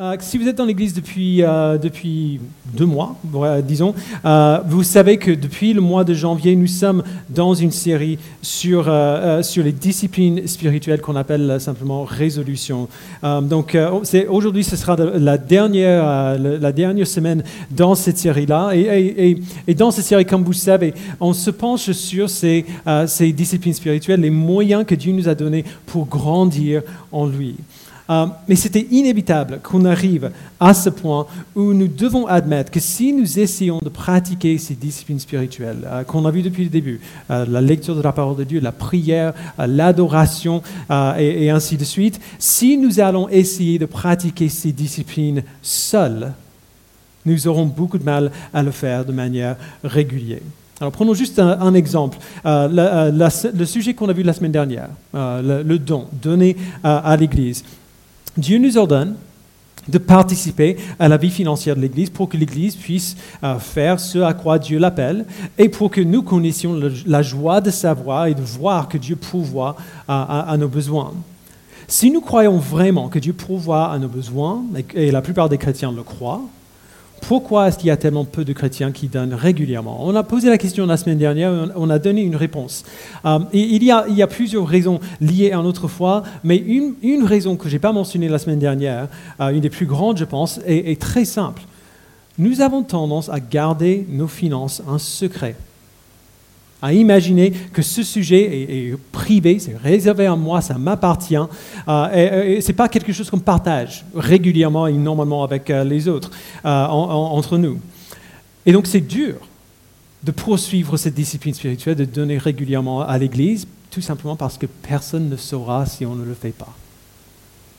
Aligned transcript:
Euh, 0.00 0.16
si 0.20 0.38
vous 0.38 0.48
êtes 0.48 0.56
dans 0.56 0.64
l'Église 0.64 0.94
depuis, 0.94 1.42
euh, 1.42 1.76
depuis 1.76 2.40
deux 2.72 2.86
mois, 2.86 3.16
disons, 3.62 3.94
euh, 4.24 4.58
vous 4.66 4.82
savez 4.82 5.18
que 5.18 5.30
depuis 5.30 5.74
le 5.74 5.82
mois 5.82 6.04
de 6.04 6.14
janvier, 6.14 6.56
nous 6.56 6.68
sommes 6.68 7.02
dans 7.28 7.52
une 7.52 7.70
série 7.70 8.18
sur, 8.40 8.90
sur 9.42 9.62
les 9.62 9.72
disciplines 9.72 10.46
spirituelles 10.46 11.02
qu'on 11.02 11.16
appelle 11.16 11.60
simplement 11.60 12.04
résolution. 12.04 12.88
donc 13.42 13.76
aujourd'hui, 14.28 14.64
ce 14.64 14.76
sera 14.76 14.96
la 14.96 15.36
dernière, 15.36 16.38
la 16.38 16.72
dernière 16.72 17.06
semaine 17.06 17.42
dans 17.70 17.94
cette 17.94 18.18
série-là. 18.18 18.70
Et, 18.74 19.38
et, 19.66 19.74
dans 19.74 19.90
cette 19.90 20.04
série, 20.04 20.24
comme 20.24 20.44
vous 20.44 20.52
savez, 20.52 20.94
on 21.18 21.32
se 21.32 21.50
penche 21.50 21.90
sur 21.90 22.30
ces, 22.30 22.64
ces 23.06 23.32
disciplines 23.32 23.74
spirituelles, 23.74 24.20
les 24.20 24.30
moyens 24.30 24.84
que 24.86 24.94
Dieu 24.94 25.12
nous 25.12 25.28
a 25.28 25.34
donnés 25.34 25.64
pour 25.86 26.06
grandir 26.06 26.82
en 27.12 27.26
lui. 27.26 27.56
Euh, 28.10 28.26
mais 28.48 28.56
c'était 28.56 28.86
inévitable 28.90 29.60
qu'on 29.62 29.84
arrive 29.84 30.32
à 30.58 30.74
ce 30.74 30.90
point 30.90 31.26
où 31.54 31.72
nous 31.72 31.86
devons 31.86 32.26
admettre 32.26 32.72
que 32.72 32.80
si 32.80 33.12
nous 33.12 33.38
essayons 33.38 33.78
de 33.78 33.88
pratiquer 33.88 34.58
ces 34.58 34.74
disciplines 34.74 35.20
spirituelles 35.20 35.86
euh, 35.86 36.02
qu'on 36.02 36.24
a 36.26 36.30
vues 36.32 36.42
depuis 36.42 36.64
le 36.64 36.70
début, 36.70 37.00
euh, 37.30 37.46
la 37.48 37.60
lecture 37.60 37.94
de 37.94 38.02
la 38.02 38.12
parole 38.12 38.36
de 38.36 38.44
Dieu, 38.44 38.58
la 38.60 38.72
prière, 38.72 39.32
l'adoration 39.58 40.62
et, 41.18 41.50
ainsi 41.50 41.76
de 41.76 41.84
suite, 41.84 42.20
si 42.38 42.76
nous 42.76 43.00
allons 43.00 43.28
essayer 43.28 43.78
de 43.78 43.86
pratiquer 43.86 44.48
ces 44.48 44.72
disciplines 44.72 45.42
seuls, 45.62 46.32
nous 47.24 47.46
aurons 47.46 47.66
beaucoup 47.66 47.98
de 47.98 48.04
mal 48.04 48.32
à 48.52 48.62
le 48.62 48.70
faire 48.70 49.04
de 49.04 49.12
manière 49.12 49.56
régulière. 49.84 50.40
Alors 50.80 50.92
prenons 50.92 51.14
juste 51.14 51.38
un, 51.38 51.74
exemple. 51.74 52.18
le 52.44 53.64
sujet 53.64 53.94
qu'on 53.94 54.08
a 54.08 54.12
vu 54.12 54.22
la 54.22 54.32
semaine 54.32 54.52
dernière, 54.52 54.88
le, 55.12 55.76
don 55.78 56.06
donné 56.22 56.56
à 56.82 57.16
l'Église. 57.16 57.62
Dieu 58.40 58.58
nous 58.58 58.76
ordonne 58.78 59.16
de 59.88 59.98
participer 59.98 60.76
à 60.98 61.08
la 61.08 61.16
vie 61.16 61.30
financière 61.30 61.76
de 61.76 61.80
l'Église 61.80 62.10
pour 62.10 62.28
que 62.28 62.36
l'Église 62.36 62.76
puisse 62.76 63.16
euh, 63.42 63.58
faire 63.58 63.98
ce 63.98 64.18
à 64.18 64.34
quoi 64.34 64.58
Dieu 64.58 64.78
l'appelle 64.78 65.26
et 65.58 65.68
pour 65.68 65.90
que 65.90 66.00
nous 66.00 66.22
connaissions 66.22 66.78
la 67.06 67.22
joie 67.22 67.60
de 67.60 67.70
savoir 67.70 68.26
et 68.26 68.34
de 68.34 68.42
voir 68.42 68.88
que 68.88 68.98
Dieu 68.98 69.16
pourvoit 69.16 69.76
à, 70.06 70.54
nos 70.58 70.68
besoins. 70.68 71.12
Si 71.88 72.10
nous 72.10 72.20
croyons 72.20 72.58
vraiment 72.58 73.08
que 73.08 73.18
Dieu 73.18 73.32
pourvoit 73.32 73.90
à 73.90 73.98
nos 73.98 74.08
besoins, 74.08 74.62
et 74.94 75.10
la 75.10 75.22
plupart 75.22 75.48
des 75.48 75.58
chrétiens 75.58 75.92
le 75.92 76.02
croient, 76.02 76.42
pourquoi 77.20 77.68
est-ce 77.68 77.78
qu'il 77.78 77.88
y 77.88 77.90
a 77.90 77.96
tellement 77.96 78.24
peu 78.24 78.44
de 78.44 78.52
chrétiens 78.52 78.92
qui 78.92 79.08
donnent 79.08 79.34
régulièrement? 79.34 79.98
On 80.04 80.14
a 80.14 80.22
posé 80.22 80.48
la 80.48 80.58
question 80.58 80.86
la 80.86 80.96
semaine 80.96 81.18
dernière, 81.18 81.52
on 81.76 81.90
a 81.90 81.98
donné 81.98 82.22
une 82.22 82.36
réponse. 82.36 82.84
Euh, 83.24 83.38
il, 83.52 83.82
y 83.82 83.92
a, 83.92 84.26
plusieurs 84.26 84.66
raisons 84.66 85.00
liées 85.20 85.52
à 85.52 85.62
notre 85.62 85.88
foi, 85.88 86.22
mais 86.44 86.56
une, 86.56 87.24
raison 87.24 87.56
que 87.56 87.68
je 87.68 87.74
n'ai 87.74 87.78
pas 87.78 87.92
mentionnée 87.92 88.28
la 88.28 88.38
semaine 88.38 88.58
dernière, 88.58 89.08
euh, 89.40 89.50
une 89.50 89.60
des 89.60 89.70
plus 89.70 89.86
grandes, 89.86 90.18
je 90.18 90.24
pense, 90.24 90.60
est 90.66 91.00
très 91.00 91.24
simple. 91.24 91.62
Nous 92.38 92.60
avons 92.60 92.82
tendance 92.82 93.28
à 93.28 93.38
garder 93.38 94.06
nos 94.08 94.28
finances 94.28 94.82
un 94.88 94.98
secret 94.98 95.56
à 96.82 96.92
imaginer 96.92 97.50
que 97.50 97.82
ce 97.82 98.02
sujet 98.02 98.42
est, 98.62 98.96
privé, 99.12 99.58
c'est 99.58 99.76
réservé 99.76 100.26
à 100.26 100.36
moi, 100.36 100.60
ça 100.60 100.78
m'appartient, 100.78 101.36
euh, 101.88 102.56
et, 102.56 102.60
ce 102.60 102.68
n'est 102.68 102.74
pas 102.74 102.88
quelque 102.88 103.12
chose 103.12 103.30
qu'on 103.30 103.38
partage 103.38 104.04
régulièrement 104.14 104.86
et 104.86 104.92
normalement 104.92 105.44
avec 105.44 105.70
euh, 105.70 105.84
les 105.84 106.08
autres, 106.08 106.30
euh, 106.64 106.86
entre 106.86 107.58
nous. 107.58 107.78
Et 108.66 108.72
donc 108.72 108.86
c'est 108.86 109.00
dur 109.00 109.36
de 110.22 110.32
poursuivre 110.32 110.96
cette 110.96 111.14
discipline 111.14 111.54
spirituelle, 111.54 111.96
de 111.96 112.04
donner 112.04 112.38
régulièrement 112.38 113.00
à 113.02 113.16
l'Église, 113.18 113.66
tout 113.90 114.02
simplement 114.02 114.36
parce 114.36 114.58
que 114.58 114.66
personne 114.66 115.28
ne 115.28 115.36
saura 115.36 115.86
si 115.86 116.04
on 116.06 116.14
ne 116.14 116.24
le 116.24 116.34
fait 116.34 116.50
pas. 116.50 116.74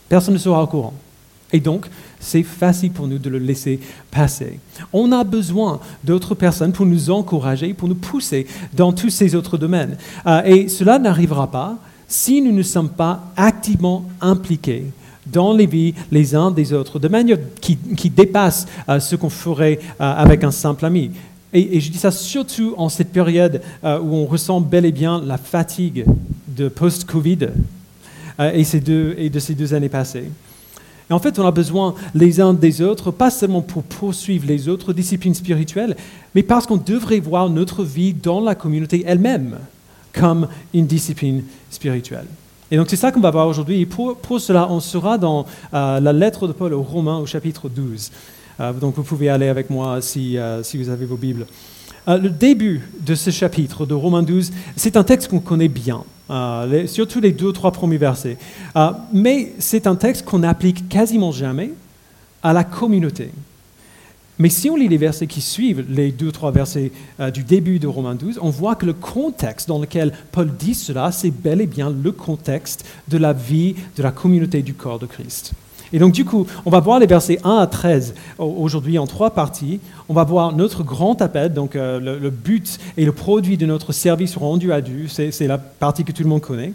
Personne 0.10 0.34
ne 0.34 0.40
sera 0.40 0.64
au 0.64 0.68
courant. 0.68 0.94
Et 1.54 1.60
donc, 1.60 1.88
c'est 2.20 2.44
facile 2.44 2.92
pour 2.92 3.08
nous 3.08 3.18
de 3.18 3.30
le 3.30 3.40
laisser 3.40 3.80
passer. 4.10 4.60
On 4.94 5.12
a 5.12 5.24
besoin 5.24 5.80
d'autres 6.04 6.36
personnes 6.36 6.72
pour 6.72 6.86
nous 6.86 7.10
encourager, 7.10 7.74
pour 7.74 7.90
nous 7.90 7.96
pousser 7.96 8.48
dans 8.74 8.94
tous 8.94 9.10
ces 9.10 9.36
autres 9.36 9.58
domaines. 9.58 9.98
Euh, 10.25 10.44
et 10.44 10.68
cela 10.70 11.00
n'arrivera 11.00 11.50
pas 11.50 11.78
si 12.08 12.42
nous 12.42 12.52
ne 12.52 12.64
sommes 12.64 12.90
pas 12.90 13.31
activement 13.36 14.06
impliqués 14.22 14.86
dans 15.25 15.53
les 15.53 15.66
vies 15.66 15.94
les 16.12 16.36
uns 16.36 16.52
des 16.52 16.74
autres, 16.74 17.00
de 17.00 17.08
manière 17.08 17.38
qui, 17.59 17.78
dépasse 18.09 18.68
euh, 18.90 19.00
ce 19.00 19.16
qu'on 19.16 19.30
ferait 19.30 19.80
euh, 20.00 20.14
avec 20.14 20.44
un 20.44 20.52
simple 20.52 20.86
ami. 20.86 21.12
Et, 21.54 21.80
je 21.80 21.92
dis 21.92 21.98
ça 21.98 22.12
surtout 22.12 22.75
en 22.78 22.88
cette 22.88 23.12
période 23.12 23.62
où 23.84 24.16
on 24.16 24.25
ressent 24.25 24.62
bel 24.62 24.86
et 24.86 24.92
bien 24.94 25.22
la 25.22 25.38
fatigue 25.38 26.06
de 26.48 26.70
post-Covid 26.70 27.50
et, 28.40 28.62
et 28.62 29.30
de 29.30 29.40
ces 29.40 29.54
deux 29.54 29.74
années 29.74 29.90
passées. 29.90 30.30
Et 31.09 31.13
en 31.13 31.19
fait, 31.19 31.39
on 31.39 31.45
a 31.45 31.51
besoin 31.51 31.95
les 32.13 32.39
uns 32.39 32.53
des 32.53 32.81
autres, 32.81 33.12
pas 33.12 33.29
seulement 33.29 33.62
pour 33.62 33.84
poursuivre 33.84 34.45
les 34.47 34.69
autres 34.69 34.94
disciplines 34.94 35.35
spirituelles, 35.35 35.95
mais 36.35 36.44
parce 36.44 36.66
qu'on 36.66 36.78
devrait 36.78 37.19
voir 37.19 37.50
notre 37.50 37.84
vie 37.84 38.13
dans 38.13 38.39
la 38.39 38.56
communauté 38.56 39.03
elle-même 39.06 39.57
comme 40.13 40.47
une 40.73 40.85
discipline 40.85 41.44
spirituelle. 41.69 42.28
Et 42.69 42.78
donc 42.78 42.89
c'est 42.89 42.95
ça 42.95 43.12
qu'on 43.12 43.19
va 43.19 43.31
voir 43.31 43.47
aujourd'hui. 43.47 43.81
Et 43.81 43.85
pour, 43.85 44.17
cela, 44.39 44.67
on 44.69 44.79
sera 44.79 45.17
dans 45.17 45.45
euh, 45.73 46.00
la 46.00 46.13
lettre 46.13 46.47
de 46.47 46.53
Paul 46.53 46.73
aux 46.73 46.81
Romains 46.81 47.18
au 47.18 47.25
chapitre 47.25 47.68
12. 47.68 48.12
Euh, 48.59 48.73
donc 48.73 48.95
vous 48.95 49.03
pouvez 49.03 49.29
aller 49.29 49.50
avec 49.50 49.69
moi 49.69 50.01
si, 50.01 50.38
euh, 50.38 50.63
si 50.63 50.78
vous 50.78 50.89
avez 50.89 51.06
vos 51.06 51.18
Bibles. 51.18 51.45
Le 52.07 52.29
début 52.29 52.81
de 53.01 53.16
ce 53.16 53.29
chapitre 53.29 53.85
de 53.85 53.94
Romains 53.94 54.23
12, 54.23 54.51
c'est 54.75 54.97
un 54.97 55.03
texte 55.03 55.29
qu'on 55.29 55.39
connaît 55.39 55.67
bien. 55.67 56.03
Euh, 56.31 56.88
surtout 56.88 57.19
les 57.19 57.34
deux 57.34 57.47
ou 57.47 57.51
trois 57.51 57.72
premiers 57.72 57.97
versets. 57.97 58.38
Euh, 58.78 58.91
mais 59.12 59.51
c'est 59.59 59.85
un 59.85 59.95
texte 59.95 60.23
qu'on 60.23 60.39
n'applique 60.39 60.88
quasiment 60.88 61.31
jamais 61.31 61.72
à 62.41 62.53
la 62.53 62.63
communauté. 62.63 63.31
Mais 64.39 64.50
si 64.50 64.69
on 64.69 64.78
lit 64.78 64.88
les 64.88 64.97
versets 64.97 65.28
qui 65.28 65.41
suivent, 65.41 65.85
les 65.89 66.12
deux 66.12 66.28
ou 66.28 66.31
trois 66.31 66.51
versets 66.51 66.91
euh, 67.19 67.31
du 67.31 67.44
début 67.44 67.79
de 67.79 67.88
Romains 67.88 68.16
12, 68.16 68.39
on 68.41 68.50
voit 68.50 68.75
que 68.75 68.85
le 68.85 68.94
contexte 68.94 69.68
dans 69.68 69.79
lequel 69.79 70.13
Paul 70.31 70.50
dit 70.57 70.73
cela, 70.73 71.12
c'est 71.12 71.31
bel 71.31 71.59
et 71.59 71.68
bien 71.68 71.89
le 71.91 72.12
contexte 72.13 72.85
de 73.09 73.18
la 73.18 73.33
vie 73.33 73.75
de 73.97 74.03
la 74.03 74.12
communauté 74.12 74.62
du 74.62 74.73
corps 74.73 75.00
de 75.00 75.07
Christ. 75.07 75.51
Et 75.94 76.00
donc, 76.00 76.13
du 76.13 76.25
coup, 76.25 76.47
on 76.66 76.69
va 76.69 76.79
voir 76.79 77.00
les 77.00 77.06
versets 77.06 77.40
1 77.44 77.57
à 77.57 77.68
13 77.68 78.13
aujourd'hui 78.38 78.97
en 78.97 79.07
trois 79.07 79.31
parties. 79.31 79.79
On 80.07 80.13
va 80.13 80.24
voir 80.24 80.56
notre 80.56 80.84
grand 80.84 81.22
appel, 81.22 81.53
donc 81.53 81.75
euh, 81.75 82.00
le, 82.00 82.29
but 82.29 82.79
et 82.97 83.06
le 83.06 83.12
produit 83.12 83.57
de 83.57 83.66
notre 83.66 83.91
service 83.91 84.38
rendu 84.38 84.72
à 84.72 84.81
Dieu. 84.81 85.07
C'est 85.07 85.47
la 85.47 85.57
partie 85.57 86.03
que 86.03 86.12
tout 86.12 86.24
le 86.24 86.30
monde 86.30 86.41
connaît. 86.41 86.74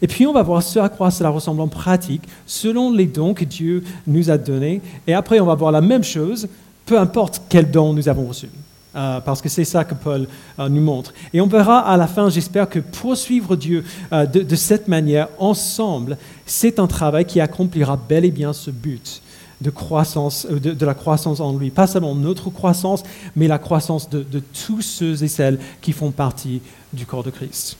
Et 0.00 0.06
puis, 0.06 0.26
on 0.26 0.32
va 0.32 0.42
voir 0.42 0.62
ce 0.62 0.78
à 0.78 0.88
quoi 0.88 1.10
cela 1.10 1.30
ressemble 1.30 1.60
en 1.60 1.68
pratique, 1.68 2.22
selon 2.46 2.92
les 2.92 3.06
dons 3.06 3.34
que 3.34 3.44
Dieu 3.44 3.84
nous 4.06 4.30
a 4.30 4.38
donnés. 4.38 4.80
Et 5.06 5.14
après, 5.14 5.40
on 5.40 5.46
va 5.46 5.54
voir 5.54 5.72
la 5.72 5.80
même 5.80 6.04
chose, 6.04 6.48
peu 6.86 6.98
importe 6.98 7.42
quel 7.48 7.70
don 7.70 7.92
nous 7.92 8.08
avons 8.08 8.26
reçu. 8.26 8.48
Euh, 8.94 9.20
parce 9.20 9.40
que 9.40 9.48
c'est 9.48 9.64
ça 9.64 9.84
que 9.84 9.94
Paul 9.94 10.26
euh, 10.58 10.68
nous 10.68 10.82
montre. 10.82 11.14
Et 11.32 11.40
on 11.40 11.46
verra 11.46 11.80
à 11.80 11.96
la 11.96 12.06
fin, 12.06 12.28
j'espère 12.28 12.68
que 12.68 12.78
poursuivre 12.78 13.56
Dieu 13.56 13.84
euh, 14.12 14.26
de, 14.26 14.56
cette 14.56 14.86
manière, 14.86 15.28
ensemble, 15.38 16.18
c'est 16.44 16.78
un 16.78 16.86
travail 16.86 17.24
qui 17.24 17.40
accomplira 17.40 17.96
bel 17.96 18.26
et 18.26 18.30
bien 18.30 18.52
ce 18.52 18.70
but 18.70 19.22
de, 19.62 19.70
croissance, 19.70 20.46
de, 20.46 20.84
la 20.86 20.94
croissance 20.94 21.40
en 21.40 21.56
lui. 21.56 21.70
Pas 21.70 21.86
seulement 21.86 22.14
notre 22.14 22.50
croissance, 22.50 23.02
mais 23.34 23.48
la 23.48 23.58
croissance 23.58 24.10
de 24.10 24.42
tous 24.66 24.82
ceux 24.82 25.22
et 25.22 25.28
celles 25.28 25.58
qui 25.80 25.92
font 25.92 26.10
partie 26.10 26.60
du 26.92 27.06
corps 27.06 27.22
de 27.22 27.30
Christ. 27.30 27.78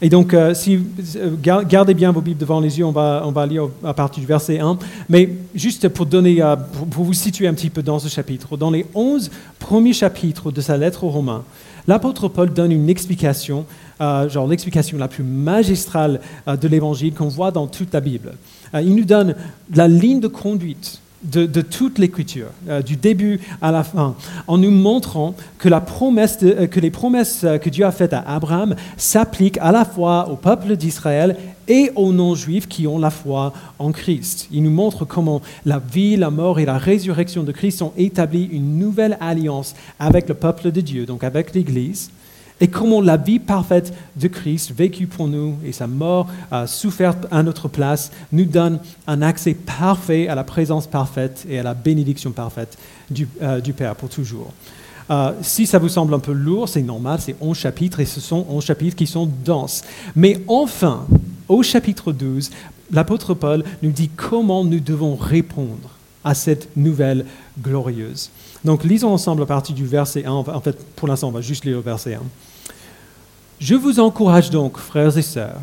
Et 0.00 0.08
donc, 0.08 0.32
euh, 0.32 0.54
si, 0.54 0.78
euh, 1.16 1.34
gardez 1.40 1.92
bien 1.92 2.12
vos 2.12 2.20
Bibles 2.20 2.38
devant 2.38 2.60
les 2.60 2.78
yeux, 2.78 2.84
on 2.84 2.92
va, 2.92 3.22
on 3.24 3.32
va 3.32 3.46
lire 3.46 3.68
à 3.82 3.94
partir 3.94 4.20
du 4.20 4.26
verset 4.26 4.60
1. 4.60 4.78
Mais 5.08 5.28
juste 5.56 5.88
pour, 5.88 6.06
donner, 6.06 6.40
euh, 6.40 6.54
pour, 6.56 7.04
vous 7.04 7.12
situer 7.12 7.48
un 7.48 7.54
petit 7.54 7.70
peu 7.70 7.82
dans 7.82 7.98
ce 7.98 8.08
chapitre, 8.08 8.56
dans 8.56 8.70
les 8.70 8.86
11 8.94 9.30
premiers 9.58 9.92
chapitres 9.92 10.52
de 10.52 10.60
sa 10.60 10.76
lettre 10.76 11.02
aux 11.02 11.10
Romains, 11.10 11.42
l'apôtre 11.88 12.28
Paul 12.28 12.52
donne 12.52 12.70
une 12.70 12.88
explication, 12.88 13.64
genre 13.98 14.46
l'explication 14.46 14.98
la 14.98 15.08
plus 15.08 15.24
magistrale 15.24 16.20
de 16.46 16.68
l'évangile 16.68 17.14
qu'on 17.14 17.28
voit 17.28 17.50
dans 17.50 17.66
toute 17.66 17.92
la 17.92 18.00
Bible. 18.00 18.34
il 18.74 18.94
nous 18.94 19.04
donne 19.04 19.34
la 19.74 19.88
ligne 19.88 20.20
de 20.20 20.28
conduite 20.28 21.00
de, 21.22 21.62
toute 21.62 21.98
l'écriture, 21.98 22.48
euh, 22.68 22.82
du 22.82 22.96
début 22.96 23.40
à 23.60 23.72
la 23.72 23.82
fin, 23.82 24.14
en 24.46 24.58
nous 24.58 24.70
montrant 24.70 25.34
que, 25.58 25.68
euh, 25.68 26.68
les 26.76 26.90
promesses 26.90 27.44
euh, 27.44 27.58
que 27.58 27.68
Dieu 27.70 27.84
a 27.84 27.90
faites 27.90 28.12
à 28.12 28.20
Abraham 28.20 28.76
s'appliquent 28.96 29.58
à 29.58 29.72
la 29.72 29.84
fois 29.84 30.30
au 30.30 30.36
peuple 30.36 30.76
d'Israël 30.76 31.36
et 31.66 31.90
aux 31.96 32.12
non-juifs 32.12 32.68
qui 32.68 32.86
ont 32.86 32.98
la 32.98 33.10
foi 33.10 33.52
en 33.78 33.92
Christ. 33.92 34.48
Il 34.52 34.62
nous 34.62 34.70
montre 34.70 35.04
comment 35.04 35.42
la 35.66 35.80
vie, 35.80 36.16
la 36.16 36.30
mort 36.30 36.60
et 36.60 36.64
la 36.64 36.78
résurrection 36.78 37.42
de 37.42 37.52
Christ 37.52 37.82
ont 37.82 37.92
établi 37.96 38.44
une 38.44 38.78
nouvelle 38.78 39.18
alliance 39.20 39.74
avec 39.98 40.28
le 40.28 40.34
peuple 40.34 40.70
de 40.70 40.80
Dieu, 40.80 41.04
donc 41.04 41.24
avec 41.24 41.54
l'Église 41.54 42.10
et 42.60 42.68
comment 42.68 43.00
la 43.00 43.16
vie 43.16 43.38
parfaite 43.38 43.92
de 44.16 44.28
Christ, 44.28 44.72
vécue 44.76 45.06
pour 45.06 45.28
nous, 45.28 45.56
et 45.64 45.72
sa 45.72 45.86
mort 45.86 46.28
euh, 46.52 46.66
soufferte 46.66 47.26
à 47.30 47.42
notre 47.42 47.68
place, 47.68 48.10
nous 48.32 48.44
donne 48.44 48.80
un 49.06 49.22
accès 49.22 49.54
parfait 49.54 50.28
à 50.28 50.34
la 50.34 50.44
présence 50.44 50.86
parfaite 50.86 51.46
et 51.48 51.58
à 51.58 51.62
la 51.62 51.74
bénédiction 51.74 52.32
parfaite 52.32 52.76
du, 53.10 53.28
euh, 53.42 53.60
Père 53.76 53.94
pour 53.94 54.08
toujours. 54.08 54.52
Euh, 55.10 55.32
si 55.40 55.66
ça 55.66 55.78
vous 55.78 55.88
semble 55.88 56.12
un 56.14 56.18
peu 56.18 56.32
lourd, 56.32 56.68
c'est 56.68 56.82
normal, 56.82 57.20
c'est 57.20 57.36
11 57.40 57.56
chapitres 57.56 58.00
et 58.00 58.06
ce 58.06 58.20
sont 58.20 58.44
11 58.48 58.64
chapitres 58.64 58.96
qui 58.96 59.06
sont 59.06 59.28
denses. 59.44 59.82
Mais 60.16 60.42
enfin, 60.48 61.06
au 61.48 61.62
chapitre 61.62 62.12
12, 62.12 62.50
l'apôtre 62.92 63.34
Paul 63.34 63.64
nous 63.82 63.90
dit 63.90 64.10
comment 64.14 64.64
nous 64.64 64.80
devons 64.80 65.16
répondre 65.16 65.90
à 66.24 66.34
cette 66.34 66.76
nouvelle 66.76 67.24
glorieuse. 67.62 68.30
Donc 68.68 68.84
lisons 68.84 69.14
ensemble 69.14 69.40
la 69.40 69.46
partie 69.46 69.72
du 69.72 69.86
verset 69.86 70.26
1. 70.26 70.30
En 70.30 70.60
fait, 70.60 70.76
pour 70.94 71.08
l'instant, 71.08 71.28
on 71.28 71.30
va 71.30 71.40
juste 71.40 71.64
lire 71.64 71.76
le 71.76 71.82
verset 71.82 72.16
1. 72.16 72.20
Je 73.60 73.74
vous 73.74 73.98
encourage 73.98 74.50
donc, 74.50 74.76
frères 74.76 75.16
et 75.16 75.22
sœurs, 75.22 75.58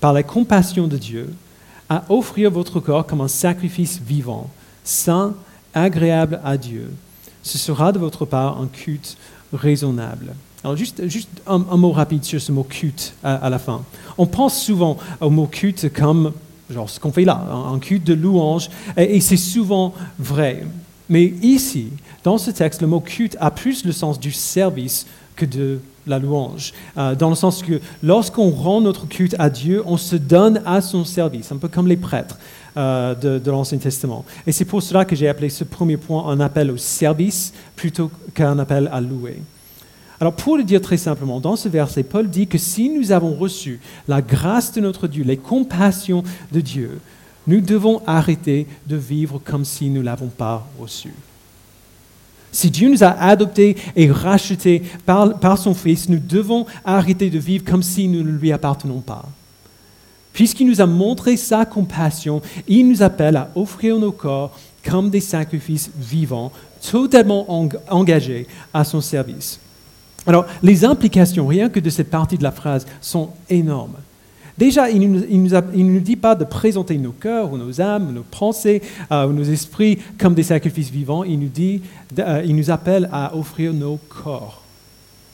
par 0.00 0.12
la 0.12 0.24
compassion 0.24 0.88
de 0.88 0.96
Dieu, 0.96 1.32
à 1.88 2.02
offrir 2.08 2.50
votre 2.50 2.80
corps 2.80 3.06
comme 3.06 3.20
un 3.20 3.28
sacrifice 3.28 4.00
vivant, 4.04 4.50
saint, 4.82 5.36
agréable 5.72 6.40
à 6.42 6.56
Dieu. 6.56 6.92
Ce 7.44 7.58
sera 7.58 7.92
de 7.92 8.00
votre 8.00 8.24
part 8.24 8.60
un 8.60 8.66
culte 8.66 9.16
raisonnable. 9.52 10.34
Alors 10.64 10.76
juste, 10.76 11.00
un, 11.46 11.58
mot 11.58 11.92
rapide 11.92 12.24
sur 12.24 12.40
ce 12.40 12.50
mot 12.50 12.64
culte 12.64 13.14
à, 13.22 13.48
la 13.48 13.60
fin. 13.60 13.84
On 14.18 14.26
pense 14.26 14.60
souvent 14.60 14.96
au 15.20 15.30
mot 15.30 15.46
culte 15.46 15.92
comme 15.92 16.32
genre 16.68 16.90
ce 16.90 16.98
qu'on 16.98 17.12
fait 17.12 17.24
là, 17.24 17.40
un 17.72 17.78
culte 17.78 18.02
de 18.02 18.14
louange, 18.14 18.68
et 18.96 19.20
c'est 19.20 19.36
souvent 19.36 19.94
vrai. 20.18 20.64
Mais 21.08 21.32
ici, 21.40 21.90
dans 22.24 22.38
ce 22.38 22.50
texte, 22.50 22.80
le 22.80 22.88
mot 22.88 23.00
culte 23.00 23.36
a 23.40 23.50
plus 23.50 23.84
le 23.84 23.92
sens 23.92 24.18
du 24.18 24.32
service 24.32 25.06
que 25.36 25.46
de 25.46 25.80
la 26.06 26.18
louange, 26.18 26.72
euh, 26.96 27.14
dans 27.14 27.28
le 27.28 27.34
sens 27.34 27.62
que 27.62 27.80
lorsqu'on 28.02 28.50
rend 28.50 28.80
notre 28.80 29.06
culte 29.06 29.36
à 29.38 29.50
Dieu, 29.50 29.82
on 29.86 29.96
se 29.96 30.16
donne 30.16 30.62
à 30.64 30.80
son 30.80 31.04
service, 31.04 31.52
un 31.52 31.58
peu 31.58 31.68
comme 31.68 31.86
les 31.86 31.96
prêtres 31.96 32.38
euh, 32.76 33.14
de, 33.14 33.38
de 33.38 33.50
l'Ancien 33.50 33.78
Testament. 33.78 34.24
Et 34.46 34.52
c'est 34.52 34.64
pour 34.64 34.82
cela 34.82 35.04
que 35.04 35.14
j'ai 35.14 35.28
appelé 35.28 35.48
ce 35.48 35.64
premier 35.64 35.96
point 35.96 36.26
un 36.26 36.40
appel 36.40 36.70
au 36.70 36.76
service 36.76 37.52
plutôt 37.76 38.10
qu'un 38.34 38.58
appel 38.58 38.88
à 38.92 39.00
louer. 39.00 39.42
Alors 40.20 40.32
pour 40.32 40.56
le 40.56 40.64
dire 40.64 40.80
très 40.80 40.96
simplement, 40.96 41.38
dans 41.38 41.56
ce 41.56 41.68
verset, 41.68 42.02
Paul 42.02 42.28
dit 42.28 42.48
que 42.48 42.58
si 42.58 42.90
nous 42.90 43.12
avons 43.12 43.34
reçu 43.34 43.80
la 44.08 44.20
grâce 44.20 44.72
de 44.72 44.80
notre 44.80 45.06
Dieu, 45.06 45.22
les 45.22 45.36
compassions 45.36 46.24
de 46.50 46.60
Dieu, 46.60 46.98
nous 47.46 47.60
devons 47.60 48.02
arrêter 48.06 48.66
de 48.86 48.96
vivre 48.96 49.40
comme 49.42 49.64
si 49.64 49.88
nous 49.88 50.00
ne 50.00 50.06
l'avons 50.06 50.26
pas 50.26 50.66
reçu. 50.80 51.12
Si 52.58 52.72
Dieu 52.72 52.90
nous 52.90 53.04
a 53.04 53.10
adoptés 53.10 53.76
et 53.94 54.10
rachetés 54.10 54.82
par, 55.06 55.58
son 55.58 55.74
Fils, 55.74 56.08
nous 56.08 56.18
devons 56.18 56.66
arrêter 56.84 57.30
de 57.30 57.38
vivre 57.38 57.64
comme 57.64 57.84
si 57.84 58.08
nous 58.08 58.24
ne 58.24 58.36
lui 58.36 58.50
appartenons 58.50 58.98
pas. 58.98 59.24
Puisqu'il 60.32 60.66
nous 60.66 60.80
a 60.80 60.86
montré 60.86 61.36
sa 61.36 61.64
compassion, 61.64 62.42
il 62.66 62.88
nous 62.88 63.00
appelle 63.04 63.36
à 63.36 63.48
offrir 63.54 63.96
nos 63.96 64.10
corps 64.10 64.58
comme 64.84 65.08
des 65.08 65.20
sacrifices 65.20 65.88
vivants, 65.96 66.50
totalement 66.90 67.46
engagés 67.90 68.48
à 68.74 68.82
son 68.82 69.00
service. 69.00 69.60
Alors, 70.26 70.44
les 70.60 70.84
implications, 70.84 71.46
rien 71.46 71.68
que 71.68 71.78
de 71.78 71.90
cette 71.90 72.10
partie 72.10 72.38
de 72.38 72.42
la 72.42 72.50
phrase, 72.50 72.88
sont 73.00 73.28
énormes. 73.48 73.94
Déjà, 74.58 74.90
il 74.90 75.00
ne 75.00 75.82
nous, 75.82 76.00
dit 76.00 76.16
pas 76.16 76.34
de 76.34 76.44
présenter 76.44 76.98
nos 76.98 77.12
cœurs 77.12 77.52
ou 77.52 77.56
nos 77.56 77.80
âmes, 77.80 78.12
nos 78.12 78.24
pensées 78.24 78.82
euh, 79.12 79.26
ou 79.26 79.32
nos 79.32 79.44
esprits 79.44 79.98
comme 80.18 80.34
des 80.34 80.42
sacrifices 80.42 80.90
vivants. 80.90 81.22
Il 81.22 81.38
nous, 81.38 81.48
dit, 81.48 81.80
euh, 82.18 82.42
il 82.44 82.56
nous 82.56 82.70
appelle 82.70 83.08
à 83.12 83.36
offrir 83.36 83.72
nos 83.72 83.98
corps 84.08 84.62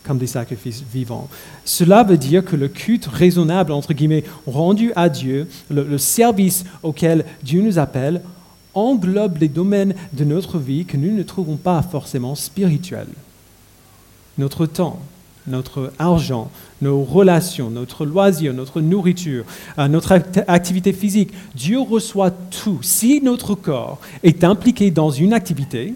comme 0.03 0.19
des 0.19 0.27
sacrifices 0.27 0.83
vivants. 0.93 1.31
Cela 1.65 2.03
veut 2.03 2.19
dire 2.19 2.45
que 2.45 2.57
le 2.57 2.69
culte 2.69 3.07
raisonnable, 3.07 3.73
entre 3.73 3.95
guillemets, 3.95 4.25
rendu 4.47 4.93
à 4.95 5.09
Dieu, 5.09 5.49
le 5.71 5.97
service 5.97 6.65
auquel 6.83 7.25
Dieu 7.43 7.63
nous 7.63 7.79
appelle, 7.79 8.21
englobe 8.75 9.39
les 9.39 9.49
domaines 9.49 9.95
de 10.13 10.25
notre 10.25 10.59
vie 10.59 10.85
que 10.85 10.99
nous 10.99 11.17
ne 11.17 11.23
trouvons 11.23 11.57
pas 11.57 11.81
forcément 11.81 12.35
spirituels. 12.35 13.09
Notre 14.37 14.67
temps, 14.67 14.99
notre 15.47 15.93
argent, 15.99 16.51
nos 16.81 17.03
relations, 17.03 17.71
notre 17.71 18.07
loisir, 18.07 18.55
notre 18.55 18.81
nourriture, 18.81 19.45
euh, 19.79 19.89
notre 19.89 20.13
activité 20.47 20.93
physique. 20.93 21.33
Dieu 21.55 21.81
reçoit 21.81 22.31
tout. 22.31 22.79
Si 22.83 23.21
notre 23.23 23.55
corps 23.55 23.99
est 24.23 24.45
impliqué 24.45 24.91
dans 24.91 25.11
une 25.11 25.33
activité, 25.33 25.95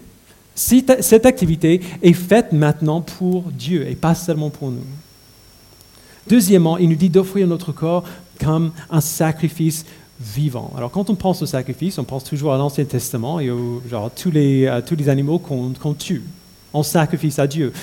si 0.55 0.85
cette 0.99 1.25
activité 1.25 1.81
est 2.01 2.13
faite 2.13 2.51
maintenant 2.51 3.01
pour 3.01 3.43
Dieu 3.51 3.87
et 3.87 3.95
pas 3.95 4.13
seulement 4.13 4.49
pour 4.49 4.71
nous. 4.71 4.85
Deuxièmement, 6.27 6.77
il 6.77 6.89
nous 6.89 6.95
dit 6.95 7.09
d'offrir 7.09 7.47
notre 7.47 7.71
corps 7.71 8.03
comme 8.39 8.71
un 8.89 9.01
sacrifice 9.01 9.85
vivant. 10.19 10.71
Alors 10.75 10.91
quand 10.91 11.09
on 11.09 11.15
pense 11.15 11.41
au 11.41 11.45
sacrifice, 11.45 11.97
on 11.97 12.03
pense 12.03 12.25
toujours 12.25 12.53
à 12.53 12.57
l'Ancien 12.57 12.83
Testament 12.83 13.39
et 13.39 13.49
aux, 13.49 13.81
tous, 14.15 14.31
les, 14.31 14.79
tous 14.85 14.95
les 14.95 15.07
animaux 15.07 15.39
qu'on 15.39 15.93
tue 15.93 16.23
en 16.73 16.83
sacrifice 16.83 17.39
à 17.39 17.47
Dieu. 17.47 17.73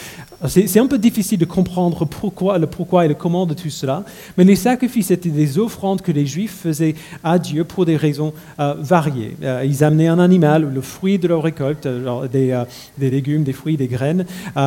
C'est 0.49 0.79
un 0.79 0.87
peu 0.87 0.99
difficile 0.99 1.39
de 1.39 1.47
comprendre 1.47 2.05
pourquoi, 2.05 2.59
le 2.59 2.67
pourquoi 2.67 3.07
et 3.07 3.09
le 3.09 3.15
comment 3.15 3.47
de 3.47 3.55
tout 3.55 3.71
cela, 3.71 4.05
mais 4.37 4.45
les 4.45 4.55
sacrifices 4.55 5.11
étaient 5.11 5.31
des 5.31 5.59
offrandes 5.59 6.03
que 6.03 6.13
les 6.13 6.27
Juifs 6.27 6.59
faisaient 6.63 6.95
à 7.25 7.39
Dieu 7.39 7.65
pour 7.65 7.87
des 7.87 7.97
raisons 7.97 8.35
euh, 8.61 8.75
variées. 8.79 9.35
Euh, 9.43 9.65
ils 9.65 9.83
amenaient 9.83 10.09
un 10.09 10.19
animal, 10.19 10.71
le 10.73 10.81
fruit 10.83 11.19
de 11.19 11.27
leur 11.27 11.43
récolte, 11.43 11.87
euh, 11.87 12.29
des, 12.29 13.11
légumes, 13.11 13.45
des 13.45 13.55
fruits, 13.55 13.79
des 13.79 13.87
graines, 13.87 14.27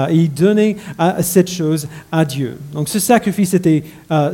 et 0.09 0.15
ils 0.15 0.33
donnaient 0.33 0.75
cette 1.21 1.49
chose 1.49 1.87
à 2.11 2.25
Dieu. 2.25 2.57
Donc 2.73 2.89
ce 2.89 2.99
sacrifice 2.99 3.53
était 3.53 3.83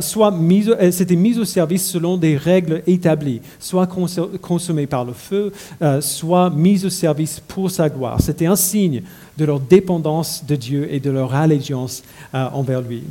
soit 0.00 0.30
mis, 0.30 0.66
mis 1.10 1.38
au 1.38 1.44
service 1.44 1.86
selon 1.86 2.16
des 2.16 2.36
règles 2.36 2.82
établies, 2.86 3.42
soit 3.58 3.86
consommé 3.86 4.86
par 4.86 5.04
le 5.04 5.12
feu, 5.12 5.52
soit 6.00 6.50
mis 6.50 6.84
au 6.84 6.90
service 6.90 7.40
pour 7.46 7.70
sa 7.70 7.88
gloire. 7.88 8.20
C'était 8.20 8.46
un 8.46 8.56
signe 8.56 9.02
de 9.38 9.44
leur 9.44 9.60
dépendance 9.60 10.44
de 10.46 10.56
Dieu 10.56 10.88
et 10.90 11.00
de 11.00 11.10
leur 11.10 11.25
allégeance 11.34 12.02
euh, 12.34 12.48
envers 12.52 12.80
lui. 12.80 13.02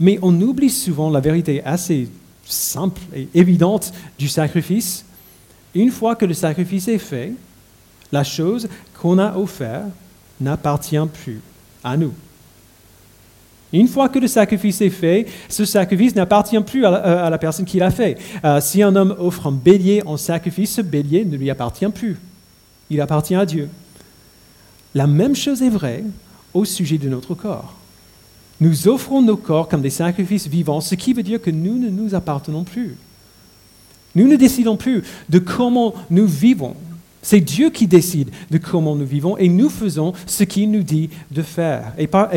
Mais 0.00 0.18
on 0.22 0.38
oublie 0.40 0.70
souvent 0.70 1.10
la 1.10 1.20
vérité 1.20 1.62
assez 1.64 2.08
simple 2.44 3.00
et 3.14 3.28
évidente 3.34 3.92
du 4.18 4.28
sacrifice. 4.28 5.04
Une 5.74 5.90
fois 5.90 6.14
que 6.16 6.24
le 6.24 6.34
sacrifice 6.34 6.88
est 6.88 6.98
fait, 6.98 7.32
la 8.12 8.24
chose 8.24 8.68
qu'on 9.00 9.18
a 9.18 9.36
offerte 9.36 9.88
n'appartient 10.40 10.96
plus 11.24 11.40
à 11.82 11.96
nous. 11.96 12.12
Une 13.72 13.88
fois 13.88 14.08
que 14.08 14.20
le 14.20 14.28
sacrifice 14.28 14.80
est 14.80 14.90
fait, 14.90 15.26
ce 15.48 15.64
sacrifice 15.64 16.14
n'appartient 16.14 16.60
plus 16.60 16.86
à 16.86 17.28
la, 17.28 17.38
personne 17.38 17.64
qui 17.64 17.78
l'a 17.78 17.90
fait. 17.90 18.16
Euh, 18.44 18.60
si 18.60 18.82
un 18.82 18.94
homme 18.94 19.16
offre 19.18 19.48
un 19.48 19.52
bélier 19.52 20.00
en 20.06 20.16
sacrifice, 20.16 20.74
ce 20.74 20.80
bélier 20.80 21.24
ne 21.24 21.36
lui 21.36 21.50
appartient 21.50 21.88
plus. 21.88 22.16
Il 22.88 23.00
appartient 23.00 23.34
à 23.34 23.44
Dieu. 23.44 23.68
La 24.94 25.08
même 25.08 25.34
chose 25.34 25.60
est 25.60 25.70
vraie 25.70 26.04
au 26.54 26.64
sujet 26.64 26.98
de 26.98 27.08
notre 27.08 27.34
corps. 27.34 27.74
Nous 28.60 28.88
offrons 28.88 29.20
nos 29.20 29.36
corps 29.36 29.68
comme 29.68 29.82
des 29.82 29.90
sacrifices 29.90 30.46
vivants, 30.46 30.80
ce 30.80 30.94
qui 30.94 31.12
veut 31.12 31.22
dire 31.22 31.42
que 31.42 31.50
nous 31.50 31.76
ne 31.76 31.90
nous 31.90 32.14
appartenons 32.14 32.64
plus. 32.64 32.96
Nous 34.14 34.28
ne 34.28 34.36
décidons 34.36 34.76
plus 34.76 35.02
de 35.28 35.38
comment 35.40 35.94
nous 36.08 36.26
vivons. 36.26 36.76
C'est 37.20 37.40
Dieu 37.40 37.70
qui 37.70 37.86
décide 37.86 38.30
de 38.50 38.58
comment 38.58 38.94
nous 38.94 39.06
vivons 39.06 39.36
et 39.38 39.48
nous 39.48 39.70
faisons 39.70 40.12
ce 40.26 40.44
qu'il 40.44 40.70
nous 40.70 40.82
dit 40.82 41.08
de 41.30 41.42
faire. 41.42 41.92
Et 41.98 42.06
par, 42.06 42.28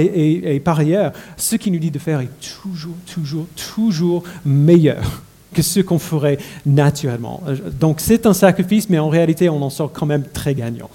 ailleurs, 0.80 1.12
ce 1.36 1.58
qu'il 1.58 1.74
nous 1.74 1.80
dit 1.80 1.92
de 1.92 2.00
faire 2.00 2.22
est 2.22 2.30
toujours, 2.42 2.96
toujours, 3.06 3.46
toujours 3.76 4.24
meilleur 4.46 5.24
que 5.54 5.62
ce 5.62 5.82
qu'on 5.82 6.00
ferait 6.00 6.38
naturellement. 6.66 7.44
Donc 7.80 8.00
c'est 8.00 8.26
un 8.26 8.34
sacrifice, 8.34 8.90
mais 8.90 8.98
en 8.98 9.10
réalité, 9.10 9.50
on 9.50 9.62
en 9.62 9.70
sort 9.70 9.92
quand 9.92 10.06
même 10.06 10.24
très 10.24 10.56
gagnant. 10.56 10.90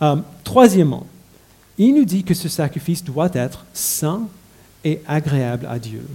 Euh, 0.00 0.16
troisièmement, 0.44 1.06
il 1.78 1.94
nous 1.94 2.04
dit 2.04 2.24
que 2.24 2.34
ce 2.34 2.48
sacrifice 2.48 3.02
doit 3.02 3.30
être 3.34 3.64
saint 3.72 4.28
et 4.84 5.00
agréable 5.06 5.66
à 5.70 5.78
Dieu. 5.78 6.06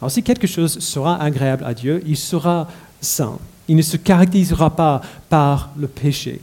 Alors 0.00 0.10
si 0.10 0.22
quelque 0.22 0.46
chose 0.46 0.78
sera 0.78 1.22
agréable 1.22 1.64
à 1.64 1.74
Dieu, 1.74 2.02
il 2.06 2.16
sera 2.16 2.68
saint. 3.00 3.38
Il 3.68 3.76
ne 3.76 3.82
se 3.82 3.96
caractérisera 3.96 4.74
pas 4.74 5.02
par 5.28 5.70
le 5.76 5.86
péché. 5.86 6.40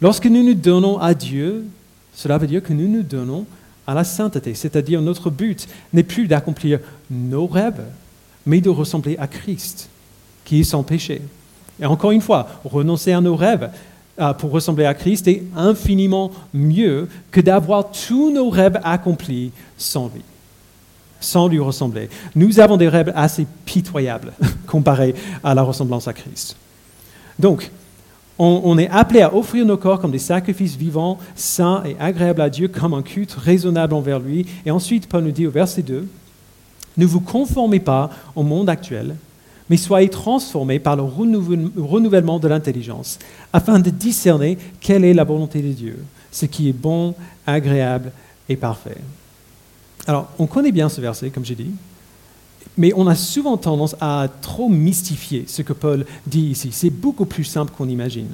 Lorsque 0.00 0.26
nous 0.26 0.42
nous 0.42 0.54
donnons 0.54 0.98
à 0.98 1.14
Dieu, 1.14 1.64
cela 2.14 2.38
veut 2.38 2.46
dire 2.46 2.62
que 2.62 2.72
nous 2.72 2.88
nous 2.88 3.02
donnons 3.02 3.46
à 3.86 3.94
la 3.94 4.04
sainteté, 4.04 4.54
c'est-à-dire 4.54 5.02
notre 5.02 5.30
but 5.30 5.66
n'est 5.92 6.02
plus 6.02 6.26
d'accomplir 6.26 6.80
nos 7.10 7.46
rêves, 7.46 7.82
mais 8.46 8.60
de 8.60 8.70
ressembler 8.70 9.16
à 9.18 9.26
Christ, 9.26 9.88
qui 10.44 10.60
est 10.60 10.64
sans 10.64 10.82
péché. 10.82 11.22
Et 11.80 11.86
encore 11.86 12.12
une 12.12 12.20
fois, 12.20 12.60
renoncer 12.64 13.12
à 13.12 13.20
nos 13.20 13.36
rêves, 13.36 13.70
pour 14.38 14.50
ressembler 14.50 14.84
à 14.84 14.94
Christ 14.94 15.26
est 15.28 15.42
infiniment 15.56 16.30
mieux 16.52 17.08
que 17.30 17.40
d'avoir 17.40 17.90
tous 17.90 18.32
nos 18.32 18.48
rêves 18.48 18.80
accomplis 18.84 19.50
sans 19.76 20.10
lui, 20.14 20.22
sans 21.20 21.48
lui 21.48 21.58
ressembler. 21.58 22.08
Nous 22.36 22.60
avons 22.60 22.76
des 22.76 22.88
rêves 22.88 23.12
assez 23.16 23.46
pitoyables 23.64 24.32
comparés 24.66 25.14
à 25.42 25.54
la 25.54 25.62
ressemblance 25.62 26.06
à 26.06 26.12
Christ. 26.12 26.56
Donc, 27.38 27.70
on, 28.36 28.78
est 28.78 28.88
appelé 28.88 29.20
à 29.20 29.34
offrir 29.34 29.64
nos 29.64 29.76
corps 29.76 30.00
comme 30.00 30.10
des 30.10 30.18
sacrifices 30.18 30.74
vivants, 30.74 31.18
saints 31.36 31.84
et 31.84 31.96
agréables 32.00 32.40
à 32.40 32.50
Dieu, 32.50 32.66
comme 32.66 32.92
un 32.92 33.02
culte 33.02 33.32
raisonnable 33.32 33.94
envers 33.94 34.18
lui. 34.18 34.46
Et 34.66 34.72
ensuite, 34.72 35.08
Paul 35.08 35.22
nous 35.22 35.30
dit 35.30 35.46
au 35.46 35.52
verset 35.52 35.82
2, 35.82 36.08
ne 36.96 37.06
vous 37.06 37.20
conformez 37.20 37.78
pas 37.78 38.10
au 38.34 38.42
monde 38.42 38.68
actuel, 38.68 39.14
mais 39.70 39.76
soyez 39.76 40.08
transformés 40.08 40.78
par 40.78 40.96
le 40.96 41.02
renouvellement 41.02 42.38
de 42.38 42.48
l'intelligence, 42.48 43.18
afin 43.52 43.78
de 43.78 43.90
discerner 43.90 44.58
quelle 44.80 45.04
est 45.04 45.14
la 45.14 45.24
volonté 45.24 45.62
de 45.62 45.72
Dieu, 45.72 46.04
ce 46.30 46.46
qui 46.46 46.68
est 46.68 46.74
bon, 46.74 47.14
agréable 47.46 48.12
et 48.48 48.56
parfait. 48.56 48.98
Alors, 50.06 50.28
on 50.38 50.46
connaît 50.46 50.72
bien 50.72 50.88
ce 50.88 51.00
verset, 51.00 51.30
comme 51.30 51.44
j'ai 51.44 51.54
dit, 51.54 51.70
mais 52.76 52.92
on 52.96 53.06
a 53.06 53.14
souvent 53.14 53.56
tendance 53.56 53.96
à 54.00 54.28
trop 54.42 54.68
mystifier 54.68 55.44
ce 55.46 55.62
que 55.62 55.72
Paul 55.72 56.04
dit 56.26 56.46
ici. 56.46 56.70
C'est 56.72 56.90
beaucoup 56.90 57.24
plus 57.24 57.44
simple 57.44 57.72
qu'on 57.76 57.88
imagine. 57.88 58.28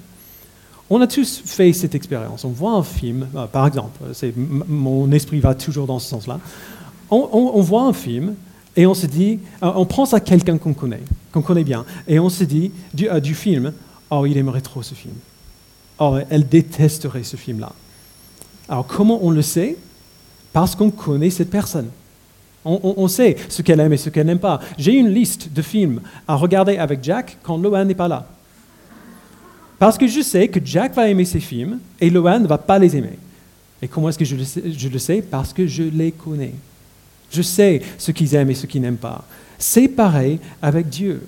On 0.88 1.00
a 1.00 1.06
tous 1.06 1.42
fait 1.44 1.72
cette 1.72 1.94
expérience. 1.94 2.44
On 2.44 2.48
voit 2.48 2.72
un 2.72 2.82
film, 2.82 3.28
euh, 3.36 3.46
par 3.46 3.66
exemple, 3.66 4.00
mon 4.68 5.10
esprit 5.12 5.38
va 5.38 5.54
toujours 5.54 5.86
dans 5.86 5.98
ce 5.98 6.08
sens-là. 6.08 6.40
On, 7.12 7.60
voit 7.60 7.82
un 7.82 7.92
film 7.92 8.34
et 8.76 8.86
on 8.86 8.94
se 8.94 9.06
dit, 9.06 9.40
euh, 9.62 9.72
on 9.74 9.84
pense 9.84 10.14
à 10.14 10.20
quelqu'un 10.20 10.58
qu'on 10.58 10.74
connaît, 10.74 11.02
qu'on 11.32 11.42
connaît 11.42 11.64
bien, 11.64 11.84
et 12.08 12.18
on 12.18 12.28
se 12.28 12.44
dit 12.44 12.72
du, 12.92 13.08
euh, 13.08 13.20
du 13.20 13.34
film, 13.34 13.72
oh, 14.10 14.26
il 14.26 14.36
aimerait 14.36 14.60
trop 14.60 14.82
ce 14.82 14.94
film. 14.94 15.14
Oh, 15.98 16.16
elle 16.30 16.48
détesterait 16.48 17.22
ce 17.22 17.36
film-là. 17.36 17.72
Alors 18.68 18.86
comment 18.86 19.18
on 19.22 19.30
le 19.30 19.42
sait? 19.42 19.76
Parce 20.52 20.74
qu'on 20.74 20.90
connaît 20.90 21.30
cette 21.30 21.50
personne. 21.50 21.90
On, 22.62 23.08
sait 23.08 23.36
ce 23.48 23.62
qu'elle 23.62 23.80
aime 23.80 23.94
et 23.94 23.96
ce 23.96 24.10
qu'elle 24.10 24.26
n'aime 24.26 24.38
pas. 24.38 24.60
J'ai 24.76 24.92
une 24.92 25.08
liste 25.08 25.50
de 25.50 25.62
films 25.62 26.02
à 26.28 26.34
regarder 26.34 26.76
avec 26.76 27.02
Jack 27.02 27.38
quand 27.42 27.56
Loan 27.56 27.86
n'est 27.86 27.94
pas 27.94 28.08
là. 28.08 28.26
Parce 29.78 29.96
que 29.96 30.06
je 30.06 30.20
sais 30.20 30.48
que 30.48 30.60
Jack 30.62 30.94
va 30.94 31.08
aimer 31.08 31.24
ces 31.24 31.40
films 31.40 31.78
et 31.98 32.10
Loan 32.10 32.40
ne 32.40 32.46
va 32.46 32.58
pas 32.58 32.78
les 32.78 32.94
aimer. 32.94 33.18
Et 33.80 33.88
comment 33.88 34.10
est-ce 34.10 34.18
que 34.18 34.26
je 34.26 34.36
le, 34.36 34.44
sais, 34.44 34.62
je 34.76 34.88
le 34.88 34.98
sais 34.98 35.22
Parce 35.22 35.54
que 35.54 35.66
je 35.66 35.84
les 35.84 36.12
connais. 36.12 36.52
Je 37.30 37.40
sais 37.40 37.80
ce 37.96 38.10
qu'ils 38.10 38.34
aiment 38.34 38.50
et 38.50 38.54
ce 38.54 38.66
qu'ils 38.66 38.82
n'aiment 38.82 38.96
pas. 38.96 39.24
C'est 39.60 39.88
pareil 39.88 40.40
avec 40.62 40.88
Dieu. 40.88 41.22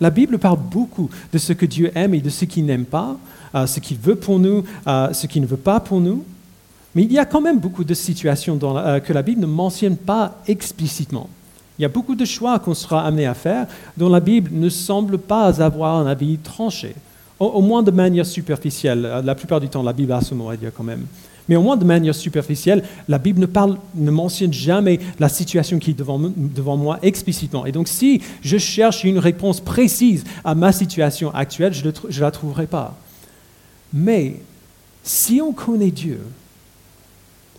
La 0.00 0.10
Bible 0.10 0.38
parle 0.38 0.58
beaucoup 0.58 1.08
de 1.32 1.38
ce 1.38 1.52
que 1.52 1.64
Dieu 1.64 1.92
aime 1.94 2.14
et 2.14 2.20
de 2.20 2.28
ce 2.28 2.44
qu'il 2.44 2.66
n'aime 2.66 2.84
pas, 2.84 3.16
euh, 3.54 3.66
ce 3.66 3.78
qu'il 3.78 3.96
veut 3.96 4.16
pour 4.16 4.40
nous, 4.40 4.64
euh, 4.88 5.12
ce 5.12 5.28
qu'il 5.28 5.40
ne 5.40 5.46
veut 5.46 5.56
pas 5.56 5.78
pour 5.78 6.00
nous. 6.00 6.24
Mais 6.96 7.04
il 7.04 7.12
y 7.12 7.18
a 7.18 7.24
quand 7.24 7.40
même 7.40 7.60
beaucoup 7.60 7.84
de 7.84 7.94
situations 7.94 8.58
euh, 8.60 8.98
que 8.98 9.12
la 9.12 9.22
Bible 9.22 9.40
ne 9.40 9.46
mentionne 9.46 9.96
pas 9.96 10.38
explicitement. 10.48 11.28
Il 11.78 11.82
y 11.82 11.84
a 11.84 11.88
beaucoup 11.88 12.16
de 12.16 12.24
choix 12.24 12.58
qu'on 12.58 12.74
sera 12.74 13.06
amené 13.06 13.26
à 13.26 13.34
faire 13.34 13.68
dont 13.96 14.08
la 14.08 14.20
Bible 14.20 14.50
ne 14.52 14.68
semble 14.68 15.18
pas 15.18 15.62
avoir 15.62 15.96
un 15.96 16.06
avis 16.06 16.38
tranché, 16.38 16.94
au, 17.38 17.62
moins 17.62 17.84
de 17.84 17.92
manière 17.92 18.26
superficielle. 18.26 19.22
La 19.24 19.34
plupart 19.36 19.60
du 19.60 19.68
temps, 19.68 19.82
la 19.82 19.92
Bible 19.92 20.12
a 20.12 20.20
ce 20.20 20.34
mot 20.34 20.50
à 20.50 20.56
dire 20.56 20.72
quand 20.76 20.84
même. 20.84 21.06
Mais 21.50 21.56
au 21.56 21.62
moins 21.62 21.76
de 21.76 21.84
manière 21.84 22.14
superficielle, 22.14 22.84
la 23.08 23.18
Bible 23.18 23.40
ne, 23.96 24.10
mentionne 24.10 24.52
jamais 24.52 25.00
la 25.18 25.28
situation 25.28 25.80
qui 25.80 25.90
est 25.90 25.98
devant 25.98 26.76
moi 26.76 27.00
explicitement. 27.02 27.66
Et 27.66 27.72
donc 27.72 27.88
si 27.88 28.22
je 28.40 28.56
cherche 28.56 29.02
une 29.02 29.18
réponse 29.18 29.60
précise 29.60 30.22
à 30.44 30.54
ma 30.54 30.70
situation 30.70 31.34
actuelle, 31.34 31.74
je 31.74 31.84
ne 31.84 32.20
la 32.20 32.30
trouverai 32.30 32.68
pas. 32.68 32.96
Mais 33.92 34.36
si 35.02 35.40
on 35.42 35.52
connaît 35.52 35.90
Dieu, 35.90 36.20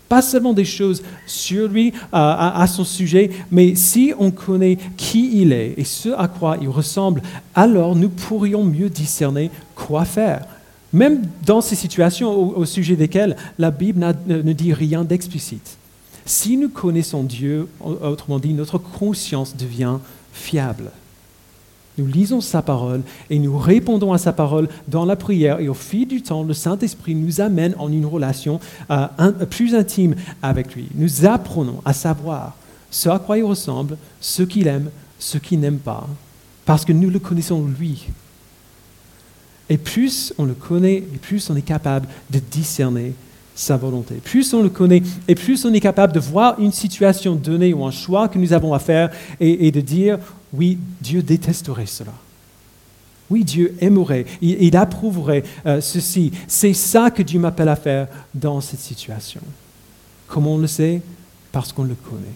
pas 0.07 0.21
seulement 0.21 0.53
des 0.53 0.65
choses 0.65 1.03
sur 1.27 1.67
lui, 1.67 1.91
à, 2.13 2.65
son 2.67 2.85
sujet, 2.85 3.29
mais 3.51 3.75
si 3.75 4.13
on 4.17 4.31
connaît 4.31 4.77
qui 4.95 5.41
il 5.41 5.51
est 5.51 5.73
et 5.75 5.83
ce 5.83 6.09
à 6.17 6.29
quoi 6.29 6.57
il 6.61 6.69
ressemble, 6.69 7.21
alors 7.55 7.93
nous 7.97 8.09
pourrions 8.09 8.63
mieux 8.63 8.89
discerner 8.89 9.51
quoi 9.75 10.05
faire. 10.05 10.45
Même 10.93 11.23
dans 11.45 11.61
ces 11.61 11.75
situations 11.75 12.57
au, 12.57 12.65
sujet 12.65 12.95
desquelles 12.95 13.37
la 13.57 13.71
Bible 13.71 14.05
ne 14.27 14.53
dit 14.53 14.73
rien 14.73 15.03
d'explicite. 15.03 15.77
Si 16.25 16.57
nous 16.57 16.69
connaissons 16.69 17.23
Dieu, 17.23 17.67
autrement 17.79 18.39
dit, 18.39 18.53
notre 18.53 18.77
conscience 18.77 19.55
devient 19.55 19.97
fiable. 20.33 20.91
Nous 21.97 22.07
lisons 22.07 22.41
sa 22.41 22.61
parole 22.61 23.01
et 23.29 23.37
nous 23.37 23.57
répondons 23.57 24.13
à 24.13 24.17
sa 24.17 24.31
parole 24.31 24.69
dans 24.87 25.05
la 25.05 25.15
prière 25.15 25.59
et 25.59 25.67
au 25.67 25.73
fil 25.73 26.07
du 26.07 26.21
temps, 26.21 26.43
le 26.43 26.53
Saint-Esprit 26.53 27.15
nous 27.15 27.41
amène 27.41 27.75
en 27.77 27.91
une 27.91 28.05
relation 28.05 28.59
euh, 28.89 29.07
plus 29.49 29.75
intime 29.75 30.15
avec 30.41 30.73
lui. 30.73 30.87
Nous 30.95 31.25
apprenons 31.25 31.81
à 31.83 31.93
savoir 31.93 32.55
ce 32.89 33.09
à 33.09 33.19
quoi 33.19 33.37
il 33.37 33.43
ressemble, 33.43 33.97
ce 34.21 34.43
qu'il 34.43 34.67
aime, 34.67 34.89
ce 35.19 35.37
qu'il 35.37 35.59
n'aime 35.59 35.79
pas, 35.79 36.07
parce 36.65 36.85
que 36.85 36.93
nous 36.93 37.09
le 37.09 37.19
connaissons 37.19 37.65
lui. 37.79 38.07
Et 39.71 39.77
plus 39.77 40.33
on 40.37 40.43
le 40.43 40.53
connaît, 40.53 40.97
et 40.97 41.17
plus 41.21 41.49
on 41.49 41.55
est 41.55 41.61
capable 41.61 42.05
de 42.29 42.39
discerner 42.39 43.13
sa 43.55 43.77
volonté. 43.77 44.15
Plus 44.15 44.53
on 44.53 44.61
le 44.61 44.67
connaît, 44.67 45.01
et 45.29 45.33
plus 45.33 45.63
on 45.63 45.73
est 45.73 45.79
capable 45.79 46.11
de 46.11 46.19
voir 46.19 46.59
une 46.59 46.73
situation 46.73 47.35
donnée 47.35 47.73
ou 47.73 47.85
un 47.85 47.91
choix 47.91 48.27
que 48.27 48.37
nous 48.37 48.51
avons 48.51 48.73
à 48.73 48.79
faire 48.79 49.11
et 49.39 49.71
de 49.71 49.79
dire, 49.79 50.19
oui, 50.51 50.77
Dieu 50.99 51.23
détesterait 51.23 51.85
cela. 51.85 52.11
Oui, 53.29 53.45
Dieu 53.45 53.73
aimerait, 53.79 54.25
il, 54.41 54.75
approuverait 54.75 55.43
euh, 55.65 55.79
ceci. 55.79 56.33
C'est 56.49 56.73
ça 56.73 57.09
que 57.09 57.23
Dieu 57.23 57.39
m'appelle 57.39 57.69
à 57.69 57.77
faire 57.77 58.09
dans 58.35 58.59
cette 58.59 58.81
situation. 58.81 59.39
Comment 60.27 60.55
on 60.55 60.57
le 60.57 60.67
sait? 60.67 61.01
Parce 61.53 61.71
qu'on 61.71 61.85
le 61.85 61.95
connaît. 61.95 62.35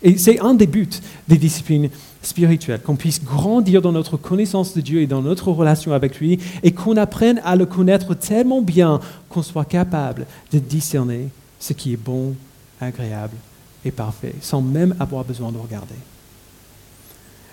Et 0.00 0.16
c'est 0.16 0.38
un 0.38 0.54
des 0.54 0.68
buts 0.68 0.88
des 1.26 1.38
disciplines 1.38 1.90
spirituelles, 2.22 2.80
qu'on 2.80 2.96
puisse 2.96 3.22
grandir 3.22 3.82
dans 3.82 3.92
notre 3.92 4.16
connaissance 4.16 4.74
de 4.74 4.80
Dieu 4.80 5.02
et 5.02 5.06
dans 5.06 5.22
notre 5.22 5.50
relation 5.50 5.92
avec 5.92 6.18
lui, 6.18 6.38
et 6.62 6.72
qu'on 6.72 6.96
apprenne 6.96 7.40
à 7.44 7.56
le 7.56 7.66
connaître 7.66 8.14
tellement 8.14 8.62
bien 8.62 9.00
qu'on 9.28 9.42
soit 9.42 9.64
capable 9.64 10.26
de 10.52 10.58
discerner 10.58 11.28
ce 11.60 11.72
qui 11.72 11.92
est 11.92 11.96
bon, 11.96 12.34
agréable 12.80 13.36
et 13.84 13.90
parfait, 13.90 14.34
sans 14.40 14.60
même 14.60 14.94
avoir 15.00 15.24
besoin 15.24 15.52
de 15.52 15.58
regarder. 15.58 15.94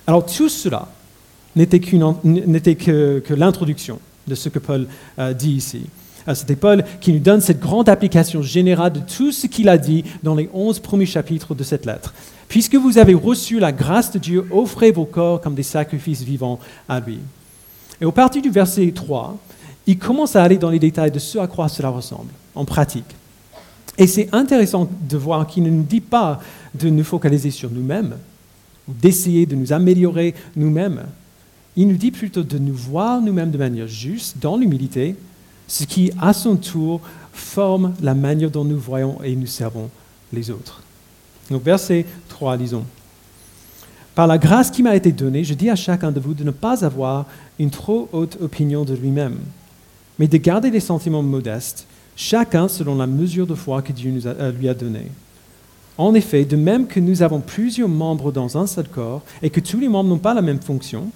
Alors 0.08 0.26
tout 0.26 0.50
cela 0.50 0.88
n'était, 1.56 1.80
que, 1.80 3.34
l'introduction 3.34 4.00
de 4.28 4.36
ce 4.36 4.50
que 4.50 4.60
Paul 4.60 4.88
euh, 5.20 5.34
dit 5.34 5.54
ici. 5.54 5.84
Euh, 6.28 6.36
c'était 6.36 6.56
Paul 6.56 6.84
qui 7.00 7.14
nous 7.14 7.20
donne 7.20 7.42
cette 7.42 7.60
grande 7.60 7.90
application 7.90 8.42
générale 8.42 8.94
de 8.94 9.00
tout 9.00 9.32
ce 9.32 9.48
qu'il 9.48 9.70
a 9.70 9.78
dit 9.78 10.04
dans 10.24 10.36
les 10.36 10.50
onze 10.54 10.80
premiers 10.80 11.06
chapitres 11.06 11.56
de 11.56 11.64
cette 11.64 11.86
lettre. 11.86 12.14
Puisque 12.56 12.76
vous 12.76 12.98
avez 12.98 13.14
reçu 13.14 13.60
la 13.60 13.74
grâce 13.74 14.14
de 14.14 14.18
Dieu, 14.18 14.48
offrez 14.50 14.94
vos 14.94 15.04
corps 15.04 15.42
comme 15.42 15.56
des 15.56 15.62
sacrifices 15.62 16.22
vivants 16.22 16.58
à 16.88 17.02
lui. 17.02 17.20
Et 18.00 18.06
au 18.06 18.14
partir 18.14 18.42
du 18.42 18.50
verset 18.50 18.94
3, 18.96 19.38
il 19.86 20.00
commence 20.00 20.38
à 20.38 20.44
aller 20.44 20.56
dans 20.58 20.70
les 20.70 20.80
détails 20.80 21.12
de 21.12 21.20
ce 21.20 21.38
à 21.38 21.48
quoi 21.48 21.68
cela 21.68 21.90
ressemble, 21.90 22.32
en 22.56 22.64
pratique. 22.64 23.14
Et 23.98 24.08
c'est 24.08 24.30
intéressant 24.32 24.90
de 25.02 25.18
voir 25.18 25.46
qu'il 25.48 25.64
ne 25.64 25.70
nous 25.70 25.84
dit 25.84 26.00
pas 26.00 26.40
de 26.74 26.90
nous 26.90 27.04
focaliser 27.04 27.52
sur 27.52 27.70
nous-mêmes, 27.70 28.16
d'essayer 28.88 29.46
de 29.46 29.58
nous 29.58 29.74
améliorer 29.74 30.34
nous-mêmes. 30.56 31.08
Il 31.76 31.90
nous 31.90 31.98
dit 31.98 32.12
plutôt 32.12 32.44
de 32.44 32.58
nous 32.58 32.74
voir 32.74 33.20
nous-mêmes 33.20 33.52
de 33.52 33.58
manière 33.58 33.88
juste, 33.88 34.38
dans 34.40 34.56
l'humilité, 34.56 35.18
ce 35.68 35.84
qui, 35.84 36.10
à 36.22 36.32
son 36.32 36.56
tour, 36.56 37.02
forme 37.34 37.94
la 38.02 38.14
manière 38.14 38.50
dont 38.50 38.64
nous 38.64 38.80
voyons 38.80 39.22
et 39.26 39.36
nous 39.36 39.46
servons 39.46 39.90
les 40.32 40.52
autres. 40.52 40.85
Donc, 41.50 41.64
verset 41.64 42.06
3, 42.30 42.58
lisons. 42.58 42.86
Par 44.16 44.28
la 44.28 44.38
grâce 44.38 44.72
qui 44.72 44.82
m'a 44.82 44.96
été 44.96 45.12
donnée, 45.12 45.44
je 45.44 45.54
dis 45.54 45.70
à 45.70 45.76
chacun 45.76 46.12
de 46.12 46.22
vous 46.22 46.34
de 46.34 46.46
ne 46.46 46.52
pas 46.52 46.86
avoir 46.86 47.26
une 47.60 47.70
trop 47.70 48.08
haute 48.14 48.38
opinion 48.42 48.86
de 48.86 48.94
lui-même, 48.94 49.38
mais 50.18 50.28
de 50.28 50.38
garder 50.38 50.72
des 50.72 50.80
sentiments 50.80 51.22
modestes, 51.22 51.86
chacun 52.16 52.70
selon 52.70 52.96
la 52.96 53.08
mesure 53.08 53.46
de 53.46 53.56
foi 53.56 53.82
que 53.82 53.92
Dieu 53.92 54.12
nous 54.12 54.26
euh, 54.26 54.52
lui 54.54 54.70
a 54.70 54.74
donnée. 54.74 55.12
En 55.98 56.14
effet, 56.14 56.46
de 56.46 56.56
même 56.56 56.88
que 56.88 57.02
nous 57.02 57.24
avons 57.24 57.42
plusieurs 57.42 57.90
membres 57.90 58.32
dans 58.32 58.58
un 58.58 58.68
seul 58.68 58.88
corps 58.88 59.22
et 59.42 59.50
que 59.50 59.60
tous 59.60 59.80
les 59.80 59.90
membres 59.90 60.10
n'ont 60.10 60.18
pas 60.18 60.34
la 60.34 60.42
même 60.42 60.62
fonction, 60.62 61.10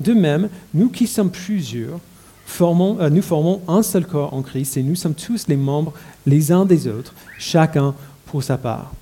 de 0.00 0.12
même, 0.12 0.48
nous 0.72 0.88
qui 0.88 1.06
sommes 1.06 1.30
plusieurs, 1.30 2.00
euh, 2.60 3.10
nous 3.10 3.22
formons 3.22 3.60
un 3.68 3.82
seul 3.84 4.06
corps 4.06 4.34
en 4.34 4.42
Christ 4.42 4.76
et 4.76 4.82
nous 4.82 4.96
sommes 4.96 5.14
tous 5.14 5.46
les 5.46 5.56
membres 5.56 5.92
les 6.26 6.50
uns 6.50 6.64
des 6.66 6.88
autres, 6.88 7.14
chacun 7.38 7.94
pour 8.26 8.42
sa 8.42 8.58
part. 8.58 8.92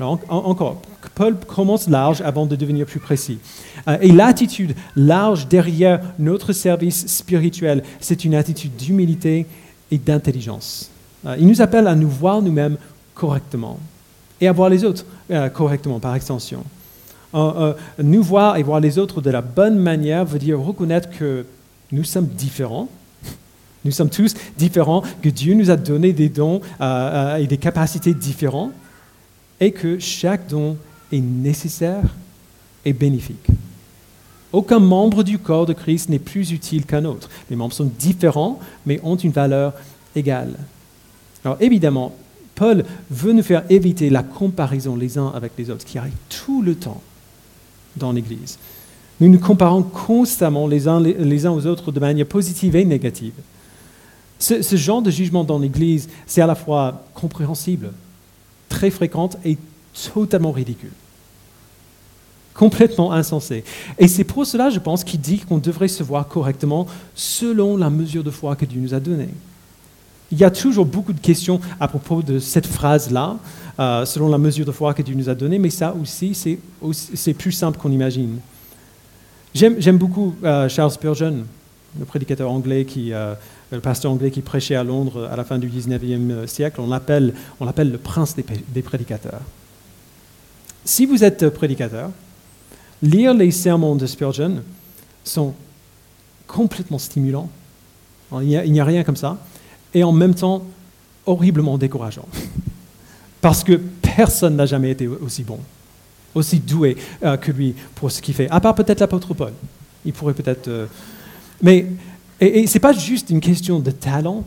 Encore, 0.00 0.82
Paul 1.14 1.36
commence 1.46 1.88
large 1.88 2.20
avant 2.20 2.46
de 2.46 2.56
devenir 2.56 2.84
plus 2.84 2.98
précis. 2.98 3.38
Euh, 3.86 3.96
et 4.00 4.10
l'attitude 4.10 4.74
large 4.96 5.46
derrière 5.46 6.00
notre 6.18 6.52
service 6.52 7.06
spirituel, 7.06 7.84
c'est 8.00 8.24
une 8.24 8.34
attitude 8.34 8.74
d'humilité 8.74 9.46
et 9.92 9.98
d'intelligence. 9.98 10.90
Euh, 11.26 11.36
il 11.38 11.46
nous 11.46 11.62
appelle 11.62 11.86
à 11.86 11.94
nous 11.94 12.08
voir 12.08 12.42
nous-mêmes 12.42 12.76
correctement 13.14 13.78
et 14.40 14.48
à 14.48 14.52
voir 14.52 14.68
les 14.68 14.84
autres 14.84 15.04
euh, 15.30 15.48
correctement 15.48 16.00
par 16.00 16.14
extension. 16.14 16.64
Nous 17.98 18.22
voir 18.22 18.58
et 18.58 18.62
voir 18.62 18.78
les 18.78 18.96
autres 18.96 19.20
de 19.20 19.28
la 19.28 19.40
bonne 19.40 19.76
manière 19.76 20.24
veut 20.24 20.38
dire 20.38 20.60
reconnaître 20.60 21.10
que 21.10 21.44
nous 21.90 22.04
sommes 22.04 22.28
différents. 22.28 22.88
Nous 23.84 23.90
sommes 23.90 24.08
tous 24.08 24.34
différents, 24.56 25.02
que 25.20 25.28
Dieu 25.28 25.54
nous 25.54 25.68
a 25.68 25.74
donné 25.74 26.12
des 26.12 26.28
dons 26.28 26.60
et 26.80 27.46
des 27.48 27.56
capacités 27.56 28.14
différentes 28.14 28.70
et 29.60 29.72
que 29.72 29.98
chaque 29.98 30.48
don 30.48 30.76
est 31.12 31.20
nécessaire 31.20 32.02
et 32.84 32.92
bénéfique. 32.92 33.46
Aucun 34.52 34.78
membre 34.78 35.24
du 35.24 35.38
corps 35.38 35.66
de 35.66 35.72
Christ 35.72 36.08
n'est 36.08 36.18
plus 36.18 36.52
utile 36.52 36.86
qu'un 36.86 37.04
autre. 37.04 37.28
Les 37.50 37.56
membres 37.56 37.72
sont 37.72 37.90
différents, 37.98 38.60
mais 38.86 39.00
ont 39.02 39.16
une 39.16 39.32
valeur 39.32 39.72
égale. 40.14 40.54
Alors 41.44 41.56
évidemment, 41.60 42.14
Paul 42.54 42.84
veut 43.10 43.32
nous 43.32 43.42
faire 43.42 43.64
éviter 43.68 44.10
la 44.10 44.22
comparaison 44.22 44.94
les 44.96 45.18
uns 45.18 45.32
avec 45.34 45.52
les 45.58 45.70
autres, 45.70 45.84
qui 45.84 45.98
arrive 45.98 46.14
tout 46.28 46.62
le 46.62 46.76
temps 46.76 47.02
dans 47.96 48.12
l'Église. 48.12 48.58
Nous 49.20 49.28
nous 49.28 49.40
comparons 49.40 49.82
constamment 49.82 50.66
les 50.66 50.86
uns, 50.88 51.00
les 51.00 51.46
uns 51.46 51.52
aux 51.52 51.66
autres 51.66 51.92
de 51.92 52.00
manière 52.00 52.26
positive 52.26 52.76
et 52.76 52.84
négative. 52.84 53.34
Ce, 54.38 54.62
ce 54.62 54.76
genre 54.76 55.02
de 55.02 55.10
jugement 55.10 55.44
dans 55.44 55.58
l'Église, 55.58 56.08
c'est 56.26 56.40
à 56.40 56.46
la 56.46 56.54
fois 56.54 57.04
compréhensible, 57.14 57.92
très 58.74 58.90
fréquent 58.90 59.30
et 59.44 59.56
totalement 60.12 60.52
ridicule. 60.52 60.92
complètement 62.54 63.12
insensé. 63.12 63.64
Et 63.98 64.06
c'est 64.06 64.22
pour 64.22 64.46
cela, 64.46 64.70
je 64.70 64.78
pense, 64.78 65.02
qu'il 65.02 65.20
dit 65.20 65.38
qu'on 65.40 65.58
devrait 65.58 65.88
se 65.88 66.04
voir 66.04 66.28
correctement 66.28 66.86
selon 67.14 67.76
la 67.76 67.90
mesure 67.90 68.22
de 68.22 68.30
foi 68.30 68.54
que 68.54 68.64
Dieu 68.64 68.80
nous 68.80 68.94
a 68.94 69.00
donnée. 69.00 69.34
Il 70.30 70.38
y 70.38 70.44
a 70.44 70.52
toujours 70.52 70.86
beaucoup 70.86 71.12
de 71.12 71.18
questions 71.20 71.60
à 71.80 71.88
propos 71.88 72.22
de 72.22 72.38
cette 72.38 72.68
phrase-là, 72.68 73.36
euh, 73.80 74.04
selon 74.04 74.28
la 74.28 74.38
mesure 74.38 74.64
de 74.64 74.72
foi 74.72 74.94
que 74.94 75.02
Dieu 75.02 75.16
nous 75.16 75.28
a 75.28 75.34
donnée, 75.34 75.58
mais 75.58 75.70
ça 75.70 75.94
aussi, 76.00 76.32
c'est 77.14 77.34
plus 77.34 77.52
simple 77.52 77.76
qu'on 77.78 77.90
imagine. 77.90 78.38
J'aime 79.52 79.98
beaucoup 79.98 80.34
euh, 80.44 80.68
Charles 80.68 80.92
Spurgeon, 80.92 81.44
le 81.98 82.04
prédicateur 82.04 82.50
anglais 82.50 82.84
qui, 82.84 83.12
euh, 83.12 83.34
le 83.70 83.80
pasteur 83.80 84.10
anglais 84.10 84.30
qui 84.30 84.40
prêchait 84.40 84.74
à 84.74 84.84
Londres 84.84 85.28
à 85.30 85.36
la 85.36 85.44
fin 85.44 85.58
du 85.58 85.68
19e 85.68 86.46
siècle. 86.46 86.80
On 86.80 86.88
l'appelle 86.88 87.32
le 87.60 87.98
prince 87.98 88.34
des 88.36 88.82
prédicateurs. 88.82 89.40
Si 90.84 91.06
vous 91.06 91.24
êtes 91.24 91.48
prédicateur, 91.48 92.10
lire 93.02 93.32
les 93.32 93.50
sermons 93.50 93.96
de 93.96 94.06
Spurgeon 94.06 94.62
sont 95.24 95.54
complètement 96.46 96.98
stimulants. 96.98 97.48
Il 98.42 98.48
n'y 98.48 98.80
a, 98.80 98.84
rien 98.84 99.02
comme 99.04 99.16
ça. 99.16 99.38
Et 99.94 100.04
en 100.04 100.12
même 100.12 100.34
temps, 100.34 100.64
horriblement 101.24 101.78
décourageant. 101.78 102.28
Parce 103.40 103.64
que 103.64 103.74
personne 103.74 104.56
n'a 104.56 104.66
jamais 104.66 104.90
été 104.90 105.06
aussi 105.06 105.42
bon, 105.42 105.58
aussi 106.34 106.58
doué 106.58 106.96
euh, 107.22 107.36
que 107.36 107.52
lui 107.52 107.74
pour 107.94 108.10
ce 108.10 108.20
qu'il 108.20 108.34
fait. 108.34 108.48
À 108.50 108.60
part 108.60 108.74
peut-être 108.74 109.00
l'apôtre 109.00 109.34
Paul. 109.34 109.52
Il 110.04 110.12
pourrait 110.12 110.34
peut-être. 110.34 110.68
Euh, 110.68 110.86
mais 111.64 111.86
et, 112.40 112.66
ce 112.66 112.74
n'est 112.74 112.80
pas 112.80 112.92
juste 112.92 113.30
une 113.30 113.40
question 113.40 113.80
de 113.80 113.90
talent, 113.90 114.44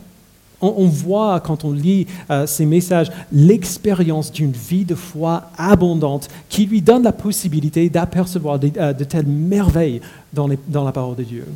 on, 0.60 0.86
voit 0.86 1.38
quand 1.38 1.64
on 1.64 1.70
lit 1.70 2.08
euh, 2.30 2.44
ces 2.44 2.66
messages 2.66 3.12
l'expérience 3.32 4.32
d'une 4.32 4.50
vie 4.50 4.84
de 4.84 4.96
foi 4.96 5.50
abondante 5.56 6.28
qui 6.48 6.66
lui 6.66 6.82
donne 6.82 7.04
la 7.04 7.12
possibilité 7.12 7.88
d'apercevoir 7.88 8.58
euh, 8.64 8.92
de, 8.92 9.04
telles 9.04 9.26
merveilles 9.26 10.00
dans, 10.32 10.48
la 10.48 10.92
parole 10.92 11.14
de 11.14 11.22
Dieu. 11.22 11.46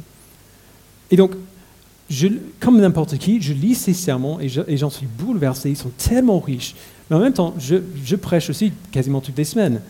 Et 1.10 1.16
donc, 1.16 1.32
comme 2.60 2.80
n'importe 2.80 3.18
qui, 3.18 3.42
je 3.42 3.52
lis 3.52 3.74
ces 3.74 3.94
sermons 3.94 4.38
et 4.38 4.76
j'en 4.76 4.90
suis 4.90 5.06
bouleversé. 5.06 5.70
Ils 5.70 5.76
sont 5.76 5.90
tellement 5.98 6.38
riches. 6.38 6.76
Mais 7.10 7.16
en 7.16 7.20
même 7.20 7.32
temps, 7.32 7.54
je, 7.58 7.76
je, 8.04 8.16
prêche 8.16 8.50
aussi 8.50 8.72
quasiment 8.92 9.20
toutes 9.20 9.38
les 9.38 9.44
semaines. 9.44 9.80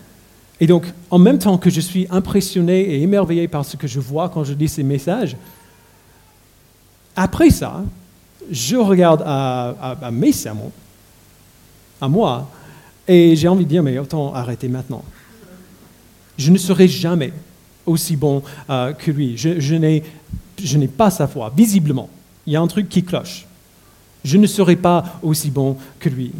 Et 0.58 0.66
donc, 0.66 0.86
en 1.10 1.18
même 1.18 1.38
temps 1.38 1.58
que 1.58 1.68
je 1.68 1.80
suis 1.80 2.06
impressionné 2.10 2.80
et 2.80 3.02
émerveillé 3.02 3.46
par 3.46 3.64
ce 3.64 3.76
que 3.76 3.86
je 3.86 4.00
vois 4.00 4.30
quand 4.30 4.44
je 4.44 4.54
lis 4.54 4.68
ces 4.68 4.82
messages, 4.82 5.36
après 7.16 7.50
ça, 7.50 7.84
je 8.50 8.76
regarde 8.76 9.22
à, 9.24 10.10
mes 10.12 10.32
sermons, 10.32 10.72
à 12.00 12.08
moi, 12.08 12.50
et 13.06 13.36
j'ai 13.36 13.48
envie 13.48 13.64
de 13.64 13.70
dire, 13.70 13.82
mais 13.82 13.98
autant 13.98 14.34
arrêter 14.34 14.68
maintenant. 14.68 15.04
Je 16.38 16.50
ne 16.50 16.58
serai 16.58 16.88
jamais 16.88 17.32
aussi 17.84 18.16
bon 18.16 18.42
euh, 18.70 18.92
que 18.92 19.10
lui. 19.10 19.36
Je, 19.36 19.60
je 19.60 19.74
n'ai 19.76 20.88
pas 20.88 21.10
sa 21.10 21.26
foi, 21.28 21.52
visiblement. 21.56 22.08
Il 22.46 22.52
y 22.52 22.56
a 22.56 22.60
un 22.60 22.66
truc 22.66 22.88
qui 22.88 23.04
cloche. 23.04 23.46
Je 24.24 24.38
ne 24.38 24.46
serai 24.46 24.76
pas 24.76 25.18
aussi 25.22 25.50
bon 25.50 25.76
que 25.98 26.08
lui. 26.08 26.32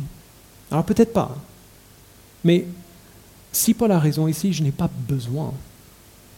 Alors 0.70 0.84
peut-être 0.84 1.12
pas. 1.12 1.36
Mais 2.44 2.66
si 3.52 3.74
Paul 3.74 3.92
a 3.92 3.98
raison 3.98 4.26
ici, 4.26 4.52
je 4.52 4.62
n'ai 4.62 4.70
pas 4.70 4.88
besoin 5.08 5.52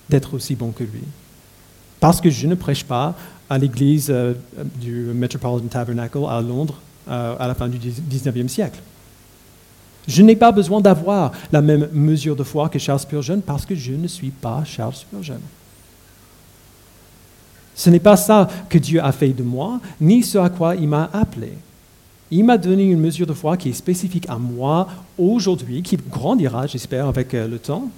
d'être 0.08 0.34
aussi 0.34 0.54
bon 0.54 0.72
que 0.72 0.84
lui. 0.84 1.02
Parce 2.04 2.20
que 2.20 2.28
je 2.28 2.46
ne 2.46 2.54
prêche 2.54 2.84
pas 2.84 3.14
à 3.48 3.56
l'église 3.56 4.08
euh, 4.10 4.34
du 4.78 4.92
Metropolitan 5.14 5.68
Tabernacle 5.68 6.18
à 6.28 6.42
Londres 6.42 6.74
euh, 7.08 7.34
à 7.40 7.48
la 7.48 7.54
fin 7.54 7.66
du 7.66 7.78
19e 7.78 8.46
siècle. 8.46 8.78
Je 10.06 10.20
n'ai 10.20 10.36
pas 10.36 10.52
besoin 10.52 10.82
d'avoir 10.82 11.32
la 11.50 11.62
même 11.62 11.88
mesure 11.94 12.36
de 12.36 12.42
foi 12.42 12.68
que 12.68 12.78
Charles 12.78 13.00
Spurgeon 13.00 13.40
parce 13.40 13.64
que 13.64 13.74
je 13.74 13.92
ne 13.92 14.06
suis 14.06 14.28
pas 14.28 14.64
Charles 14.66 14.96
Spurgeon. 14.96 15.40
Ce 17.74 17.88
n'est 17.88 18.00
pas 18.00 18.18
ça 18.18 18.50
que 18.68 18.76
Dieu 18.76 19.02
a 19.02 19.10
fait 19.10 19.30
de 19.30 19.42
moi, 19.42 19.80
ni 19.98 20.22
ce 20.22 20.36
à 20.36 20.50
quoi 20.50 20.76
il 20.76 20.88
m'a 20.88 21.08
appelé. 21.10 21.54
Il 22.30 22.44
m'a 22.44 22.58
donné 22.58 22.84
une 22.84 23.00
mesure 23.00 23.26
de 23.26 23.32
foi 23.32 23.56
qui 23.56 23.70
est 23.70 23.72
spécifique 23.72 24.28
à 24.28 24.36
moi 24.36 24.88
aujourd'hui, 25.16 25.82
qui 25.82 25.96
grandira, 25.96 26.66
j'espère, 26.66 27.06
avec 27.06 27.32
euh, 27.32 27.48
le 27.48 27.58
temps, 27.58 27.88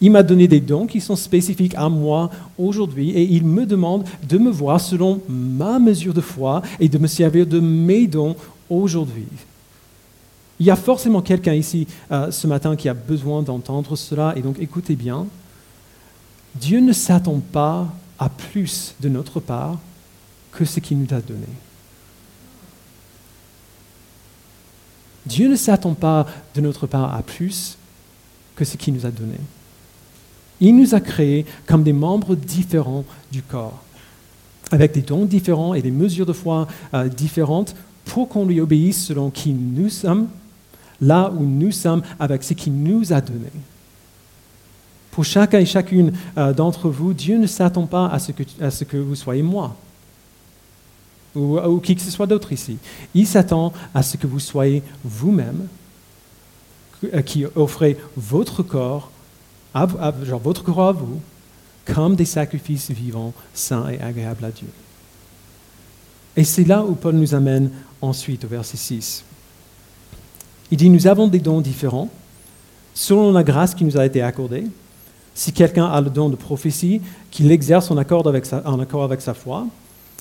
il 0.00 0.10
m'a 0.10 0.22
donné 0.22 0.46
des 0.46 0.60
dons 0.60 0.86
qui 0.86 1.00
sont 1.00 1.16
spécifiques 1.16 1.74
à 1.74 1.88
moi 1.88 2.30
aujourd'hui 2.56 3.10
et 3.10 3.22
il 3.22 3.44
me 3.44 3.66
demande 3.66 4.04
de 4.28 4.38
me 4.38 4.50
voir 4.50 4.80
selon 4.80 5.20
ma 5.28 5.78
mesure 5.78 6.14
de 6.14 6.20
foi 6.20 6.62
et 6.78 6.88
de 6.88 6.98
me 6.98 7.06
servir 7.06 7.46
de 7.46 7.58
mes 7.58 8.06
dons 8.06 8.36
aujourd'hui. 8.70 9.26
Il 10.60 10.66
y 10.66 10.70
a 10.70 10.76
forcément 10.76 11.22
quelqu'un 11.22 11.54
ici 11.54 11.86
euh, 12.10 12.30
ce 12.30 12.46
matin 12.46 12.76
qui 12.76 12.88
a 12.88 12.94
besoin 12.94 13.42
d'entendre 13.42 13.96
cela 13.96 14.34
et 14.36 14.42
donc 14.42 14.58
écoutez 14.60 14.96
bien. 14.96 15.26
Dieu 16.54 16.80
ne 16.80 16.92
s'attend 16.92 17.40
pas 17.40 17.88
à 18.18 18.28
plus 18.28 18.94
de 19.00 19.08
notre 19.08 19.40
part 19.40 19.78
que 20.52 20.64
ce 20.64 20.80
qu'il 20.80 20.98
nous 20.98 21.14
a 21.14 21.20
donné. 21.20 21.46
Dieu 25.26 25.48
ne 25.48 25.56
s'attend 25.56 25.94
pas 25.94 26.26
de 26.54 26.60
notre 26.60 26.86
part 26.86 27.14
à 27.14 27.22
plus 27.22 27.76
que 28.56 28.64
ce 28.64 28.76
qu'il 28.76 28.94
nous 28.94 29.06
a 29.06 29.10
donné. 29.10 29.36
Il 30.60 30.76
nous 30.76 30.94
a 30.94 31.00
créés 31.00 31.46
comme 31.66 31.82
des 31.82 31.92
membres 31.92 32.34
différents 32.34 33.04
du 33.30 33.42
corps, 33.42 33.82
avec 34.70 34.92
des 34.92 35.02
dons 35.02 35.24
différents 35.24 35.74
et 35.74 35.82
des 35.82 35.90
mesures 35.90 36.26
de 36.26 36.32
foi 36.32 36.66
euh, 36.94 37.08
différentes 37.08 37.74
pour 38.04 38.28
qu'on 38.28 38.46
lui 38.46 38.60
obéisse 38.60 39.04
selon 39.04 39.30
qui 39.30 39.52
nous 39.52 39.88
sommes, 39.88 40.28
là 41.00 41.30
où 41.36 41.44
nous 41.44 41.70
sommes, 41.70 42.02
avec 42.18 42.42
ce 42.42 42.54
qu'il 42.54 42.74
nous 42.74 43.12
a 43.12 43.20
donné. 43.20 43.50
Pour 45.10 45.24
chacun 45.24 45.60
et 45.60 45.66
chacune 45.66 46.12
euh, 46.36 46.52
d'entre 46.52 46.88
vous, 46.88 47.12
Dieu 47.12 47.38
ne 47.38 47.46
s'attend 47.46 47.86
pas 47.86 48.06
à 48.06 48.18
ce, 48.18 48.32
que, 48.32 48.96
vous 48.96 49.14
soyez 49.14 49.42
moi 49.42 49.76
ou, 51.34 51.58
ou 51.58 51.78
qui 51.80 51.94
que 51.94 52.02
ce 52.02 52.10
soit 52.10 52.26
d'autre 52.26 52.52
ici. 52.52 52.78
Il 53.14 53.26
s'attend 53.26 53.72
à 53.94 54.02
ce 54.02 54.16
que 54.16 54.26
vous 54.26 54.40
soyez 54.40 54.82
vous-même, 55.04 55.68
euh, 57.14 57.22
qui 57.22 57.44
offrez 57.54 57.96
votre 58.16 58.62
corps 58.62 59.10
genre 59.74 60.40
votre 60.40 60.62
corps 60.62 60.88
à 60.88 60.92
vous, 60.92 61.20
comme 61.84 62.16
des 62.16 62.24
sacrifices 62.24 62.90
vivants, 62.90 63.32
saints 63.54 63.88
et 63.88 64.00
agréables 64.00 64.44
à 64.44 64.50
Dieu. 64.50 64.68
Et 66.36 66.44
c'est 66.44 66.64
là 66.64 66.84
où 66.84 66.94
Paul 66.94 67.14
nous 67.14 67.34
amène 67.34 67.70
ensuite 68.00 68.44
au 68.44 68.48
verset 68.48 68.76
6. 68.76 69.24
Il 70.70 70.78
dit, 70.78 70.90
nous 70.90 71.06
avons 71.06 71.28
des 71.28 71.40
dons 71.40 71.60
différents, 71.60 72.08
selon 72.94 73.32
la 73.32 73.42
grâce 73.42 73.74
qui 73.74 73.84
nous 73.84 73.96
a 73.96 74.04
été 74.04 74.22
accordée. 74.22 74.64
Si 75.34 75.52
quelqu'un 75.52 75.86
a 75.86 76.00
le 76.00 76.10
don 76.10 76.28
de 76.28 76.36
prophétie, 76.36 77.00
qu'il 77.30 77.48
l'exerce 77.48 77.90
en 77.90 77.96
accord, 77.96 78.26
avec 78.28 78.44
sa, 78.44 78.62
en 78.68 78.78
accord 78.80 79.04
avec 79.04 79.20
sa 79.20 79.34
foi. 79.34 79.66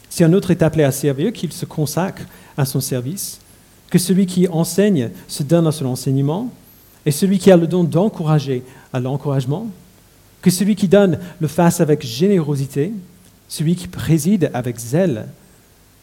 Si 0.10 0.24
un 0.24 0.32
autre 0.34 0.52
est 0.52 0.62
appelé 0.62 0.84
à 0.84 0.92
servir, 0.92 1.34
qu'il 1.34 1.52
se 1.52 1.66
consacre 1.66 2.24
à 2.56 2.66
son 2.66 2.80
service. 2.80 3.40
Que 3.90 3.98
celui 3.98 4.26
qui 4.26 4.48
enseigne 4.48 5.12
se 5.28 5.44
donne 5.44 5.68
à 5.68 5.72
son 5.72 5.86
enseignement. 5.86 6.52
Et 7.08 7.12
celui 7.12 7.40
qui 7.40 7.50
a 7.50 7.56
le 7.56 7.68
don 7.68 7.86
d'encourager 7.86 8.64
à 8.92 9.00
l'encouragement, 9.00 9.68
que 10.42 10.52
celui 10.52 10.76
qui 10.76 10.90
donne 10.90 11.18
le 11.40 11.48
fasse 11.48 11.80
avec 11.80 12.06
générosité, 12.06 12.92
celui 13.48 13.78
qui 13.78 13.88
préside 13.88 14.52
avec 14.54 14.78
zèle, 14.78 15.30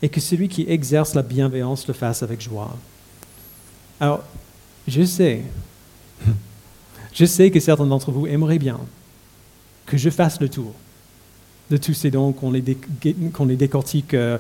et 0.00 0.08
que 0.08 0.18
celui 0.18 0.48
qui 0.48 0.64
exerce 0.66 1.14
la 1.14 1.20
bienveillance 1.20 1.86
le 1.86 1.92
fasse 1.92 2.22
avec 2.22 2.40
joie. 2.40 2.74
Alors, 4.00 4.24
je 4.88 5.02
sais, 5.04 5.42
je 7.12 7.26
sais 7.26 7.50
que 7.50 7.60
certains 7.60 7.84
d'entre 7.84 8.10
vous 8.10 8.26
aimeraient 8.26 8.58
bien 8.58 8.80
que 9.84 9.98
je 9.98 10.08
fasse 10.08 10.40
le 10.40 10.48
tour 10.48 10.72
de 11.70 11.76
tous 11.76 11.92
ces 11.92 12.10
dons, 12.10 12.32
qu'on 12.32 12.50
les, 12.50 12.62
décortique, 13.56 14.14
euh, 14.14 14.38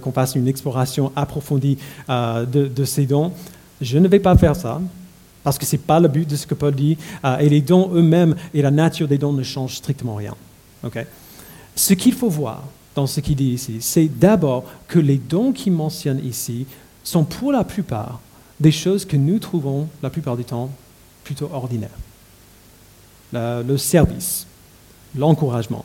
qu'on 0.00 0.12
fasse 0.12 0.36
une 0.36 0.46
exploration 0.46 1.10
approfondie 1.16 1.76
euh, 2.08 2.46
de 2.46 2.84
ces 2.84 3.04
dons. 3.04 3.32
Je 3.80 3.98
ne 3.98 4.06
vais 4.06 4.20
pas 4.20 4.36
faire 4.36 4.54
ça. 4.54 4.80
Parce 5.42 5.58
que 5.58 5.66
ce 5.66 5.76
n'est 5.76 5.82
pas 5.82 6.00
le 6.00 6.08
but 6.08 6.28
de 6.28 6.36
ce 6.36 6.46
que 6.46 6.54
Paul 6.54 6.74
dit. 6.74 6.96
Euh, 7.24 7.38
et 7.38 7.48
les 7.48 7.60
dons 7.60 7.90
eux-mêmes 7.92 8.36
et 8.54 8.62
la 8.62 8.70
nature 8.70 9.08
des 9.08 9.18
dons 9.18 9.32
ne 9.32 9.42
changent 9.42 9.76
strictement 9.76 10.14
rien. 10.14 10.34
Ce 11.74 11.94
qu'il 11.94 12.12
faut 12.12 12.28
voir 12.28 12.64
dans 12.94 13.06
ce 13.06 13.20
qu'il 13.20 13.36
dit 13.36 13.52
ici, 13.52 13.78
c'est 13.80 14.06
d'abord 14.06 14.64
que 14.88 14.98
les 14.98 15.18
dons 15.18 15.52
qu'il 15.52 15.72
mentionne 15.72 16.24
ici 16.24 16.66
sont 17.02 17.24
pour 17.24 17.52
la 17.52 17.64
plupart 17.64 18.20
des 18.60 18.72
choses 18.72 19.04
que 19.04 19.16
nous 19.16 19.38
trouvons 19.38 19.88
la 20.02 20.10
plupart 20.10 20.36
du 20.36 20.44
temps 20.44 20.70
plutôt 21.24 21.50
ordinaires. 21.52 21.90
le 23.32 23.76
service, 23.76 24.46
l'encouragement, 25.16 25.84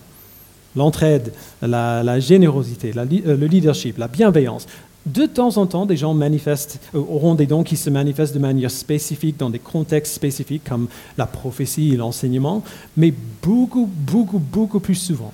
l'entraide, 0.77 1.33
la, 1.61 2.19
générosité, 2.19 2.93
euh, 2.95 3.37
le 3.37 3.47
leadership, 3.47 3.97
la 3.97 4.07
bienveillance, 4.07 4.67
de 5.07 5.25
temps 5.25 5.57
en 5.57 5.65
temps, 5.65 5.85
des 5.85 5.97
gens 5.97 6.13
manifestent, 6.13 6.79
euh, 6.93 6.99
auront 6.99 7.35
des 7.35 7.45
dons 7.45 7.63
qui 7.63 7.77
se 7.77 7.89
manifestent 7.89 8.33
de 8.33 8.39
manière 8.39 8.71
spécifique 8.71 9.37
dans 9.37 9.49
des 9.49 9.59
contextes 9.59 10.13
spécifiques 10.13 10.63
comme 10.63 10.87
la 11.17 11.25
prophétie 11.25 11.93
et 11.93 11.97
l'enseignement, 11.97 12.63
mais 12.95 13.13
beaucoup, 13.41 13.89
beaucoup, 13.91 14.39
beaucoup 14.39 14.79
plus 14.79 14.95
souvent, 14.95 15.31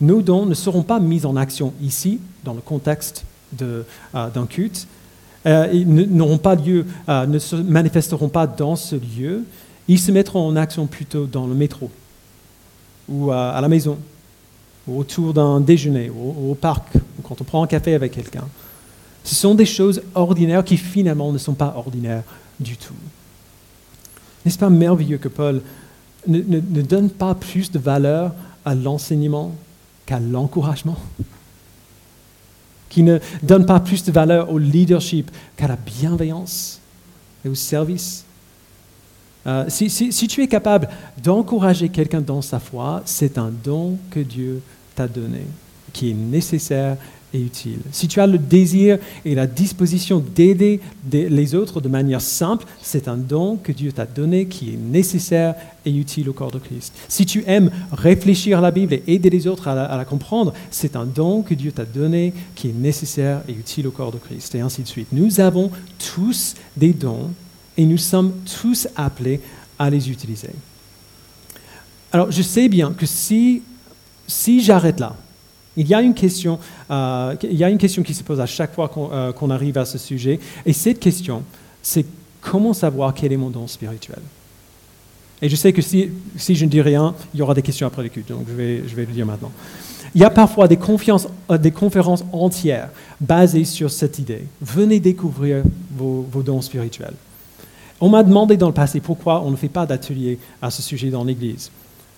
nos 0.00 0.22
dons 0.22 0.44
ne 0.44 0.54
seront 0.54 0.82
pas 0.82 1.00
mis 1.00 1.24
en 1.24 1.36
action 1.36 1.72
ici, 1.82 2.20
dans 2.44 2.54
le 2.54 2.60
contexte 2.60 3.24
euh, 3.62 3.82
d'un 4.12 4.46
culte, 4.46 4.86
euh, 5.46 5.68
ils 5.72 5.88
n'auront 5.88 6.38
pas 6.38 6.56
lieu, 6.56 6.84
ne 7.08 7.38
se 7.38 7.54
manifesteront 7.54 8.28
pas 8.28 8.48
dans 8.48 8.74
ce 8.74 8.96
lieu, 8.96 9.44
ils 9.86 10.00
se 10.00 10.10
mettront 10.10 10.46
en 10.46 10.56
action 10.56 10.86
plutôt 10.86 11.26
dans 11.26 11.46
le 11.46 11.54
métro, 11.54 11.90
ou 13.08 13.30
à, 13.30 13.60
la 13.60 13.68
maison, 13.68 13.96
ou 14.88 14.98
autour 14.98 15.32
d'un 15.32 15.60
déjeuner, 15.60 16.10
ou, 16.10 16.50
au 16.50 16.54
parc, 16.56 16.96
ou 16.96 17.22
quand 17.22 17.40
on 17.40 17.44
prend 17.44 17.62
un 17.62 17.68
café 17.68 17.94
avec 17.94 18.12
quelqu'un. 18.12 18.44
Ce 19.26 19.34
sont 19.34 19.56
des 19.56 19.66
choses 19.66 20.02
ordinaires 20.14 20.64
qui 20.64 20.76
finalement 20.76 21.32
ne 21.32 21.38
sont 21.38 21.54
pas 21.54 21.74
ordinaires 21.76 22.22
du 22.60 22.76
tout. 22.76 22.94
N'est-ce 24.44 24.56
pas 24.56 24.70
merveilleux 24.70 25.18
que 25.18 25.26
Paul 25.26 25.62
ne, 26.28 26.38
ne 26.38 26.82
donne 26.82 27.10
pas 27.10 27.34
plus 27.34 27.72
de 27.72 27.80
valeur 27.80 28.32
à 28.64 28.76
l'enseignement 28.76 29.52
qu'à 30.06 30.20
l'encouragement? 30.20 30.96
Qui 32.88 33.02
ne 33.02 33.18
donne 33.42 33.66
pas 33.66 33.80
plus 33.80 34.04
de 34.04 34.12
valeur 34.12 34.52
au 34.52 34.58
leadership 34.58 35.32
qu'à 35.56 35.66
la 35.66 35.76
bienveillance 35.76 36.80
et 37.44 37.48
au 37.48 37.56
service? 37.56 38.24
Euh, 39.44 39.64
si, 39.68 40.28
tu 40.28 40.42
es 40.42 40.46
capable 40.46 40.88
d'encourager 41.20 41.88
quelqu'un 41.88 42.20
dans 42.20 42.42
sa 42.42 42.60
foi, 42.60 43.02
c'est 43.04 43.38
un 43.38 43.50
don 43.50 43.98
que 44.10 44.20
Dieu 44.20 44.62
t'a 44.94 45.08
donné, 45.08 45.42
qui 45.92 46.10
est 46.12 46.14
nécessaire 46.14 46.96
utile. 47.38 47.78
Si 47.92 48.08
tu 48.08 48.20
as 48.20 48.26
le 48.26 48.38
désir 48.38 48.98
et 49.24 49.34
la 49.34 49.46
disposition 49.46 50.22
d'aider 50.34 50.80
les 51.10 51.54
autres 51.54 51.80
de 51.80 51.88
manière 51.88 52.20
simple, 52.20 52.66
c'est 52.82 53.08
un 53.08 53.16
don 53.16 53.56
que 53.56 53.72
Dieu 53.72 53.92
t'a 53.92 54.06
donné 54.06 54.46
qui 54.46 54.70
est 54.70 54.78
nécessaire 54.78 55.54
et 55.84 55.90
utile 55.90 56.28
au 56.28 56.32
corps 56.32 56.50
de 56.50 56.58
Christ. 56.58 56.94
Si 57.08 57.26
tu 57.26 57.44
aimes 57.46 57.70
réfléchir 57.92 58.58
à 58.58 58.60
la 58.60 58.70
Bible 58.70 58.94
et 58.94 59.02
aider 59.06 59.30
les 59.30 59.46
autres 59.46 59.68
à 59.68 59.96
la 59.96 60.04
comprendre, 60.04 60.52
c'est 60.70 60.96
un 60.96 61.04
don 61.04 61.42
que 61.42 61.54
Dieu 61.54 61.72
t'a 61.72 61.84
donné 61.84 62.32
qui 62.54 62.68
est 62.68 62.74
nécessaire 62.74 63.42
et 63.48 63.52
utile 63.52 63.86
au 63.86 63.90
corps 63.90 64.12
de 64.12 64.18
Christ, 64.18 64.54
et 64.54 64.60
ainsi 64.60 64.82
de 64.82 64.88
suite. 64.88 65.08
Nous 65.12 65.40
avons 65.40 65.70
tous 66.14 66.54
des 66.76 66.92
dons 66.92 67.30
et 67.76 67.84
nous 67.84 67.98
sommes 67.98 68.32
tous 68.60 68.88
appelés 68.96 69.40
à 69.78 69.90
les 69.90 70.10
utiliser. 70.10 70.50
Alors, 72.12 72.30
je 72.30 72.42
sais 72.42 72.68
bien 72.68 72.92
que 72.92 73.04
si, 73.04 73.62
si 74.26 74.62
j'arrête 74.62 75.00
là, 75.00 75.16
il 75.76 75.86
y, 75.86 75.94
a 75.94 76.00
une 76.00 76.14
question, 76.14 76.58
euh, 76.90 77.34
il 77.42 77.56
y 77.56 77.64
a 77.64 77.70
une 77.70 77.78
question 77.78 78.02
qui 78.02 78.14
se 78.14 78.22
pose 78.22 78.40
à 78.40 78.46
chaque 78.46 78.74
fois 78.74 78.90
euh, 78.96 79.32
qu'on 79.32 79.50
arrive 79.50 79.76
à 79.76 79.84
ce 79.84 79.98
sujet, 79.98 80.40
et 80.64 80.72
cette 80.72 80.98
question, 80.98 81.42
c'est 81.82 82.06
comment 82.40 82.72
savoir 82.72 83.12
quel 83.12 83.32
est 83.32 83.36
mon 83.36 83.50
don 83.50 83.66
spirituel? 83.66 84.20
Et 85.42 85.48
je 85.50 85.56
sais 85.56 85.72
que 85.72 85.82
si, 85.82 86.10
je 86.38 86.64
ne 86.64 86.70
dis 86.70 86.80
rien, 86.80 87.14
il 87.34 87.40
y 87.40 87.42
aura 87.42 87.52
des 87.52 87.62
questions 87.62 87.86
après 87.86 88.02
l'écoute, 88.02 88.26
donc 88.28 88.46
je 88.48 88.54
vais, 88.54 88.82
le 88.96 89.12
dire 89.12 89.26
maintenant. 89.26 89.52
Il 90.14 90.20
y 90.22 90.24
a 90.24 90.30
parfois 90.30 90.66
des, 90.66 90.78
euh, 91.50 91.58
des 91.58 91.70
conférences 91.72 92.24
entières 92.32 92.88
basées 93.20 93.66
sur 93.66 93.90
cette 93.90 94.18
idée. 94.18 94.44
Venez 94.62 94.98
découvrir 94.98 95.62
vos, 95.94 96.26
vos 96.30 96.42
dons 96.42 96.62
spirituels. 96.62 97.14
On 98.00 98.08
m'a 98.08 98.22
demandé 98.22 98.56
dans 98.56 98.68
le 98.68 98.74
passé 98.74 99.00
pourquoi 99.00 99.42
on 99.42 99.50
ne 99.50 99.56
fait 99.56 99.68
pas 99.68 99.84
d'atelier 99.84 100.38
à 100.62 100.70
ce 100.70 100.80
sujet 100.80 101.10
dans 101.10 101.24
l'Église. 101.24 101.70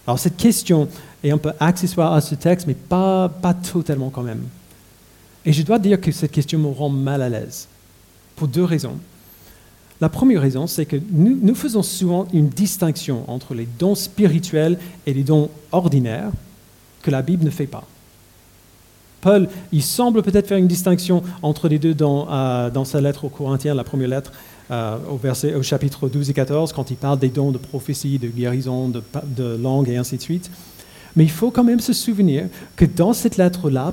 Alors 0.08 0.18
cette 0.18 0.38
question 0.38 0.88
est 1.22 1.30
un 1.30 1.36
peu 1.36 1.52
accessoire 1.60 2.14
à 2.14 2.22
ce 2.22 2.34
texte, 2.34 2.66
mais 2.66 2.72
pas, 2.72 3.28
pas 3.28 3.52
totalement 3.52 4.08
quand 4.08 4.22
même. 4.22 4.42
Et 5.44 5.52
je 5.52 5.62
dois 5.62 5.78
dire 5.78 6.00
que 6.00 6.10
cette 6.12 6.32
question 6.32 6.58
me 6.58 6.68
rend 6.68 6.88
mal 6.88 7.20
à 7.20 7.28
l'aise, 7.28 7.68
pour 8.34 8.48
deux 8.48 8.64
raisons. 8.64 8.96
La 10.00 10.08
première 10.08 10.40
raison, 10.40 10.66
c'est 10.66 10.86
que 10.86 10.96
nous, 11.10 11.54
faisons 11.54 11.82
souvent 11.82 12.26
une 12.32 12.48
distinction 12.48 13.30
entre 13.30 13.52
les 13.52 13.68
dons 13.78 13.94
spirituels 13.94 14.78
et 15.04 15.12
les 15.12 15.24
dons 15.24 15.50
ordinaires 15.72 16.30
que 17.02 17.10
la 17.10 17.20
Bible 17.20 17.44
ne 17.44 17.50
fait 17.50 17.66
pas. 17.66 17.84
Paul, 19.20 19.46
il 19.72 19.82
semble 19.82 20.22
peut-être 20.22 20.46
faire 20.46 20.56
une 20.56 20.68
distinction 20.68 21.22
entre 21.42 21.68
les 21.68 21.78
deux 21.78 21.92
dans, 21.92 22.32
euh, 22.32 22.70
dans 22.70 22.86
sa 22.86 23.02
lettre 23.02 23.26
aux 23.26 23.28
Corinthiens, 23.28 23.74
la 23.74 23.84
première 23.84 24.08
lettre, 24.08 24.32
euh, 24.70 24.96
au, 25.08 25.62
chapitre 25.62 26.08
12 26.08 26.30
et 26.30 26.34
14, 26.34 26.72
quand 26.72 26.90
il 26.90 26.96
parle 26.96 27.18
des 27.18 27.28
dons 27.28 27.50
de 27.50 27.58
prophétie, 27.58 28.18
de 28.18 28.28
guérison, 28.28 28.88
de, 28.88 29.02
de 29.24 29.56
langue 29.56 29.88
et 29.88 29.96
ainsi 29.96 30.16
de 30.16 30.22
suite. 30.22 30.50
Mais 31.16 31.24
il 31.24 31.30
faut 31.30 31.50
quand 31.50 31.64
même 31.64 31.80
se 31.80 31.92
souvenir 31.92 32.44
que 32.76 32.84
dans 32.84 33.12
cette 33.12 33.38
lettre-là, 33.38 33.92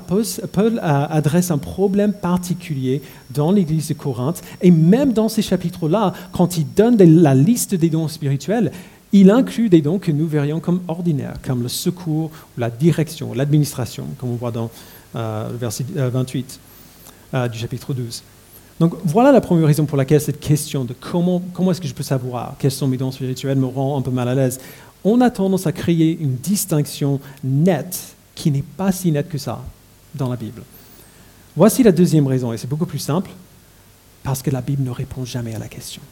Paul, 0.52 0.80
adresse 0.80 1.50
un 1.50 1.58
problème 1.58 2.12
particulier 2.12 3.02
dans 3.30 3.50
l'église 3.50 3.88
de 3.88 3.94
Corinthe. 3.94 4.42
Et 4.62 4.70
même 4.70 5.12
dans 5.12 5.28
ces 5.28 5.42
chapitres-là, 5.42 6.12
quand 6.32 6.56
il 6.56 6.66
donne 6.74 6.96
la 6.96 7.34
liste 7.34 7.74
des 7.74 7.90
dons 7.90 8.06
spirituels, 8.06 8.70
il 9.12 9.30
inclut 9.30 9.68
des 9.68 9.80
dons 9.80 9.98
que 9.98 10.12
nous 10.12 10.28
verrions 10.28 10.60
comme 10.60 10.82
ordinaires, 10.88 11.36
comme 11.44 11.62
le 11.62 11.68
secours, 11.68 12.30
la 12.58 12.70
direction, 12.70 13.32
l'administration, 13.34 14.06
comme 14.18 14.30
on 14.30 14.36
voit 14.36 14.52
dans 14.52 14.70
euh, 15.16 15.50
le 15.50 15.56
verset 15.56 15.84
28 15.94 16.60
euh, 17.34 17.48
du 17.48 17.58
chapitre 17.58 17.94
12. 17.94 18.22
Donc 18.78 18.94
voilà 19.04 19.32
la 19.32 19.40
première 19.40 19.66
raison 19.66 19.86
pour 19.86 19.96
laquelle 19.96 20.20
cette 20.20 20.40
question 20.40 20.84
de 20.84 20.94
comment, 20.98 21.42
comment 21.54 21.70
est-ce 21.70 21.80
que 21.80 21.88
je 21.88 21.94
peux 21.94 22.02
savoir 22.02 22.56
quels 22.58 22.70
sont 22.70 22.86
mes 22.86 22.96
dons 22.96 23.10
spirituels 23.10 23.58
me 23.58 23.66
rend 23.66 23.98
un 23.98 24.02
peu 24.02 24.10
mal 24.10 24.28
à 24.28 24.34
l'aise. 24.34 24.60
On 25.04 25.20
a 25.20 25.30
tendance 25.30 25.66
à 25.66 25.72
créer 25.72 26.18
une 26.20 26.34
distinction 26.34 27.20
nette 27.42 28.16
qui 28.34 28.50
n'est 28.50 28.64
pas 28.76 28.92
si 28.92 29.10
nette 29.12 29.28
que 29.28 29.38
ça 29.38 29.62
dans 30.14 30.28
la 30.28 30.36
Bible. 30.36 30.62
Voici 31.56 31.82
la 31.82 31.92
deuxième 31.92 32.26
raison, 32.26 32.52
et 32.52 32.58
c'est 32.58 32.68
beaucoup 32.68 32.86
plus 32.86 32.98
simple, 32.98 33.30
parce 34.22 34.42
que 34.42 34.50
la 34.50 34.60
Bible 34.60 34.82
ne 34.82 34.90
répond 34.90 35.24
jamais 35.24 35.54
à 35.54 35.58
la 35.58 35.68
question. 35.68 36.02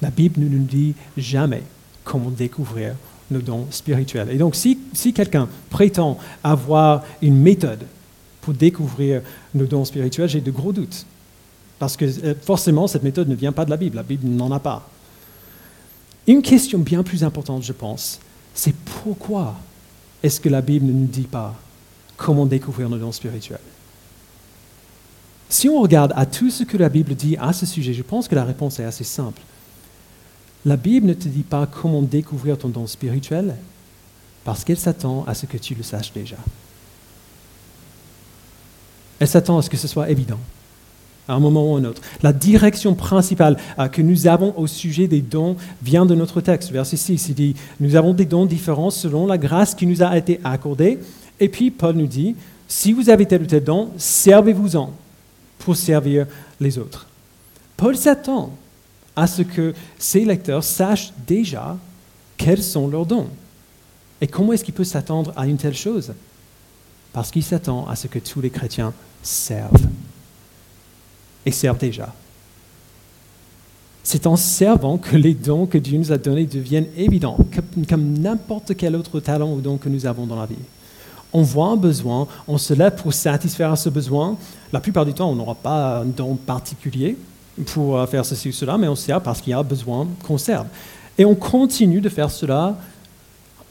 La 0.00 0.10
Bible 0.10 0.40
ne 0.40 0.48
nous 0.48 0.64
dit 0.64 0.94
jamais 1.16 1.62
comment 2.04 2.30
découvrir 2.30 2.94
nos 3.30 3.40
dons 3.40 3.66
spirituels. 3.70 4.30
Et 4.30 4.36
donc 4.36 4.54
si, 4.54 4.78
si 4.92 5.12
quelqu'un 5.12 5.48
prétend 5.70 6.18
avoir 6.44 7.02
une 7.20 7.36
méthode 7.36 7.84
pour 8.40 8.54
découvrir 8.54 9.22
nos 9.54 9.66
dons 9.66 9.84
spirituels, 9.84 10.28
j'ai 10.28 10.40
de 10.40 10.50
gros 10.50 10.72
doutes. 10.72 11.06
Parce 11.78 11.96
que 11.96 12.04
euh, 12.04 12.34
forcément, 12.40 12.86
cette 12.86 13.02
méthode 13.02 13.28
ne 13.28 13.34
vient 13.34 13.52
pas 13.52 13.64
de 13.64 13.70
la 13.70 13.76
Bible. 13.76 13.96
La 13.96 14.02
Bible 14.02 14.28
n'en 14.28 14.50
a 14.52 14.60
pas. 14.60 14.88
Une 16.26 16.42
question 16.42 16.78
bien 16.78 17.02
plus 17.02 17.24
importante, 17.24 17.62
je 17.62 17.72
pense, 17.72 18.20
c'est 18.54 18.74
pourquoi 18.74 19.56
est-ce 20.22 20.40
que 20.40 20.48
la 20.48 20.60
Bible 20.60 20.86
ne 20.86 20.92
nous 20.92 21.06
dit 21.06 21.22
pas 21.22 21.54
comment 22.16 22.46
découvrir 22.46 22.88
nos 22.88 22.98
dons 22.98 23.12
spirituels? 23.12 23.58
Si 25.48 25.68
on 25.68 25.80
regarde 25.80 26.12
à 26.14 26.26
tout 26.26 26.50
ce 26.50 26.62
que 26.62 26.76
la 26.76 26.88
Bible 26.88 27.14
dit 27.14 27.36
à 27.36 27.52
ce 27.52 27.66
sujet, 27.66 27.92
je 27.92 28.02
pense 28.02 28.28
que 28.28 28.36
la 28.36 28.44
réponse 28.44 28.78
est 28.78 28.84
assez 28.84 29.02
simple. 29.02 29.42
La 30.64 30.76
Bible 30.76 31.06
ne 31.06 31.14
te 31.14 31.26
dit 31.26 31.42
pas 31.42 31.66
comment 31.66 32.02
découvrir 32.02 32.58
ton 32.58 32.68
don 32.68 32.86
spirituel 32.86 33.56
parce 34.44 34.62
qu'elle 34.62 34.78
s'attend 34.78 35.24
à 35.26 35.34
ce 35.34 35.46
que 35.46 35.56
tu 35.56 35.74
le 35.74 35.82
saches 35.82 36.12
déjà. 36.12 36.36
Elle 39.20 39.28
s'attend 39.28 39.58
à 39.58 39.62
ce 39.62 39.70
que 39.70 39.76
ce 39.76 39.86
soit 39.86 40.10
évident, 40.10 40.38
à 41.28 41.34
un 41.34 41.38
moment 41.38 41.70
ou 41.70 41.76
à 41.76 41.78
un 41.78 41.84
autre. 41.84 42.02
La 42.22 42.32
direction 42.32 42.94
principale 42.94 43.56
que 43.92 44.02
nous 44.02 44.26
avons 44.26 44.58
au 44.58 44.66
sujet 44.66 45.06
des 45.06 45.20
dons 45.20 45.56
vient 45.82 46.06
de 46.06 46.14
notre 46.16 46.40
texte. 46.40 46.72
Verset 46.72 46.96
6, 46.96 47.28
il 47.28 47.34
dit, 47.34 47.54
nous 47.78 47.94
avons 47.94 48.14
des 48.14 48.24
dons 48.24 48.46
différents 48.46 48.90
selon 48.90 49.26
la 49.26 49.38
grâce 49.38 49.74
qui 49.74 49.86
nous 49.86 50.02
a 50.02 50.16
été 50.16 50.40
accordée. 50.42 50.98
Et 51.38 51.48
puis 51.48 51.70
Paul 51.70 51.94
nous 51.94 52.06
dit, 52.06 52.34
si 52.66 52.92
vous 52.92 53.10
avez 53.10 53.26
tel 53.26 53.42
ou 53.42 53.46
tel 53.46 53.62
don, 53.62 53.90
servez-vous-en 53.96 54.90
pour 55.58 55.76
servir 55.76 56.26
les 56.58 56.78
autres. 56.78 57.06
Paul 57.76 57.96
s'attend 57.96 58.52
à 59.16 59.26
ce 59.26 59.42
que 59.42 59.74
ses 59.98 60.24
lecteurs 60.24 60.64
sachent 60.64 61.12
déjà 61.26 61.76
quels 62.36 62.62
sont 62.62 62.88
leurs 62.88 63.06
dons. 63.06 63.28
Et 64.20 64.26
comment 64.26 64.52
est-ce 64.52 64.64
qu'il 64.64 64.74
peut 64.74 64.84
s'attendre 64.84 65.32
à 65.36 65.46
une 65.46 65.56
telle 65.56 65.76
chose 65.76 66.14
Parce 67.12 67.30
qu'il 67.30 67.42
s'attend 67.42 67.86
à 67.88 67.96
ce 67.96 68.06
que 68.06 68.18
tous 68.18 68.40
les 68.40 68.50
chrétiens 68.50 68.94
servent. 69.22 69.88
Et 71.44 71.50
servent 71.50 71.78
déjà. 71.78 72.12
C'est 74.02 74.26
en 74.26 74.36
servant 74.36 74.98
que 74.98 75.16
les 75.16 75.34
dons 75.34 75.66
que 75.66 75.78
Dieu 75.78 75.98
nous 75.98 76.10
a 76.10 76.18
donnés 76.18 76.46
deviennent 76.46 76.88
évidents, 76.96 77.38
comme, 77.88 78.18
n'importe 78.18 78.76
quel 78.76 78.96
autre 78.96 79.20
talent 79.20 79.52
ou 79.52 79.60
don 79.60 79.76
que 79.76 79.88
nous 79.88 80.06
avons 80.06 80.26
dans 80.26 80.36
la 80.36 80.46
vie. 80.46 80.56
On 81.32 81.42
voit 81.42 81.68
un 81.68 81.76
besoin, 81.76 82.26
on 82.48 82.58
se 82.58 82.74
lève 82.74 82.96
pour 82.96 83.14
satisfaire 83.14 83.76
ce 83.78 83.88
besoin. 83.88 84.36
La 84.72 84.80
plupart 84.80 85.06
du 85.06 85.12
temps, 85.12 85.30
on 85.30 85.36
n'aura 85.36 85.54
pas 85.54 85.98
un 85.98 86.06
don 86.06 86.34
particulier 86.34 87.16
pour 87.66 87.98
euh, 87.98 88.06
faire 88.06 88.24
ceci 88.24 88.48
ou 88.48 88.52
cela, 88.52 88.78
mais 88.78 88.88
on 88.88 88.96
sert 88.96 89.20
parce 89.20 89.40
qu'il 89.40 89.52
y 89.52 89.54
a 89.54 89.62
besoin 89.62 90.08
qu'on 90.24 90.38
serve. 90.38 90.66
Et 91.16 91.24
on 91.24 91.34
continue 91.34 92.00
de 92.00 92.08
faire 92.08 92.30
cela, 92.30 92.76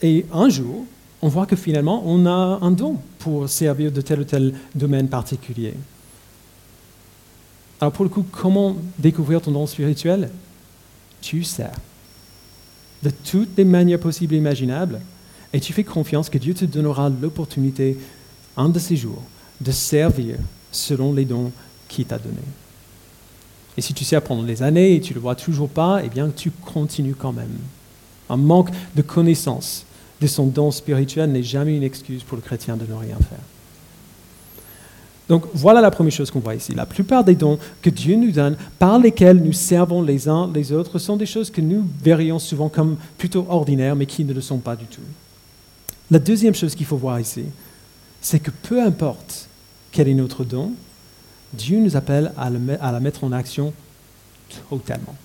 et 0.01 0.25
un 0.31 0.47
jour, 0.47 0.85
on 1.21 1.27
voit 1.27 1.45
que 1.45 1.55
finalement, 1.55 2.03
on 2.05 2.25
a 2.25 2.59
un 2.61 2.71
don 2.71 2.97
pour 3.19 3.49
servir 3.49 3.91
de 3.91 4.01
tel 4.01 4.21
ou 4.21 4.23
tel 4.23 4.53
domaine 4.75 5.07
particulier. 5.07 5.73
Alors 7.81 7.93
pour 7.93 8.05
le 8.05 8.09
coup, 8.09 8.25
comment 8.31 8.75
découvrir 8.97 9.41
ton 9.41 9.51
don 9.51 9.65
spirituel? 9.67 10.29
Tu 11.21 11.43
sers 11.43 11.75
de 13.03 13.09
toutes 13.09 13.57
les 13.57 13.65
manières 13.65 13.99
possibles 13.99 14.33
et 14.33 14.37
imaginables, 14.37 14.99
et 15.53 15.59
tu 15.59 15.73
fais 15.73 15.83
confiance 15.83 16.29
que 16.29 16.37
Dieu 16.37 16.53
te 16.53 16.65
donnera 16.65 17.09
l'opportunité, 17.09 17.97
un 18.57 18.69
de 18.69 18.79
ces 18.79 18.97
jours, 18.97 19.23
de 19.61 19.71
servir 19.71 20.35
selon 20.71 21.13
les 21.13 21.25
dons 21.25 21.51
qu'il 21.87 22.05
t'a 22.05 22.19
donnés. 22.19 22.35
Et 23.77 23.81
si 23.81 23.93
tu 23.93 24.03
sers 24.03 24.21
pendant 24.21 24.43
des 24.43 24.61
années 24.61 24.95
et 24.95 24.99
tu 25.01 25.13
ne 25.13 25.15
le 25.15 25.21
vois 25.21 25.35
toujours 25.35 25.69
pas, 25.69 26.01
eh 26.03 26.09
bien 26.09 26.29
tu 26.29 26.51
continues 26.51 27.15
quand 27.15 27.31
même. 27.31 27.57
Un 28.29 28.37
manque 28.37 28.69
de 28.95 29.01
connaissance 29.01 29.85
de 30.21 30.27
son 30.27 30.47
don 30.47 30.71
spirituel 30.71 31.31
n'est 31.31 31.43
jamais 31.43 31.75
une 31.75 31.83
excuse 31.83 32.23
pour 32.23 32.35
le 32.35 32.41
chrétien 32.41 32.75
de 32.75 32.85
ne 32.85 32.93
rien 32.93 33.15
faire. 33.17 33.39
Donc 35.29 35.45
voilà 35.53 35.79
la 35.79 35.91
première 35.91 36.11
chose 36.11 36.31
qu'on 36.31 36.39
voit 36.39 36.55
ici. 36.55 36.73
La 36.73 36.87
plupart 36.87 37.23
des 37.23 37.35
dons 37.35 37.59
que 37.83 37.91
Dieu 37.91 38.15
nous 38.15 38.31
donne, 38.31 38.57
par 38.79 38.97
lesquels 38.97 39.37
nous 39.37 39.53
servons 39.53 40.01
les 40.01 40.27
uns 40.27 40.51
les 40.53 40.71
autres, 40.71 40.97
sont 40.97 41.17
des 41.17 41.27
choses 41.27 41.51
que 41.51 41.61
nous 41.61 41.85
verrions 42.03 42.39
souvent 42.39 42.67
comme 42.67 42.97
plutôt 43.17 43.45
ordinaires, 43.47 43.95
mais 43.95 44.07
qui 44.07 44.25
ne 44.25 44.33
le 44.33 44.41
sont 44.41 44.57
pas 44.57 44.75
du 44.75 44.85
tout. 44.85 45.01
La 46.09 46.17
deuxième 46.17 46.55
chose 46.55 46.73
qu'il 46.73 46.87
faut 46.87 46.97
voir 46.97 47.19
ici, 47.19 47.43
c'est 48.21 48.39
que 48.39 48.49
peu 48.49 48.81
importe 48.81 49.47
quel 49.91 50.07
est 50.07 50.15
notre 50.15 50.43
don, 50.43 50.71
Dieu 51.53 51.79
nous 51.79 51.95
appelle 51.95 52.31
à, 52.35 52.49
la 52.49 52.99
mettre 52.99 53.23
en 53.23 53.31
action 53.31 53.71
totalement. 54.69 55.15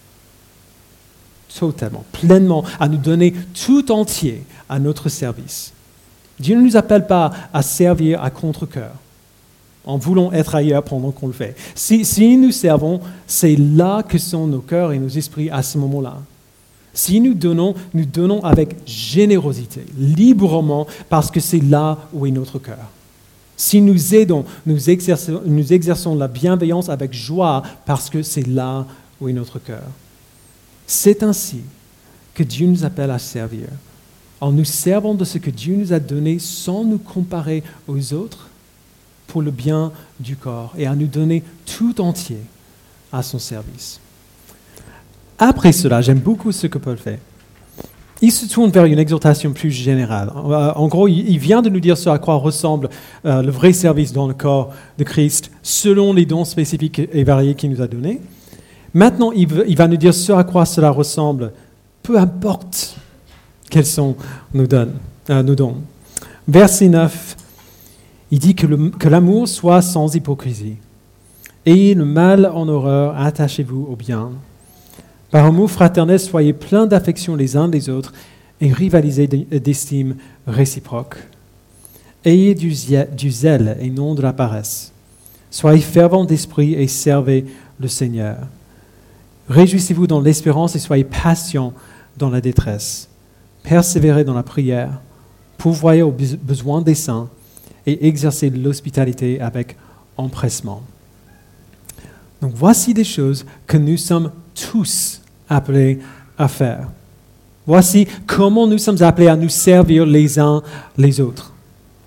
Totalement, 1.58 2.04
pleinement, 2.12 2.64
à 2.80 2.88
nous 2.88 2.98
donner 2.98 3.32
tout 3.64 3.90
entier 3.92 4.42
à 4.74 4.80
notre 4.80 5.08
service. 5.08 5.72
Dieu 6.40 6.56
ne 6.56 6.62
nous 6.62 6.76
appelle 6.76 7.06
pas 7.06 7.30
à 7.52 7.62
servir 7.62 8.20
à 8.20 8.30
contre-coeur 8.30 8.90
en 9.86 9.98
voulant 9.98 10.32
être 10.32 10.56
ailleurs 10.56 10.82
pendant 10.82 11.12
qu'on 11.12 11.28
le 11.28 11.32
fait. 11.32 11.54
Si, 11.76 12.36
nous 12.36 12.50
servons, 12.50 13.00
c'est 13.26 13.54
là 13.54 14.02
que 14.02 14.18
sont 14.18 14.48
nos 14.48 14.60
cœurs 14.60 14.92
et 14.92 14.98
nos 14.98 15.08
esprits 15.08 15.48
à 15.48 15.62
ce 15.62 15.78
moment-là. 15.78 16.16
Si 16.92 17.20
nous 17.20 17.34
donnons, 17.34 17.74
nous 17.92 18.04
donnons 18.04 18.42
avec 18.42 18.76
générosité, 18.84 19.84
librement, 19.96 20.88
parce 21.08 21.30
que 21.30 21.38
c'est 21.38 21.62
là 21.62 21.98
où 22.12 22.26
est 22.26 22.32
notre 22.32 22.58
cœur. 22.58 22.90
Si 23.56 23.80
nous 23.80 24.14
aidons, 24.14 24.44
nous 24.66 24.90
exerçons, 24.90 25.42
nous 25.44 25.72
exerçons 25.72 26.16
la 26.16 26.26
bienveillance 26.26 26.88
avec 26.88 27.12
joie, 27.12 27.62
parce 27.84 28.10
que 28.10 28.22
c'est 28.22 28.46
là 28.46 28.86
où 29.20 29.28
est 29.28 29.32
notre 29.32 29.60
cœur. 29.60 29.84
C'est 30.86 31.22
ainsi 31.22 31.60
que 32.34 32.42
Dieu 32.42 32.66
nous 32.66 32.84
appelle 32.84 33.12
à 33.12 33.18
servir, 33.20 33.68
en 34.40 34.52
nous 34.52 34.64
servant 34.64 35.14
de 35.14 35.24
ce 35.24 35.38
que 35.38 35.50
Dieu 35.50 35.76
nous 35.76 35.92
a 35.92 36.00
donné 36.00 36.38
sans 36.38 36.84
nous 36.84 36.98
comparer 36.98 37.62
aux 37.88 38.12
autres 38.12 38.48
pour 39.26 39.42
le 39.42 39.50
bien 39.50 39.92
du 40.20 40.36
corps 40.36 40.74
et 40.76 40.86
à 40.86 40.94
nous 40.94 41.06
donner 41.06 41.42
tout 41.66 42.00
entier 42.00 42.38
à 43.12 43.22
son 43.22 43.38
service. 43.38 44.00
Après 45.38 45.72
cela, 45.72 46.00
j'aime 46.02 46.18
beaucoup 46.18 46.52
ce 46.52 46.66
que 46.66 46.78
Paul 46.78 46.96
fait. 46.96 47.18
Il 48.22 48.32
se 48.32 48.46
tourne 48.46 48.70
vers 48.70 48.84
une 48.84 48.98
exhortation 48.98 49.52
plus 49.52 49.70
générale. 49.70 50.30
En 50.30 50.86
gros, 50.88 51.08
il 51.08 51.36
vient 51.38 51.62
de 51.62 51.68
nous 51.68 51.80
dire 51.80 51.98
ce 51.98 52.08
à 52.08 52.18
quoi 52.18 52.36
ressemble 52.36 52.88
euh, 53.26 53.42
le 53.42 53.50
vrai 53.50 53.72
service 53.72 54.12
dans 54.12 54.26
le 54.28 54.34
corps 54.34 54.72
de 54.98 55.04
Christ 55.04 55.50
selon 55.62 56.12
les 56.12 56.24
dons 56.24 56.44
spécifiques 56.44 57.00
et 57.12 57.24
variés 57.24 57.54
qu'il 57.54 57.70
nous 57.70 57.82
a 57.82 57.86
donnés. 57.86 58.20
Maintenant, 58.94 59.32
il 59.32 59.76
va 59.76 59.88
nous 59.88 59.96
dire 59.96 60.14
ce 60.14 60.32
à 60.32 60.44
quoi 60.44 60.64
cela 60.64 60.90
ressemble, 60.90 61.52
peu 62.02 62.18
importe 62.18 62.96
quels 63.74 63.86
sont 63.86 64.14
nos 64.52 64.68
dons. 64.68 64.88
Euh. 65.30 65.72
Verset 66.46 66.88
9 66.88 67.36
il 68.30 68.38
dit 68.38 68.54
que 68.54 69.08
l'amour 69.08 69.48
soit 69.48 69.82
sans 69.82 70.14
hypocrisie. 70.14 70.76
Ayez 71.66 71.94
le 71.94 72.04
mal 72.04 72.46
en 72.46 72.68
horreur, 72.68 73.16
attachez-vous 73.16 73.88
au 73.90 73.96
bien. 73.96 74.30
Par 75.30 75.46
amour 75.46 75.70
fraternel, 75.70 76.20
soyez 76.20 76.52
pleins 76.52 76.86
d'affection 76.86 77.34
les 77.34 77.56
uns 77.56 77.68
les 77.68 77.88
autres 77.88 78.12
et 78.60 78.72
rivalisez 78.72 79.26
d'estime 79.26 80.16
réciproque. 80.46 81.16
Ayez 82.24 82.54
du 82.54 83.30
zèle 83.30 83.76
et 83.80 83.90
non 83.90 84.14
de 84.14 84.22
la 84.22 84.32
paresse. 84.32 84.92
Soyez 85.50 85.80
fervents 85.80 86.24
d'esprit 86.24 86.74
et 86.74 86.86
servez 86.86 87.44
le 87.80 87.88
Seigneur. 87.88 88.38
Réjouissez-vous 89.48 90.06
dans 90.06 90.20
l'espérance 90.20 90.76
et 90.76 90.80
soyez 90.80 91.04
patients 91.04 91.72
dans 92.16 92.30
la 92.30 92.40
détresse. 92.40 93.08
Persévérez 93.64 94.22
dans 94.22 94.34
la 94.34 94.44
prière. 94.44 95.00
Pourvoyez 95.58 96.02
aux 96.02 96.12
besoins 96.12 96.82
des 96.82 96.94
saints 96.94 97.28
et 97.86 98.06
exercer 98.06 98.50
l'hospitalité 98.50 99.40
avec 99.40 99.76
empressement. 100.16 100.82
Donc 102.40 102.52
voici 102.54 102.94
des 102.94 103.04
choses 103.04 103.44
que 103.66 103.76
nous 103.76 103.96
sommes 103.96 104.30
tous 104.54 105.20
appelés 105.48 105.98
à 106.38 106.46
faire. 106.46 106.88
Voici 107.66 108.06
comment 108.26 108.66
nous 108.66 108.78
sommes 108.78 109.02
appelés 109.02 109.28
à 109.28 109.36
nous 109.36 109.48
servir 109.48 110.04
les 110.04 110.38
uns 110.38 110.62
les 110.96 111.20
autres. 111.20 111.54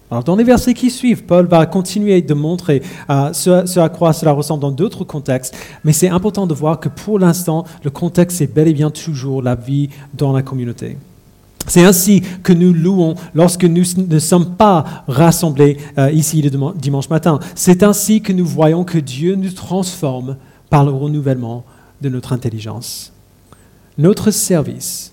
Alors, 0.09 0.23
dans 0.23 0.37
les 0.37 0.45
versets 0.45 0.73
qui 0.73 0.89
suivent, 0.89 1.23
Paul 1.23 1.47
va 1.47 1.65
continuer 1.65 2.21
de 2.21 2.33
montrer 2.33 2.81
euh, 3.09 3.33
ce, 3.33 3.77
à 3.77 3.89
quoi 3.89 4.13
cela 4.13 4.31
ressemble 4.31 4.61
dans 4.61 4.71
d'autres 4.71 5.03
contextes, 5.03 5.53
mais 5.83 5.91
c'est 5.91 6.07
important 6.07 6.47
de 6.47 6.53
voir 6.53 6.79
que 6.79 6.87
pour 6.87 7.19
l'instant, 7.19 7.65
le 7.83 7.89
contexte 7.89 8.39
est 8.39 8.47
bel 8.47 8.69
et 8.69 8.73
bien 8.73 8.89
toujours 8.89 9.41
la 9.41 9.55
vie 9.55 9.89
dans 10.13 10.31
la 10.31 10.43
communauté. 10.43 10.95
C'est 11.67 11.83
ainsi 11.83 12.21
que 12.43 12.53
nous 12.53 12.73
louons 12.73 13.15
lorsque 13.35 13.65
nous 13.65 13.83
ne 13.97 14.19
sommes 14.19 14.55
pas 14.55 15.03
rassemblés 15.07 15.77
euh, 15.97 16.09
ici 16.11 16.41
le 16.41 16.49
dimanche 16.75 17.09
matin. 17.09 17.39
C'est 17.55 17.83
ainsi 17.83 18.21
que 18.21 18.31
nous 18.31 18.45
voyons 18.45 18.85
que 18.85 18.97
Dieu 18.97 19.35
nous 19.35 19.51
transforme 19.51 20.37
par 20.69 20.85
le 20.85 20.91
renouvellement 20.91 21.65
de 22.01 22.09
notre 22.09 22.31
intelligence. 22.31 23.11
Notre 23.97 24.31
service, 24.31 25.11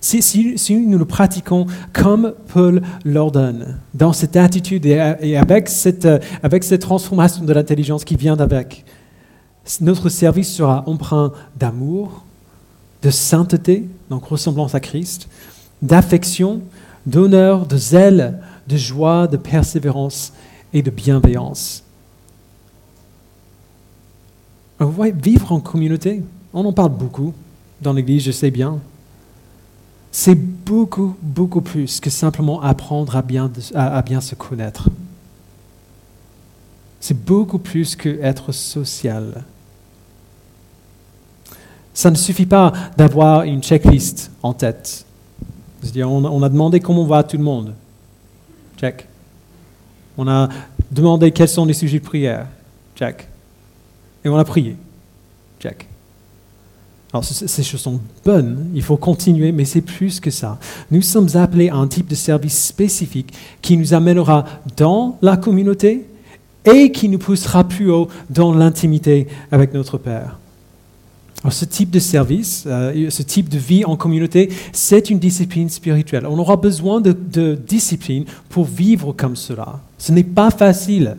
si, 0.00 0.76
nous 0.86 0.98
le 0.98 1.04
pratiquons 1.04 1.66
comme 1.92 2.34
Paul 2.52 2.82
l'ordonne, 3.04 3.78
dans 3.94 4.12
cette 4.12 4.36
attitude 4.36 4.84
et 4.86 5.36
avec 5.36 5.68
cette, 5.68 6.04
euh, 6.04 6.18
avec 6.42 6.64
cette 6.64 6.82
transformation 6.82 7.44
de 7.44 7.52
l'intelligence 7.52 8.04
qui 8.04 8.16
vient 8.16 8.36
d'avec, 8.36 8.84
notre 9.80 10.08
service 10.08 10.52
sera 10.52 10.84
empreint 10.86 11.32
d'amour, 11.58 12.24
de 13.02 13.10
sainteté, 13.10 13.88
donc 14.10 14.24
ressemblance 14.24 14.74
à 14.74 14.80
Christ, 14.80 15.28
d'affection, 15.82 16.62
d'honneur, 17.06 17.66
de 17.66 17.76
zèle, 17.76 18.38
de 18.66 18.76
joie, 18.76 19.26
de 19.26 19.36
persévérance 19.36 20.32
et 20.72 20.82
de 20.82 20.90
bienveillance. 20.90 21.82
vous 24.78 24.92
voyez, 24.92 25.12
vivre 25.12 25.52
en 25.52 25.60
communauté, 25.60 26.22
on 26.52 26.64
en 26.64 26.72
parle 26.72 26.92
beaucoup 26.92 27.32
dans 27.80 27.92
l'Église, 27.92 28.24
je 28.24 28.30
sais 28.30 28.50
bien. 28.50 28.78
C'est 30.10 30.34
beaucoup, 30.34 31.16
beaucoup 31.22 31.60
plus 31.60 32.00
que 32.00 32.10
simplement 32.10 32.62
apprendre 32.62 33.16
à 33.16 33.22
bien, 33.22 33.50
à 33.74 34.02
bien 34.02 34.20
se 34.20 34.34
connaître. 34.34 34.88
C'est 37.00 37.24
beaucoup 37.24 37.58
plus 37.58 37.94
que 37.96 38.20
être 38.20 38.52
social. 38.52 39.44
Ça 41.94 42.10
ne 42.10 42.16
suffit 42.16 42.46
pas 42.46 42.72
d'avoir 42.96 43.42
une 43.42 43.62
checklist 43.62 44.30
en 44.42 44.52
tête 44.52 45.04
on, 46.04 46.42
a 46.42 46.48
demandé 46.48 46.80
comment 46.80 47.04
va 47.04 47.22
tout 47.22 47.36
le 47.36 47.42
monde. 47.42 47.74
Check. 48.76 49.06
On 50.16 50.26
a 50.28 50.48
demandé 50.90 51.30
quels 51.30 51.48
sont 51.48 51.64
les 51.64 51.74
sujets 51.74 51.98
de 51.98 52.04
prière. 52.04 52.46
Check. 52.96 53.28
Et 54.24 54.28
on 54.28 54.36
a 54.36 54.44
prié. 54.44 54.76
Check. 55.60 55.86
Alors, 57.12 57.24
ces 57.24 57.62
choses 57.62 57.80
sont 57.80 58.00
bonnes, 58.22 58.70
il 58.74 58.82
faut 58.82 58.98
continuer, 58.98 59.50
mais 59.50 59.64
c'est 59.64 59.80
plus 59.80 60.20
que 60.20 60.30
ça. 60.30 60.58
Nous 60.90 61.00
sommes 61.00 61.28
appelés 61.34 61.70
à 61.70 61.76
un 61.76 61.88
type 61.88 62.06
de 62.06 62.14
service 62.14 62.66
spécifique 62.66 63.32
qui 63.62 63.78
nous 63.78 63.94
amènera 63.94 64.44
dans 64.76 65.16
la 65.22 65.38
communauté 65.38 66.06
et 66.66 66.92
qui 66.92 67.08
nous 67.08 67.18
poussera 67.18 67.64
plus 67.64 67.90
haut 67.90 68.08
dans 68.28 68.52
l'intimité 68.52 69.26
avec 69.50 69.72
notre 69.72 69.96
Père 69.96 70.38
ce 71.50 71.64
type 71.64 71.90
de 71.90 71.98
service, 71.98 72.64
euh, 72.66 73.10
ce 73.10 73.22
type 73.22 73.48
de 73.48 73.58
vie 73.58 73.84
en 73.84 73.96
communauté, 73.96 74.50
c'est 74.72 75.10
une 75.10 75.18
discipline 75.18 75.68
spirituelle. 75.68 76.26
On 76.26 76.38
aura 76.38 76.56
besoin 76.56 77.00
de, 77.00 77.54
discipline 77.54 78.24
pour 78.48 78.64
vivre 78.64 79.12
comme 79.12 79.36
cela. 79.36 79.80
Ce 79.98 80.12
n'est 80.12 80.24
pas 80.24 80.50
facile 80.50 81.16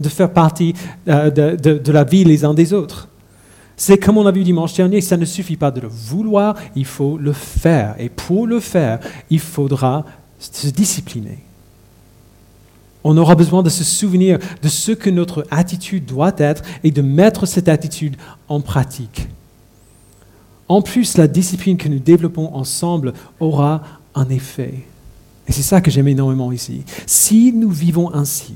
de 0.00 0.08
faire 0.08 0.32
partie 0.32 0.74
euh, 1.08 1.30
de, 1.30 1.92
la 1.92 2.04
vie 2.04 2.24
les 2.24 2.44
uns 2.44 2.54
des 2.54 2.72
autres. 2.72 3.08
C'est 3.76 3.98
comme 3.98 4.18
on 4.18 4.26
a 4.26 4.30
vu 4.30 4.44
dimanche 4.44 4.74
dernier, 4.74 5.00
ça 5.00 5.16
ne 5.16 5.24
suffit 5.24 5.56
pas 5.56 5.72
de 5.72 5.80
le 5.80 5.88
vouloir, 5.88 6.54
il 6.76 6.84
faut 6.84 7.18
le 7.18 7.32
faire. 7.32 7.96
Et 7.98 8.08
pour 8.08 8.46
le 8.46 8.60
faire, 8.60 9.00
il 9.30 9.40
faudra 9.40 10.04
se 10.38 10.68
discipliner. 10.68 11.38
On 13.04 13.16
aura 13.18 13.34
besoin 13.34 13.62
de 13.62 13.68
se 13.68 13.84
souvenir 13.84 14.38
de 14.62 14.68
ce 14.68 14.92
que 14.92 15.10
notre 15.10 15.46
attitude 15.50 16.06
doit 16.06 16.34
être 16.38 16.62
et 16.82 16.90
de 16.90 17.02
mettre 17.02 17.46
cette 17.46 17.68
attitude 17.68 18.16
en 18.48 18.60
pratique. 18.60 19.28
En 20.68 20.80
plus, 20.80 21.18
la 21.18 21.28
discipline 21.28 21.76
que 21.76 21.88
nous 21.88 21.98
développons 21.98 22.54
ensemble 22.54 23.12
aura 23.38 23.82
un 24.14 24.28
effet. 24.30 24.74
Et 25.46 25.52
c'est 25.52 25.62
ça 25.62 25.82
que 25.82 25.90
j'aime 25.90 26.08
énormément 26.08 26.50
ici. 26.50 26.82
Si 27.06 27.52
nous 27.52 27.70
vivons 27.70 28.12
ainsi, 28.14 28.54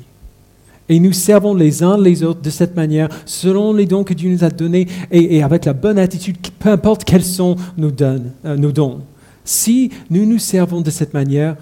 et 0.89 1.01
nous 1.01 1.13
servons 1.13 1.53
les 1.53 1.83
uns 1.83 1.99
les 1.99 2.23
autres 2.23 2.41
de 2.41 2.49
cette 2.49 2.75
manière, 2.75 3.11
selon 3.27 3.75
les 3.75 3.85
dons 3.85 4.05
que 4.05 4.15
Dieu 4.15 4.31
nous 4.31 4.43
a 4.43 4.49
donnés, 4.49 4.89
et, 5.11 5.43
avec 5.43 5.67
la 5.67 5.75
bonne 5.75 5.99
attitude, 5.99 6.39
peu 6.59 6.71
importe 6.71 7.05
quels 7.05 7.25
sont 7.25 7.57
nos 7.77 7.91
dons, 7.91 8.25
euh, 8.47 8.57
nos 8.57 8.73
dons, 8.73 9.01
si 9.45 9.91
nous 10.09 10.25
nous 10.25 10.39
servons 10.39 10.81
de 10.81 10.91
cette 10.91 11.13
manière, 11.13 11.57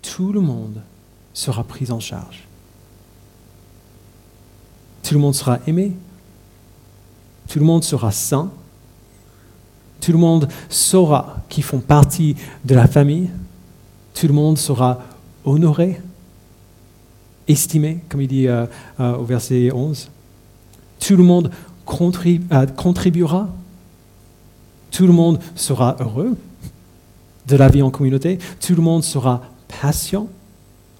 tout 0.00 0.32
le 0.32 0.40
monde 0.40 0.80
sera 1.38 1.62
pris 1.62 1.92
en 1.92 2.00
charge. 2.00 2.48
Tout 5.04 5.14
le 5.14 5.20
monde 5.20 5.36
sera 5.36 5.60
aimé. 5.68 5.92
Tout 7.46 7.60
le 7.60 7.64
monde 7.64 7.84
sera 7.84 8.10
saint. 8.10 8.50
Tout 10.00 10.10
le 10.10 10.18
monde 10.18 10.48
saura 10.68 11.36
qu'ils 11.48 11.62
font 11.62 11.78
partie 11.78 12.34
de 12.64 12.74
la 12.74 12.88
famille. 12.88 13.30
Tout 14.14 14.26
le 14.26 14.32
monde 14.32 14.58
sera 14.58 15.00
honoré. 15.44 16.00
estimé, 17.46 18.00
comme 18.08 18.20
il 18.20 18.28
dit 18.28 18.48
au 18.98 19.24
verset 19.24 19.70
11. 19.72 20.10
Tout 20.98 21.16
le 21.16 21.22
monde 21.22 21.52
contribuera. 21.86 23.48
Tout 24.90 25.06
le 25.06 25.12
monde 25.12 25.38
sera 25.54 25.96
heureux 26.00 26.36
de 27.46 27.56
la 27.56 27.68
vie 27.68 27.82
en 27.82 27.90
communauté. 27.90 28.38
Tout 28.60 28.74
le 28.74 28.82
monde 28.82 29.04
sera 29.04 29.42
patient 29.80 30.26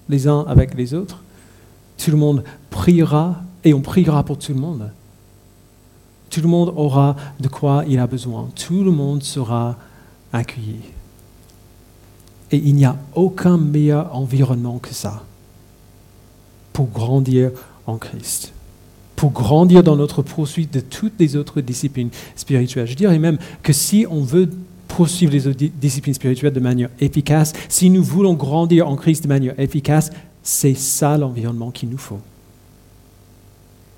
les 0.08 0.26
uns 0.26 0.44
avec 0.48 0.74
les 0.74 0.94
autres. 0.94 1.22
Tout 1.96 2.10
le 2.10 2.16
monde 2.16 2.44
priera 2.70 3.42
et 3.64 3.74
on 3.74 3.80
priera 3.80 4.22
pour 4.22 4.38
tout 4.38 4.52
le 4.52 4.60
monde. 4.60 4.90
Tout 6.30 6.40
le 6.40 6.48
monde 6.48 6.72
aura 6.76 7.16
de 7.40 7.48
quoi 7.48 7.84
il 7.88 7.98
a 7.98 8.06
besoin. 8.06 8.48
Tout 8.54 8.84
le 8.84 8.90
monde 8.90 9.22
sera 9.22 9.76
accueilli. 10.32 10.80
Et 12.50 12.56
il 12.56 12.74
n'y 12.74 12.84
a 12.84 12.96
aucun 13.14 13.58
meilleur 13.58 14.14
environnement 14.14 14.78
que 14.78 14.94
ça 14.94 15.24
pour 16.72 16.88
grandir 16.88 17.50
en 17.86 17.96
Christ, 17.96 18.52
pour 19.16 19.32
grandir 19.32 19.82
dans 19.82 19.96
notre 19.96 20.22
poursuite 20.22 20.72
de 20.72 20.80
toutes 20.80 21.18
les 21.18 21.36
autres 21.36 21.60
disciplines 21.60 22.10
spirituelles. 22.36 22.86
Je 22.86 22.94
dirais 22.94 23.18
même 23.18 23.38
que 23.62 23.72
si 23.72 24.06
on 24.08 24.22
veut 24.22 24.48
poursuivre 24.98 25.32
les 25.32 25.68
disciplines 25.68 26.14
spirituelles 26.14 26.52
de 26.52 26.58
manière 26.58 26.90
efficace, 26.98 27.52
si 27.68 27.88
nous 27.88 28.02
voulons 28.02 28.34
grandir 28.34 28.88
en 28.88 28.96
Christ 28.96 29.22
de 29.22 29.28
manière 29.28 29.54
efficace, 29.60 30.10
c'est 30.42 30.74
ça 30.74 31.16
l'environnement 31.16 31.70
qu'il 31.70 31.88
nous 31.88 31.98
faut. 31.98 32.18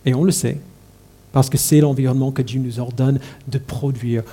Et 0.04 0.12
on 0.12 0.24
le 0.24 0.30
sait, 0.30 0.60
parce 1.32 1.48
que 1.48 1.56
c'est 1.56 1.80
l'environnement 1.80 2.32
que 2.32 2.42
Dieu 2.42 2.60
nous 2.60 2.80
ordonne 2.80 3.18
de 3.48 3.56
produire 3.56 4.24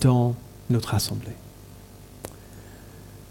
dans 0.00 0.34
notre 0.68 0.94
assemblée. 0.94 1.36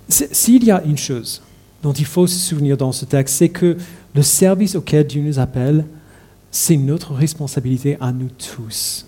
S'il 0.07 0.63
y 0.63 0.71
a 0.71 0.81
une 0.83 0.97
chose 0.97 1.41
dont 1.83 1.91
il 1.91 2.05
faut 2.05 2.27
se 2.27 2.39
souvenir 2.39 2.77
dans 2.77 2.93
ce 2.93 3.03
texte, 3.03 3.35
c'est 3.35 3.49
que 3.49 3.75
le 4.13 4.21
service 4.21 4.75
auquel 4.75 5.05
Dieu 5.05 5.21
nous 5.21 5.37
appelle, 5.37 5.83
c'est 6.49 6.77
notre 6.77 7.13
responsabilité 7.13 7.97
à 7.99 8.13
nous 8.13 8.29
tous. 8.29 9.05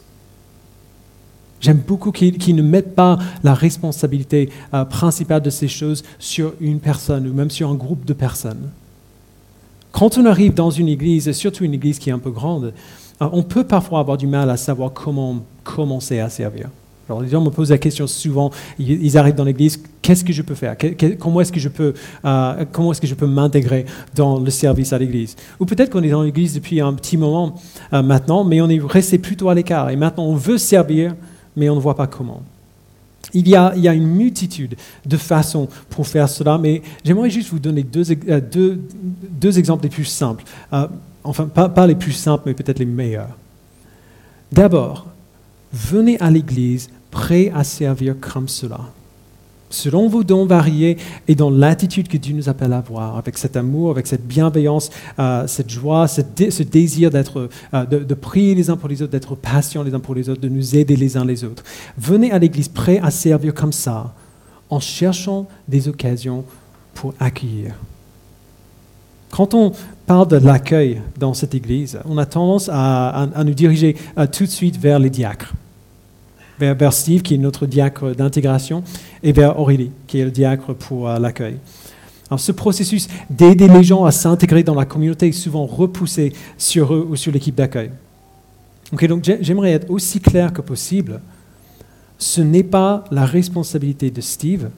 J'aime 1.60 1.82
beaucoup 1.86 2.12
qu'ils 2.12 2.56
ne 2.56 2.62
mettent 2.62 2.96
pas 2.96 3.18
la 3.44 3.54
responsabilité 3.54 4.50
euh, 4.74 4.86
principale 4.86 5.42
de 5.42 5.50
ces 5.50 5.68
choses 5.68 6.04
sur 6.20 6.54
une 6.62 6.80
personne 6.80 7.28
ou 7.28 7.34
même 7.34 7.50
sur 7.50 7.70
un 7.70 7.76
groupe 7.76 8.06
de 8.06 8.14
personnes. 8.14 8.70
Quand 9.92 10.18
on 10.20 10.26
arrive 10.26 10.54
dans 10.54 10.70
une 10.70 10.88
église, 10.88 11.32
surtout 11.32 11.64
une 11.64 11.74
église 11.74 11.98
qui 11.98 12.10
est 12.10 12.14
un 12.14 12.20
peu 12.20 12.30
grande, 12.30 12.74
euh, 13.22 13.30
on 13.32 13.42
peut 13.42 13.64
parfois 13.64 14.00
avoir 14.00 14.18
du 14.18 14.28
mal 14.28 14.50
à 14.52 14.58
savoir 14.58 14.94
comment 14.94 15.38
commencer 15.64 16.20
à 16.20 16.30
servir. 16.30 16.70
Alors 17.10 17.22
les 17.22 17.30
gens 17.30 17.42
me 17.42 17.50
posent 17.50 17.72
la 17.72 17.78
question 17.78 18.06
souvent, 18.06 18.52
ils, 18.78 19.18
arrivent 19.18 19.34
dans 19.34 19.46
l'église, 19.46 19.82
qu'est-ce 20.02 20.26
que 20.26 20.34
je 20.34 20.42
peux 20.42 20.56
faire? 20.56 20.76
Comment 21.18 21.40
est-ce 21.40 21.54
que 21.54 21.60
je 21.60 21.70
peux, 21.70 21.94
euh, 22.26 22.66
peux 23.18 23.28
m'intégrer 23.28 23.86
dans 24.14 24.40
le 24.40 24.52
service 24.52 24.92
à 24.92 24.98
l'église? 24.98 25.38
Ou 25.60 25.66
peut-être 25.66 25.90
qu'on 25.90 26.04
est 26.04 26.10
dans 26.10 26.22
l'église 26.24 26.54
depuis 26.54 26.82
un 26.82 26.94
petit 26.94 27.16
moment 27.16 27.56
maintenant, 27.94 28.44
mais 28.44 28.60
on 28.60 28.68
est 28.68 28.82
resté 28.82 29.20
plutôt 29.20 29.48
à 29.48 29.56
l'écart. 29.56 29.90
Et 29.90 29.96
maintenant, 29.96 30.26
on 30.26 30.36
veut 30.36 30.58
servir, 30.58 31.16
mais 31.58 31.70
on 31.70 31.76
ne 31.76 31.82
voit 31.82 31.96
pas 31.96 32.08
comment. 32.08 32.42
Il 33.34 33.50
y, 33.50 33.58
a, 33.58 33.74
une 33.76 34.08
multitude 34.08 34.78
de 35.06 35.18
façons 35.18 35.68
pour 35.90 36.08
faire 36.08 36.30
cela, 36.30 36.58
mais 36.58 36.82
j'aimerais 37.04 37.30
juste 37.30 37.50
vous 37.50 37.60
donner 37.60 37.84
deux, 37.84 38.06
deux, 38.40 38.80
deux 39.30 39.60
exemples 39.60 39.84
les 39.84 39.90
plus 39.90 40.06
simples 40.06 40.46
enfin 41.28 41.48
pas, 41.48 41.88
les 41.88 41.96
plus 41.96 42.14
simples, 42.14 42.44
mais 42.48 42.54
peut-être 42.54 42.80
les 42.80 42.86
meilleurs. 42.86 43.38
D'abord, 44.52 45.08
venez 45.74 46.20
à 46.20 46.32
l'Église 46.32 46.90
prêt 47.12 47.52
à 47.54 47.64
servir 47.64 48.16
comme 48.20 48.48
cela, 48.48 48.80
selon 49.70 50.08
vos 50.08 50.24
dons 50.24 50.46
variés 50.46 50.98
et 51.28 51.36
dans 51.36 51.50
l'attitude 51.50 52.08
que 52.08 52.18
Dieu 52.18 52.36
nous 52.36 52.50
appelle 52.50 52.74
à 52.74 52.78
avoir, 52.78 53.18
avec 53.18 53.38
cet 53.38 53.58
amour, 53.58 53.92
avec 53.92 54.08
cette 54.08 54.26
bienveillance, 54.26 54.90
euh, 55.20 55.46
cette 55.48 55.70
joie, 55.70 56.08
ce 56.08 56.64
désir 56.64 57.10
d'être, 57.10 57.50
euh, 57.74 57.86
de, 57.86 58.14
prier 58.14 58.56
les 58.56 58.70
uns 58.70 58.78
pour 58.78 58.90
les 58.90 59.02
autres, 59.02 59.12
d'être 59.12 59.36
patients 59.36 59.84
les 59.84 59.94
uns 59.94 60.00
pour 60.00 60.16
les 60.16 60.30
autres, 60.30 60.42
de 60.42 60.50
nous 60.50 60.76
aider 60.76 60.96
les 60.96 61.18
uns 61.18 61.26
les 61.26 61.44
autres. 61.44 61.64
Venez 61.98 62.32
à 62.32 62.40
l'Église 62.40 62.70
prêt 62.70 63.00
à 63.02 63.12
servir 63.12 63.54
comme 63.54 63.74
ça, 63.74 64.14
en 64.70 64.80
cherchant 64.80 65.48
des 65.68 65.88
occasions 65.88 66.44
pour 66.94 67.14
accueillir. 67.20 67.76
Quand 69.30 69.54
on 69.54 69.74
parle 70.06 70.28
de 70.28 70.38
l'accueil 70.38 71.02
dans 71.20 71.34
cette 71.34 71.54
église, 71.54 72.00
on 72.06 72.18
a 72.18 72.26
tendance 72.26 72.70
à, 72.72 73.28
nous 73.46 73.54
diriger 73.54 73.96
euh, 74.18 74.26
tout 74.26 74.46
de 74.46 74.50
suite 74.50 74.78
vers 74.78 75.00
les 75.00 75.10
diacres. 75.10 75.54
Vers, 76.60 76.94
Steve, 76.94 77.22
qui 77.22 77.36
est 77.36 77.38
notre 77.38 77.66
diacre 77.66 78.16
d'intégration, 78.16 78.84
et 79.22 79.32
vers 79.32 79.60
Aurélie, 79.60 79.92
qui 80.08 80.20
est 80.20 80.26
le 80.26 80.32
diacre 80.32 80.74
pour 80.74 81.08
euh, 81.08 81.20
l'accueil. 81.20 81.58
Alors, 82.30 82.40
ce 82.40 82.52
processus 82.52 83.08
d'aider 83.30 83.68
les 83.68 83.84
gens 83.84 84.04
à 84.04 84.12
s'intégrer 84.12 84.64
dans 84.64 84.76
la 84.76 84.86
communauté 84.86 85.28
est 85.28 85.32
souvent 85.32 85.66
repoussé 85.66 86.34
sur 86.58 86.94
eux 86.94 87.08
ou 87.10 87.16
sur 87.16 87.32
l'équipe 87.32 87.56
d'accueil. 87.56 87.92
donc 88.92 89.30
j'aimerais 89.42 89.72
être 89.72 89.90
aussi 89.90 90.20
clair 90.20 90.52
que 90.52 90.62
possible. 90.62 91.22
Ce 92.18 92.42
n'est 92.42 92.64
pas 92.64 93.04
la 93.12 93.26
responsabilité 93.26 94.10
de 94.10 94.22
Steve 94.22 94.70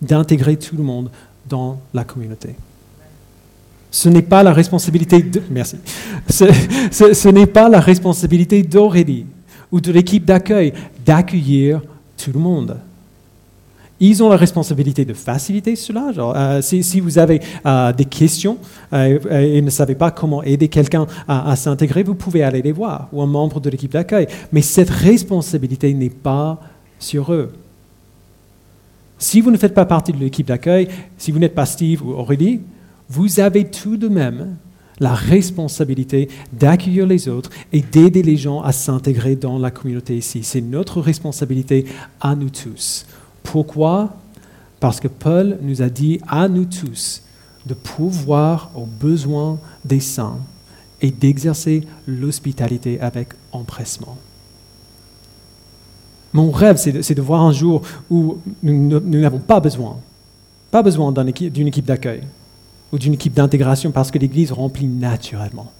d'intégrer 0.00 0.56
tout 0.56 0.76
le 0.76 0.82
monde 0.82 1.10
dans 1.48 1.80
la 1.92 2.04
communauté. 2.04 2.54
Ce 3.90 4.08
n'est 4.08 4.22
pas 4.22 4.42
la 4.42 4.52
responsabilité 4.52 5.20
de... 5.22 5.42
Merci. 5.50 5.76
Ce, 6.28 7.28
n'est 7.28 7.46
pas 7.46 7.68
la 7.68 7.80
responsabilité 7.80 8.62
d'Aurélie 8.62 9.26
ou 9.72 9.80
de 9.80 9.92
l'équipe 9.92 10.24
d'accueil 10.24 10.72
d'accueillir 11.04 11.80
tout 12.16 12.32
le 12.32 12.40
monde. 12.40 12.76
Ils 14.02 14.22
ont 14.22 14.30
la 14.30 14.36
responsabilité 14.36 15.04
de 15.04 15.12
faciliter 15.12 15.76
cela. 15.76 16.10
Euh, 16.16 16.62
si, 16.62 17.00
vous 17.00 17.18
avez 17.18 17.40
euh, 17.66 17.92
des 17.92 18.06
questions 18.06 18.56
euh, 18.94 19.18
et 19.28 19.60
ne 19.60 19.68
savez 19.68 19.94
pas 19.94 20.10
comment 20.10 20.42
aider 20.42 20.68
quelqu'un 20.68 21.06
à, 21.28 21.50
à 21.50 21.56
s'intégrer, 21.56 22.02
vous 22.02 22.14
pouvez 22.14 22.42
aller 22.42 22.62
les 22.62 22.72
voir 22.72 23.08
ou 23.12 23.20
un 23.20 23.26
membre 23.26 23.60
de 23.60 23.68
l'équipe 23.68 23.92
d'accueil. 23.92 24.26
Mais 24.52 24.62
cette 24.62 24.88
responsabilité 24.88 25.92
n'est 25.92 26.08
pas 26.08 26.58
sur 26.98 27.30
eux. 27.32 27.52
Si 29.18 29.42
vous 29.42 29.50
ne 29.50 29.58
faites 29.58 29.74
pas 29.74 29.84
partie 29.84 30.12
de 30.12 30.18
l'équipe 30.18 30.46
d'accueil, 30.46 30.88
si 31.18 31.30
vous 31.30 31.38
n'êtes 31.38 31.54
pas 31.54 31.66
Steve 31.66 32.02
ou 32.02 32.12
Aurélie, 32.12 32.62
vous 33.10 33.38
avez 33.38 33.66
tout 33.66 33.98
de 33.98 34.08
même 34.08 34.56
la 35.00 35.14
responsabilité 35.14 36.28
d'accueillir 36.52 37.06
les 37.06 37.28
autres 37.28 37.50
et 37.72 37.80
d'aider 37.80 38.22
les 38.22 38.36
gens 38.36 38.60
à 38.60 38.72
s'intégrer 38.72 39.34
dans 39.34 39.58
la 39.58 39.70
communauté 39.70 40.16
ici. 40.16 40.42
C'est 40.42 40.60
notre 40.60 41.00
responsabilité 41.00 41.86
à 42.20 42.36
nous 42.36 42.50
tous. 42.50 43.06
Pourquoi? 43.42 44.16
Parce 44.78 45.00
que 45.00 45.08
Paul 45.08 45.58
nous 45.62 45.82
a 45.82 45.88
dit 45.88 46.20
à 46.28 46.48
nous 46.48 46.66
tous 46.66 47.22
de 47.66 47.74
pouvoir 47.74 48.70
aux 48.74 48.86
besoins 48.86 49.58
des 49.84 50.00
saints 50.00 50.38
et 51.02 51.10
d'exercer 51.10 51.82
l'hospitalité 52.06 53.00
avec 53.00 53.28
empressement. 53.52 54.18
Mon 56.32 56.50
rêve, 56.50 56.76
c'est 56.76 57.14
de, 57.14 57.22
voir 57.22 57.42
un 57.42 57.52
jour 57.52 57.82
où 58.08 58.38
nous 58.62 59.00
n'avons 59.00 59.40
pas 59.40 59.60
besoin, 59.60 59.98
pas 60.70 60.82
besoin 60.82 61.12
d'une 61.12 61.66
équipe 61.66 61.86
d'accueil 61.86 62.22
ou 62.92 62.98
d'une 62.98 63.14
équipe 63.14 63.34
d'intégration 63.34 63.92
parce 63.92 64.10
que 64.10 64.18
l'Église 64.18 64.52
remplit 64.52 64.86
naturellement 64.86 65.72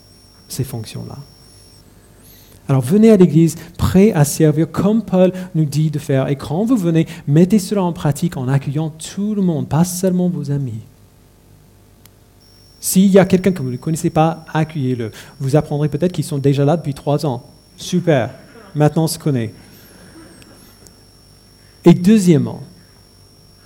ces 0.49 0.65
fonctions-là. 0.65 1.19
Alors 2.69 2.83
venez 2.83 3.11
à 3.11 3.17
l'Église 3.17 3.57
prêt 3.79 4.13
à 4.13 4.25
servir 4.25 4.71
comme 4.71 5.03
Paul 5.03 5.33
nous 5.57 5.65
dit 5.65 5.91
de 5.91 5.99
faire. 5.99 6.29
Et 6.29 6.37
quand 6.37 6.65
vous 6.65 6.77
venez, 6.77 7.07
mettez 7.27 7.59
cela 7.59 7.83
en 7.83 7.93
pratique 7.93 8.37
en 8.37 8.47
accueillant 8.47 8.91
tout 8.91 9.35
le 9.35 9.43
monde, 9.43 9.69
pas 9.69 9.85
seulement 9.85 10.29
vos 10.29 10.53
amis. 10.53 10.81
S'il 12.81 13.11
y 13.11 13.19
a 13.19 13.25
quelqu'un 13.25 13.53
que 13.53 13.63
vous 13.63 13.71
ne 13.71 13.77
connaissez 13.77 14.11
pas, 14.11 14.45
accueillez-le. 14.55 15.11
Vous 15.41 15.57
apprendrez 15.57 15.89
peut-être 15.89 16.13
qu'ils 16.13 16.25
sont 16.25 16.39
déjà 16.39 16.65
là 16.65 16.77
depuis 16.77 16.95
trois 16.95 17.27
ans. 17.27 17.45
Super. 17.77 18.31
Maintenant, 18.75 19.05
on 19.05 19.09
se 19.09 19.19
connaît. 19.19 19.53
Et 21.85 21.93
deuxièmement, 21.93 22.63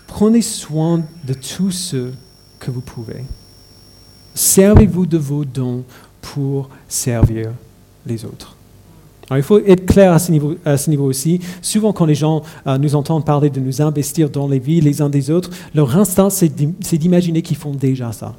prenez 0.07 0.43
soin 0.43 1.03
de 1.25 1.35
tous 1.35 1.71
ceux 1.71 2.15
que 2.65 2.71
vous 2.71 2.81
pouvez. 2.81 3.25
Servez-vous 4.35 5.07
de 5.07 5.19
vos 5.19 5.45
dons 5.45 5.85
pour 6.23 6.71
servir 6.89 7.51
les 8.07 8.25
autres. 8.25 8.57
Il 9.31 9.43
faut 9.43 9.59
être 9.61 9.87
clair 9.87 10.13
à 10.13 10.19
ce 10.19 10.31
niveau, 10.31 10.55
à 10.65 10.77
ce 10.77 10.91
niveau 10.91 11.05
aussi. 11.05 11.41
Souvent, 11.63 11.93
quand 11.93 12.05
les 12.05 12.15
gens 12.15 12.43
euh, 12.67 12.77
nous 12.77 12.95
entendent 12.95 13.25
parler 13.25 13.49
de 13.49 13.61
nous 13.61 13.81
investir 13.81 14.29
dans 14.29 14.47
les 14.47 14.59
vies 14.59 14.81
les 14.81 15.01
uns 15.01 15.09
des 15.09 15.31
autres, 15.31 15.51
leur 15.75 15.97
instinct, 15.97 16.29
c'est 16.31 16.99
d'imaginer 16.99 17.41
qu'ils 17.41 17.57
font 17.57 17.73
déjà 17.73 18.13
ça. 18.13 18.35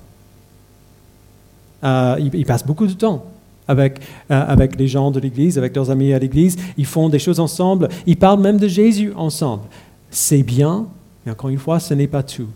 Euh, 1.84 2.30
ils, 2.34 2.46
passent 2.46 2.66
beaucoup 2.66 2.88
de 2.88 2.94
temps 2.94 3.26
avec, 3.68 4.00
euh, 4.32 4.46
avec 4.48 4.78
les 4.78 4.88
gens 4.88 5.12
de 5.12 5.20
l'Église, 5.20 5.58
avec 5.58 5.76
leurs 5.76 5.90
amis 5.90 6.14
à 6.14 6.20
l'Église. 6.20 6.56
Ils 6.78 6.86
font 6.86 7.10
des 7.10 7.20
choses 7.20 7.40
ensemble. 7.40 7.90
Ils 8.06 8.18
parlent 8.18 8.42
même 8.42 8.58
de 8.58 8.68
Jésus 8.68 9.12
ensemble. 9.16 9.64
C'est 10.12 10.44
bien, 10.44 10.86
mais 11.26 11.32
encore 11.32 11.50
une 11.50 11.58
fois, 11.58 11.80
ce 11.80 11.94
n'est 11.94 12.08
pas 12.08 12.24
tout. 12.24 12.48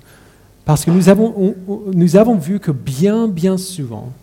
Parce 0.70 0.86
que 0.86 0.92
nous 0.92 1.10
avons, 2.16 2.36
vu 2.36 2.60
que 2.60 2.70
bien, 2.70 3.28
bien 3.28 3.58
souvent, 3.58 4.14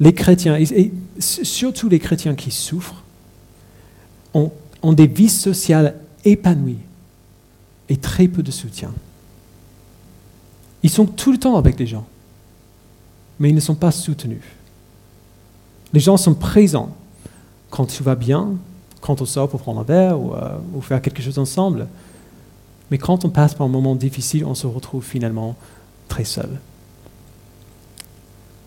les 0.00 0.12
chrétiens, 0.12 0.54
et, 0.58 0.92
surtout 1.18 1.88
les 1.88 1.98
chrétiens 1.98 2.34
qui 2.34 2.50
souffrent, 2.50 3.02
ont, 4.34 4.52
des 4.92 5.06
vies 5.06 5.30
sociales 5.30 5.94
épanouies 6.26 6.76
et 7.88 7.96
très 7.96 8.28
peu 8.28 8.42
de 8.42 8.50
soutien. 8.50 8.92
Ils 10.82 10.90
sont 10.90 11.06
tout 11.06 11.32
le 11.32 11.38
temps 11.38 11.56
avec 11.56 11.78
les 11.78 11.86
gens, 11.86 12.06
mais 13.40 13.48
ils 13.48 13.54
ne 13.54 13.58
sont 13.58 13.74
pas 13.74 13.90
soutenus. 13.90 14.44
Les 15.94 16.00
gens 16.00 16.18
sont 16.18 16.34
présents 16.34 16.94
quand 17.70 17.86
tout 17.86 18.04
va 18.04 18.14
bien, 18.14 18.50
quand 19.00 19.22
on 19.22 19.24
sort 19.24 19.48
pour 19.48 19.62
prendre 19.62 19.80
un 19.80 19.84
verre 19.84 20.20
ou, 20.20 20.34
euh, 20.34 20.58
ou 20.74 20.82
faire 20.82 21.00
quelque 21.00 21.22
chose 21.22 21.38
ensemble. 21.38 21.88
Mais 22.90 22.98
quand 22.98 23.24
on 23.24 23.30
passe 23.30 23.54
par 23.54 23.66
un 23.66 23.70
moment 23.70 23.94
difficile, 23.94 24.44
on 24.44 24.54
se 24.54 24.66
retrouve 24.66 25.02
finalement 25.02 25.56
très 26.08 26.24
seul. 26.24 26.48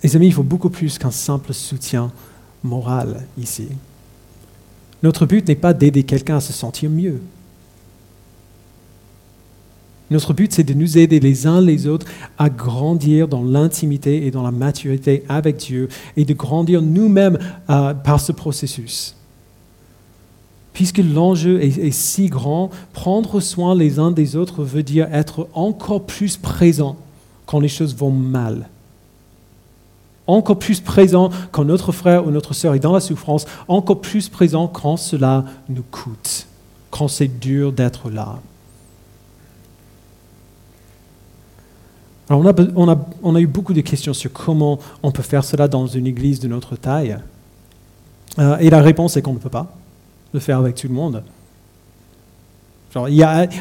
Les 0.04 0.16
amis, 0.16 0.28
il 0.28 0.34
faut 0.34 0.44
beaucoup 0.44 0.70
plus 0.70 0.98
qu'un 0.98 1.12
simple 1.12 1.54
soutien 1.54 2.12
moral 2.64 3.26
ici. 3.38 3.68
Notre 5.04 5.26
but 5.26 5.48
n'est 5.48 5.56
pas 5.56 5.74
d'aider 5.74 6.04
quelqu'un 6.04 6.38
à 6.38 6.42
se 6.42 6.54
sentir 6.54 6.90
mieux. 6.90 7.20
Notre 10.10 10.34
but, 10.34 10.52
c'est 10.52 10.64
de 10.64 10.74
nous 10.74 10.98
aider 10.98 11.20
les 11.20 11.48
uns 11.48 11.62
les 11.62 11.88
autres 11.88 12.06
à 12.38 12.50
grandir 12.50 13.28
dans 13.28 13.44
l'intimité 13.44 14.26
et 14.26 14.32
dans 14.32 14.44
la 14.44 14.52
maturité 14.52 15.24
avec 15.30 15.58
Dieu 15.58 15.88
et 16.18 16.26
de 16.26 16.34
grandir 16.34 16.82
nous-mêmes 16.82 17.40
euh, 17.70 17.94
par 17.94 18.20
ce 18.20 18.34
processus. 18.34 19.16
Puisque 20.74 21.00
l'enjeu 21.00 21.64
est, 21.64 21.78
est, 21.78 21.92
si 21.92 22.28
grand, 22.28 22.72
prendre 22.92 23.40
soin 23.40 23.74
les 23.74 24.00
uns 24.00 24.12
des 24.12 24.36
autres 24.36 24.64
veut 24.64 24.84
dire 24.84 25.08
être 25.14 25.48
encore 25.54 26.06
plus 26.06 26.38
présent 26.38 26.98
quand 27.52 27.60
les 27.60 27.68
choses 27.68 27.94
vont 27.94 28.12
mal. 28.12 28.70
Encore 30.26 30.58
plus 30.58 30.80
présent 30.80 31.30
quand 31.52 31.66
notre 31.66 31.92
frère 31.92 32.26
ou 32.26 32.32
notre 32.32 32.54
sœur 32.54 32.76
est 32.76 32.80
dans 32.80 32.94
la 32.94 33.02
souffrance, 33.02 33.46
encore 33.68 34.00
plus 34.00 34.30
présent 34.30 34.70
quand 34.70 34.96
cela 34.96 35.44
nous 35.68 35.84
coûte, 35.92 36.48
quand 36.92 37.10
c'est 37.10 37.28
dur 37.28 37.74
d'être 37.74 38.10
là. 38.10 38.40
Alors 42.30 42.42
on, 43.22 43.36
a, 43.36 43.42
eu 43.42 43.48
beaucoup 43.48 43.74
de 43.74 43.82
questions 43.82 44.14
sur 44.14 44.32
comment 44.32 44.80
on 45.04 45.12
peut 45.12 45.22
faire 45.22 45.44
cela 45.44 45.68
dans 45.68 45.88
une 45.88 46.08
église 46.08 46.40
de 46.40 46.48
notre 46.48 46.78
taille. 46.78 47.18
Euh, 48.40 48.58
et 48.60 48.70
la 48.70 48.82
réponse 48.82 49.18
est 49.18 49.22
qu'on 49.22 49.34
ne 49.34 49.40
peut 49.40 49.50
pas 49.50 49.76
le 50.34 50.40
faire 50.40 50.58
avec 50.58 50.76
tout 50.76 50.88
le 50.88 50.94
monde. 50.94 51.22
Il 53.08 53.16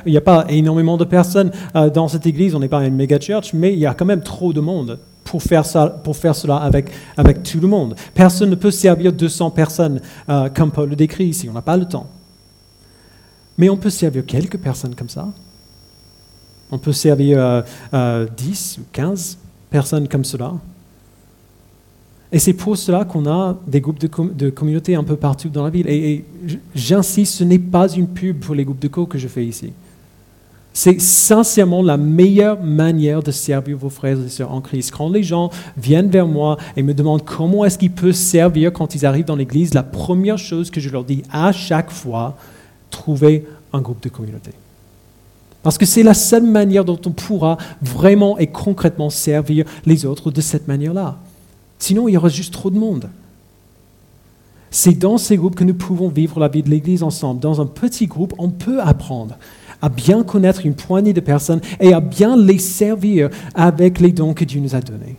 n'y 0.07 0.17
a, 0.17 0.21
pas 0.21 0.45
énormément 0.49 0.97
de 0.97 1.05
personnes 1.05 1.53
euh, 1.77 1.89
dans 1.89 2.09
cette 2.09 2.27
église, 2.27 2.55
on 2.55 2.61
n'est 2.61 2.69
pas 2.69 2.85
une 2.85 2.97
méga 2.97 3.21
church, 3.21 3.53
mais 3.53 3.73
il 3.73 3.79
y 3.79 3.87
a 3.87 3.95
quand 3.95 4.05
même 4.05 4.23
trop 4.23 4.53
de 4.53 4.61
monde 4.61 4.99
pour 5.31 5.43
faire, 5.43 5.65
cela 5.65 6.57
avec, 6.57 7.43
tout 7.45 7.61
le 7.61 7.69
monde. 7.69 7.95
Personne 8.15 8.51
ne 8.51 8.57
peut 8.57 8.71
servir 8.71 9.13
200 9.13 9.51
personnes 9.51 10.01
euh, 10.29 10.49
comme 10.49 10.73
Paul 10.73 10.91
le 10.91 10.97
décrit 10.97 11.27
ici, 11.27 11.49
on 11.49 11.53
n'a 11.53 11.63
pas 11.63 11.77
le 11.77 11.85
temps. 11.85 12.09
Mais 13.57 13.69
on 13.69 13.77
peut 13.77 13.91
servir 13.91 14.25
quelques 14.27 14.59
personnes 14.59 14.95
comme 14.95 15.09
ça. 15.09 15.29
On 16.73 16.79
peut 16.79 16.93
servir 16.93 17.39
euh, 17.39 17.63
euh, 17.95 18.27
10 18.37 18.79
ou 18.81 18.85
15 18.93 19.39
personnes 19.71 20.09
comme 20.09 20.25
cela. 20.25 20.55
Et 22.33 22.39
c'est 22.39 22.53
pour 22.53 22.77
cela 22.77 23.05
qu'on 23.05 23.27
a 23.27 23.59
des 23.67 23.81
groupes 23.81 23.99
de, 23.99 24.07
com 24.07 24.33
de, 24.33 24.51
communauté 24.51 24.95
un 24.95 25.03
peu 25.03 25.17
partout 25.17 25.49
dans 25.49 25.65
la 25.65 25.71
ville. 25.71 25.89
Et, 25.89 26.13
et 26.13 26.25
j'insiste, 26.75 27.35
ce 27.35 27.45
n'est 27.45 27.59
pas 27.59 27.89
une 27.89 28.07
pub 28.07 28.39
pour 28.39 28.55
les 28.55 28.65
groupes 28.65 28.81
de 28.81 28.89
co 28.89 29.07
que 29.07 29.19
je 29.19 29.27
fais 29.27 29.45
ici. 29.45 29.73
C'est 30.73 31.01
sincèrement 31.01 31.83
la 31.83 31.97
meilleure 31.97 32.63
manière 32.63 33.23
de 33.23 33.33
servir 33.33 33.77
vos 33.77 33.91
frères 33.91 34.19
et 34.25 34.29
sœurs 34.29 34.53
en 34.53 34.61
Christ. 34.61 34.93
Quand 34.97 35.09
les 35.09 35.25
gens 35.25 35.51
viennent 35.77 36.09
vers 36.09 36.29
moi 36.29 36.59
et 36.77 36.83
me 36.83 36.95
demandent 36.95 37.25
comment 37.25 37.65
est-ce 37.65 37.77
qu'ils 37.77 37.91
peuvent 37.91 38.13
servir 38.13 38.73
quand 38.73 38.95
ils 38.95 39.05
arrivent 39.05 39.25
dans 39.25 39.37
l'église, 39.37 39.75
la 39.75 39.83
première 39.83 40.39
chose 40.39 40.71
que 40.71 40.81
je 40.81 40.89
leur 40.89 41.03
dis 41.03 41.23
à 41.33 41.51
chaque 41.51 41.91
fois, 41.91 42.37
trouvez 42.91 43.47
un 43.73 43.81
groupe 43.81 44.03
de 44.03 44.09
communauté. 44.09 44.53
Parce 45.63 45.77
que 45.77 45.87
c'est 45.87 46.05
la 46.05 46.15
seule 46.15 46.45
manière 46.45 46.85
dont 46.85 47.01
on 47.05 47.11
pourra 47.11 47.59
vraiment 47.83 48.39
et 48.39 48.47
concrètement 48.47 49.11
servir 49.11 49.67
les 49.85 50.07
autres 50.07 50.31
de 50.31 50.41
cette 50.41 50.69
manière-là. 50.69 51.19
Sinon, 51.91 52.07
il 52.07 52.13
y 52.13 52.17
aura 52.17 52.29
juste 52.29 52.53
trop 52.53 52.71
de 52.71 52.79
monde. 52.79 53.11
C'est 54.71 54.97
dans 54.97 55.19
ces 55.19 55.37
groupes 55.37 55.57
que 55.57 55.65
nous 55.65 55.75
pouvons 55.75 56.09
vivre 56.09 56.39
la 56.39 56.47
vie 56.47 56.63
de 56.63 56.71
l'Église 56.71 57.03
ensemble. 57.03 57.41
Dans 57.41 57.61
un 57.61 57.67
petit 57.67 58.07
groupe, 58.07 58.33
on 58.39 58.49
peut 58.49 58.81
apprendre 58.81 59.37
à 59.83 59.89
bien 59.89 60.23
connaître 60.23 60.65
une 60.65 60.75
poignée 60.75 61.13
de 61.13 61.19
personnes 61.19 61.61
et 61.81 61.93
à 61.93 61.99
bien 61.99 62.37
les 62.37 62.61
servir 62.61 63.29
avec 63.57 63.99
les 63.99 64.13
dons 64.13 64.35
que 64.35 64.45
Dieu 64.45 64.61
nous 64.61 64.77
a 64.77 64.81
donnés. 64.81 65.17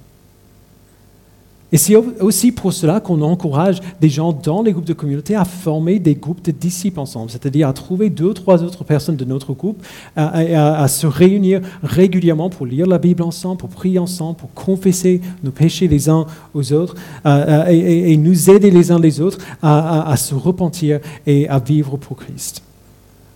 Et 1.73 1.77
c'est 1.77 1.95
aussi 1.95 2.51
pour 2.51 2.73
cela 2.73 2.99
qu'on 2.99 3.21
encourage 3.21 3.79
des 4.01 4.09
gens 4.09 4.33
dans 4.33 4.61
les 4.61 4.73
groupes 4.73 4.85
de 4.85 4.93
communauté 4.93 5.35
à 5.35 5.45
former 5.45 5.99
des 5.99 6.15
groupes 6.15 6.43
de 6.43 6.51
disciples 6.51 6.99
ensemble, 6.99 7.31
c'est-à-dire 7.31 7.69
à 7.69 7.73
trouver 7.73 8.09
deux 8.09 8.25
ou 8.25 8.33
trois 8.33 8.61
autres 8.61 8.83
personnes 8.83 9.15
de 9.15 9.23
notre 9.23 9.53
groupe, 9.53 9.81
à, 10.17 10.87
se 10.89 11.07
réunir 11.07 11.61
régulièrement 11.81 12.49
pour 12.49 12.65
lire 12.65 12.87
la 12.87 12.97
Bible 12.97 13.23
ensemble, 13.23 13.57
pour 13.57 13.69
prier 13.69 13.99
ensemble, 13.99 14.37
pour 14.37 14.53
confesser 14.53 15.21
nos 15.43 15.51
péchés 15.51 15.87
les 15.87 16.09
uns 16.09 16.25
aux 16.53 16.73
autres, 16.73 16.95
euh, 17.25 17.65
et, 17.67 18.11
et, 18.11 18.17
nous 18.17 18.49
aider 18.49 18.69
les 18.69 18.91
uns 18.91 18.99
les 18.99 19.21
autres 19.21 19.37
à, 19.61 20.11
à 20.11 20.17
se 20.17 20.35
repentir 20.35 20.99
et 21.25 21.47
à 21.47 21.59
vivre 21.59 21.95
pour 21.95 22.17
Christ. 22.17 22.63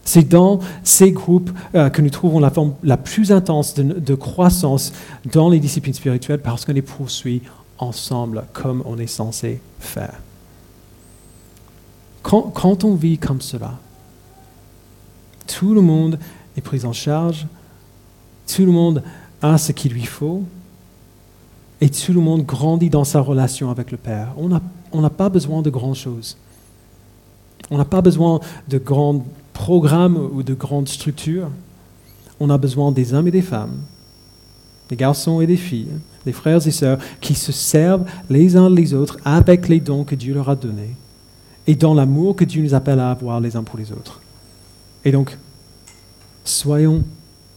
C'est 0.04 0.28
dans 0.28 0.60
ces 0.84 1.12
groupes 1.12 1.50
euh, 1.74 1.90
que 1.90 2.02
nous 2.02 2.12
trouvons 2.12 2.40
la 2.40 2.52
forme 2.52 2.74
la 2.84 2.98
plus 2.98 3.32
intense 3.32 3.74
de, 3.74 3.84
de 3.84 4.16
croissance 4.16 4.94
dans 5.32 5.50
les 5.50 5.60
disciplines 5.60 5.96
spirituelles 5.96 6.42
parce 6.42 6.64
qu'on 6.64 6.74
les 6.74 6.84
poursuit 6.84 7.42
ensemble 7.78 8.46
comme 8.54 8.82
on 8.86 8.98
est 8.98 9.08
censé 9.08 9.62
faire. 9.80 10.22
Quand, 12.24 12.84
on 12.84 12.96
vit 12.96 13.20
comme 13.20 13.42
cela, 13.42 13.78
tout 15.46 15.76
le 15.76 15.82
monde 15.82 16.18
est 16.58 16.62
pris 16.62 16.84
en 16.84 16.94
charge, 16.94 17.46
tout 18.48 18.66
le 18.66 18.72
monde 18.72 19.04
a 19.44 19.60
ce 19.60 19.72
qu'il 19.72 19.94
lui 19.94 20.06
faut, 20.06 20.44
et 21.82 21.90
tout 21.90 22.14
le 22.14 22.22
monde 22.22 22.44
grandit 22.44 22.90
dans 22.90 23.04
sa 23.04 23.20
relation 23.20 23.70
avec 23.70 23.92
le 23.92 23.98
Père. 23.98 24.34
On 24.38 25.02
n'a 25.02 25.10
pas 25.10 25.30
besoin 25.30 25.62
de 25.62 25.70
grandes 25.70 25.96
choses. 25.96 26.36
On 27.70 27.78
n'a 27.78 27.86
pas 27.86 28.02
besoin 28.02 28.40
de 28.68 28.78
grands 28.80 29.24
programmes 29.54 30.18
ou 30.18 30.42
de 30.42 30.54
grandes 30.54 30.88
structures. 30.88 31.50
On 32.40 32.50
a 32.50 32.58
besoin 32.58 32.92
des 32.92 33.14
hommes 33.14 33.28
et 33.28 33.32
des 33.32 33.42
femmes, 33.42 33.82
des 34.90 34.96
garçons 34.96 35.42
et 35.42 35.48
des 35.48 35.58
filles, 35.58 35.92
des 36.26 36.34
frères 36.34 36.66
et 36.66 36.72
sœurs 36.72 37.00
qui 37.22 37.36
se 37.36 37.52
servent 37.52 38.06
les 38.30 38.56
uns 38.56 38.70
les 38.70 38.94
autres 38.94 39.18
avec 39.26 39.68
les 39.68 39.80
dons 39.80 40.04
que 40.04 40.16
Dieu 40.16 40.34
leur 40.34 40.50
a 40.50 40.56
donnés 40.56 40.96
et 41.68 41.76
dans 41.76 41.94
l'amour 41.94 42.36
que 42.36 42.46
Dieu 42.46 42.64
nous 42.64 42.74
appelle 42.74 43.00
à 43.00 43.12
avoir 43.12 43.40
les 43.40 43.56
uns 43.56 43.64
pour 43.64 43.78
les 43.78 43.92
autres. 43.92 44.22
Et 45.04 45.12
donc, 45.12 45.38
soyons 46.44 47.04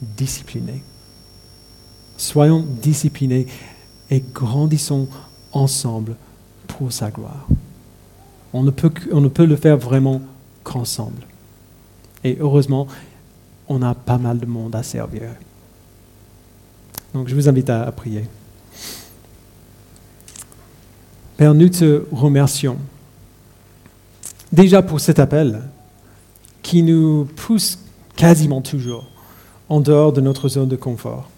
disciplinés. 0.00 0.82
Soyons 2.16 2.64
disciplinés 2.82 3.46
et 4.10 4.22
grandissons 4.34 5.08
ensemble 5.52 6.16
pour 6.66 6.92
sa 6.92 7.10
gloire. 7.10 7.46
On 8.52 8.62
ne 8.62 8.70
peut, 8.70 8.92
on 9.12 9.20
ne 9.20 9.28
peut 9.28 9.44
le 9.44 9.56
faire 9.56 9.76
vraiment 9.76 10.22
qu'ensemble. 10.64 11.22
Et 12.24 12.38
heureusement, 12.40 12.86
on 13.68 13.82
a 13.82 13.94
pas 13.94 14.18
mal 14.18 14.38
de 14.38 14.46
monde 14.46 14.74
à 14.74 14.82
servir. 14.82 15.30
Donc 17.14 17.28
je 17.28 17.34
vous 17.34 17.48
invite 17.48 17.70
à, 17.70 17.90
prier. 17.92 18.24
Père, 21.38 21.54
nous 21.54 21.68
te 21.68 22.02
remercions 22.10 22.76
déjà 24.52 24.82
pour 24.82 24.98
cet 24.98 25.20
appel 25.20 25.62
qui 26.62 26.82
nous 26.82 27.28
pousse 27.36 27.78
quasiment 28.16 28.60
toujours 28.60 29.06
en 29.68 29.80
dehors 29.80 30.12
de 30.12 30.20
notre 30.20 30.48
zone 30.48 30.68
de 30.68 30.74
confort. 30.74 31.30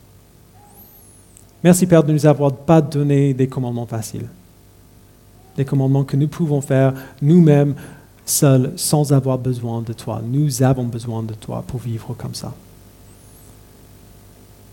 Merci 1.62 1.86
Père 1.86 2.02
de 2.02 2.14
nous 2.14 2.24
avoir 2.24 2.50
pas 2.50 2.80
donné 2.80 3.34
des 3.34 3.46
commandements 3.46 3.84
faciles, 3.84 4.26
des 5.58 5.66
commandements 5.66 6.04
que 6.04 6.16
nous 6.16 6.28
pouvons 6.28 6.62
faire 6.62 6.94
nous-mêmes 7.20 7.74
seuls 8.24 8.72
sans 8.76 9.12
avoir 9.12 9.36
besoin 9.36 9.82
de 9.82 9.92
toi. 9.92 10.22
Nous 10.24 10.62
avons 10.62 10.84
besoin 10.84 11.22
de 11.22 11.34
toi 11.34 11.62
pour 11.66 11.78
vivre 11.78 12.14
comme 12.16 12.34
ça. 12.34 12.54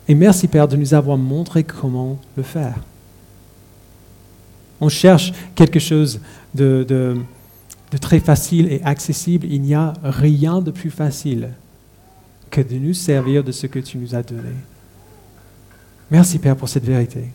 Et 0.08 0.16
merci 0.16 0.48
Père 0.48 0.70
de 0.70 0.78
nous 0.78 0.94
avoir 0.94 1.18
montré 1.18 1.66
comment 1.66 2.18
le 2.38 2.44
faire. 2.44 2.78
On 4.80 4.90
cherche 4.90 5.34
quelque 5.56 5.80
chose 5.80 6.20
de, 6.54 7.18
très 8.00 8.20
facile 8.20 8.72
et 8.72 8.82
accessible. 8.84 9.48
Il 9.50 9.62
n'y 9.62 9.74
a 9.74 9.94
rien 10.04 10.62
de 10.62 10.72
plus 10.72 10.92
facile 10.92 11.50
que 12.50 12.62
de 12.62 12.76
nous 12.76 12.94
servir 12.94 13.44
de 13.44 13.52
ce 13.52 13.68
que 13.68 13.80
tu 13.80 13.98
nous 13.98 14.16
as 14.16 14.24
donné. 14.24 14.54
Merci 16.12 16.40
Père 16.40 16.56
pour 16.56 16.70
cette 16.70 16.86
vérité. 16.86 17.26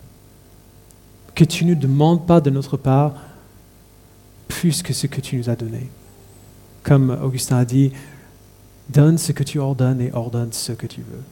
Que 1.35 1.43
tu 1.43 1.65
ne 1.65 1.73
demandes 1.73 2.25
pas 2.25 2.41
de 2.41 2.49
notre 2.49 2.77
part 2.77 3.15
plus 4.47 4.81
que 4.81 4.93
ce 4.93 5.07
que 5.07 5.21
tu 5.21 5.37
nous 5.37 5.49
as 5.49 5.55
donné. 5.55 5.89
Comme 6.83 7.17
Augustin 7.23 7.57
a 7.57 7.65
dit, 7.65 7.91
donne 8.89 9.17
ce 9.17 9.31
que 9.31 9.43
tu 9.43 9.59
ordonnes 9.59 10.01
et 10.01 10.11
ordonne 10.13 10.51
ce 10.51 10.71
que 10.71 10.87
tu 10.87 11.01
veux. 11.01 11.23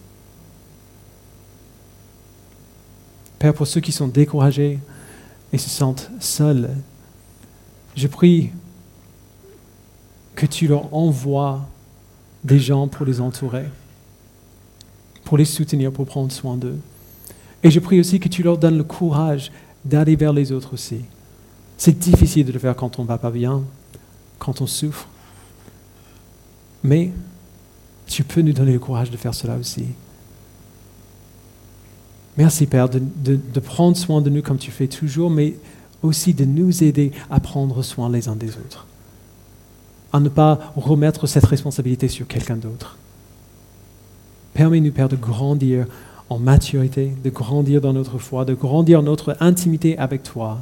Père, 3.40 3.54
pour 3.54 3.68
ceux 3.68 3.82
qui 3.82 3.92
sont 3.92 4.08
découragés 4.08 4.80
et 5.54 5.58
se 5.58 5.70
sentent 5.70 6.10
seuls, 6.20 6.70
je 7.96 8.08
prie 8.08 8.52
que 10.36 10.46
tu 10.46 10.68
leur 10.68 10.94
envoies 10.94 11.62
des 12.44 12.60
gens 12.60 12.88
pour 12.88 13.06
les 13.06 13.22
entourer, 13.22 13.66
pour 15.24 15.38
les 15.38 15.46
soutenir, 15.46 15.92
pour 15.92 16.06
prendre 16.06 16.32
soin 16.32 16.58
d'eux. 16.58 16.80
Et 17.64 17.70
je 17.70 17.80
prie 17.80 18.00
aussi 18.00 18.20
que 18.20 18.30
tu 18.30 18.44
leur 18.44 18.58
donnes 18.58 18.78
le 18.78 18.84
courage 18.84 19.52
d'aller 19.86 20.16
vers 20.16 20.34
les 20.34 20.52
autres 20.52 20.74
aussi, 20.74 21.02
C'est 21.78 21.98
difficile 21.98 22.46
de 22.46 22.52
le 22.52 22.60
faire 22.60 22.76
quand 22.76 23.00
on 23.00 23.04
ne 23.04 23.08
va 23.08 23.18
pas 23.18 23.32
bien, 23.32 23.64
quand 24.38 24.62
on 24.62 24.68
souffre. 24.68 25.08
Mais 26.84 27.12
tu 28.06 28.24
peux 28.24 28.42
nous 28.42 28.54
donner 28.54 28.74
le 28.74 28.80
courage 28.80 29.10
de 29.10 29.18
faire 29.18 29.34
cela 29.34 29.58
aussi. 29.58 29.86
Merci 32.38 32.66
Père 32.66 32.90
de, 32.90 33.60
prendre 33.60 33.98
soin 33.98 34.22
de 34.22 34.30
nous 34.30 34.42
comme 34.42 34.58
tu 34.58 34.72
fais 34.72 34.88
toujours, 34.88 35.30
mais 35.30 35.56
aussi 36.02 36.34
de 36.34 36.46
nous 36.46 36.84
aider 36.84 37.12
à 37.30 37.40
prendre 37.40 37.82
soin 37.84 38.10
les 38.10 38.28
uns 38.28 38.36
des 38.36 38.50
autres, 38.50 38.88
à 40.14 40.20
ne 40.20 40.30
pas 40.30 40.74
remettre 40.76 41.28
cette 41.28 41.46
responsabilité 41.46 42.08
sur 42.08 42.28
quelqu'un 42.28 42.56
d'autre. 42.56 42.98
Permets-nous, 44.54 44.92
Père, 44.92 45.10
de 45.10 45.16
grandir 45.16 45.86
en 46.30 46.40
maturité, 46.40 47.14
de 47.24 47.30
grandir 47.30 47.82
dans 47.82 47.94
notre 47.94 48.18
foi, 48.18 48.46
de 48.46 48.54
grandir 48.54 49.02
notre 49.02 49.36
intimité 49.42 49.98
avec 49.98 50.24
toi 50.24 50.60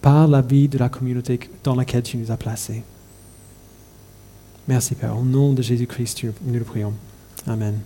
par 0.00 0.28
la 0.28 0.40
vie 0.40 0.68
de 0.68 0.78
la 0.78 0.88
communauté 0.88 1.40
dans 1.64 1.74
laquelle 1.74 2.02
tu 2.02 2.16
nous 2.16 2.30
as 2.30 2.36
placés. 2.36 2.82
Merci 4.68 4.94
Père, 4.94 5.18
au 5.18 5.22
nom 5.22 5.52
de 5.52 5.62
Jésus-Christ, 5.62 6.24
nous 6.44 6.58
le 6.58 6.64
prions. 6.64 6.92
Amen. 7.46 7.78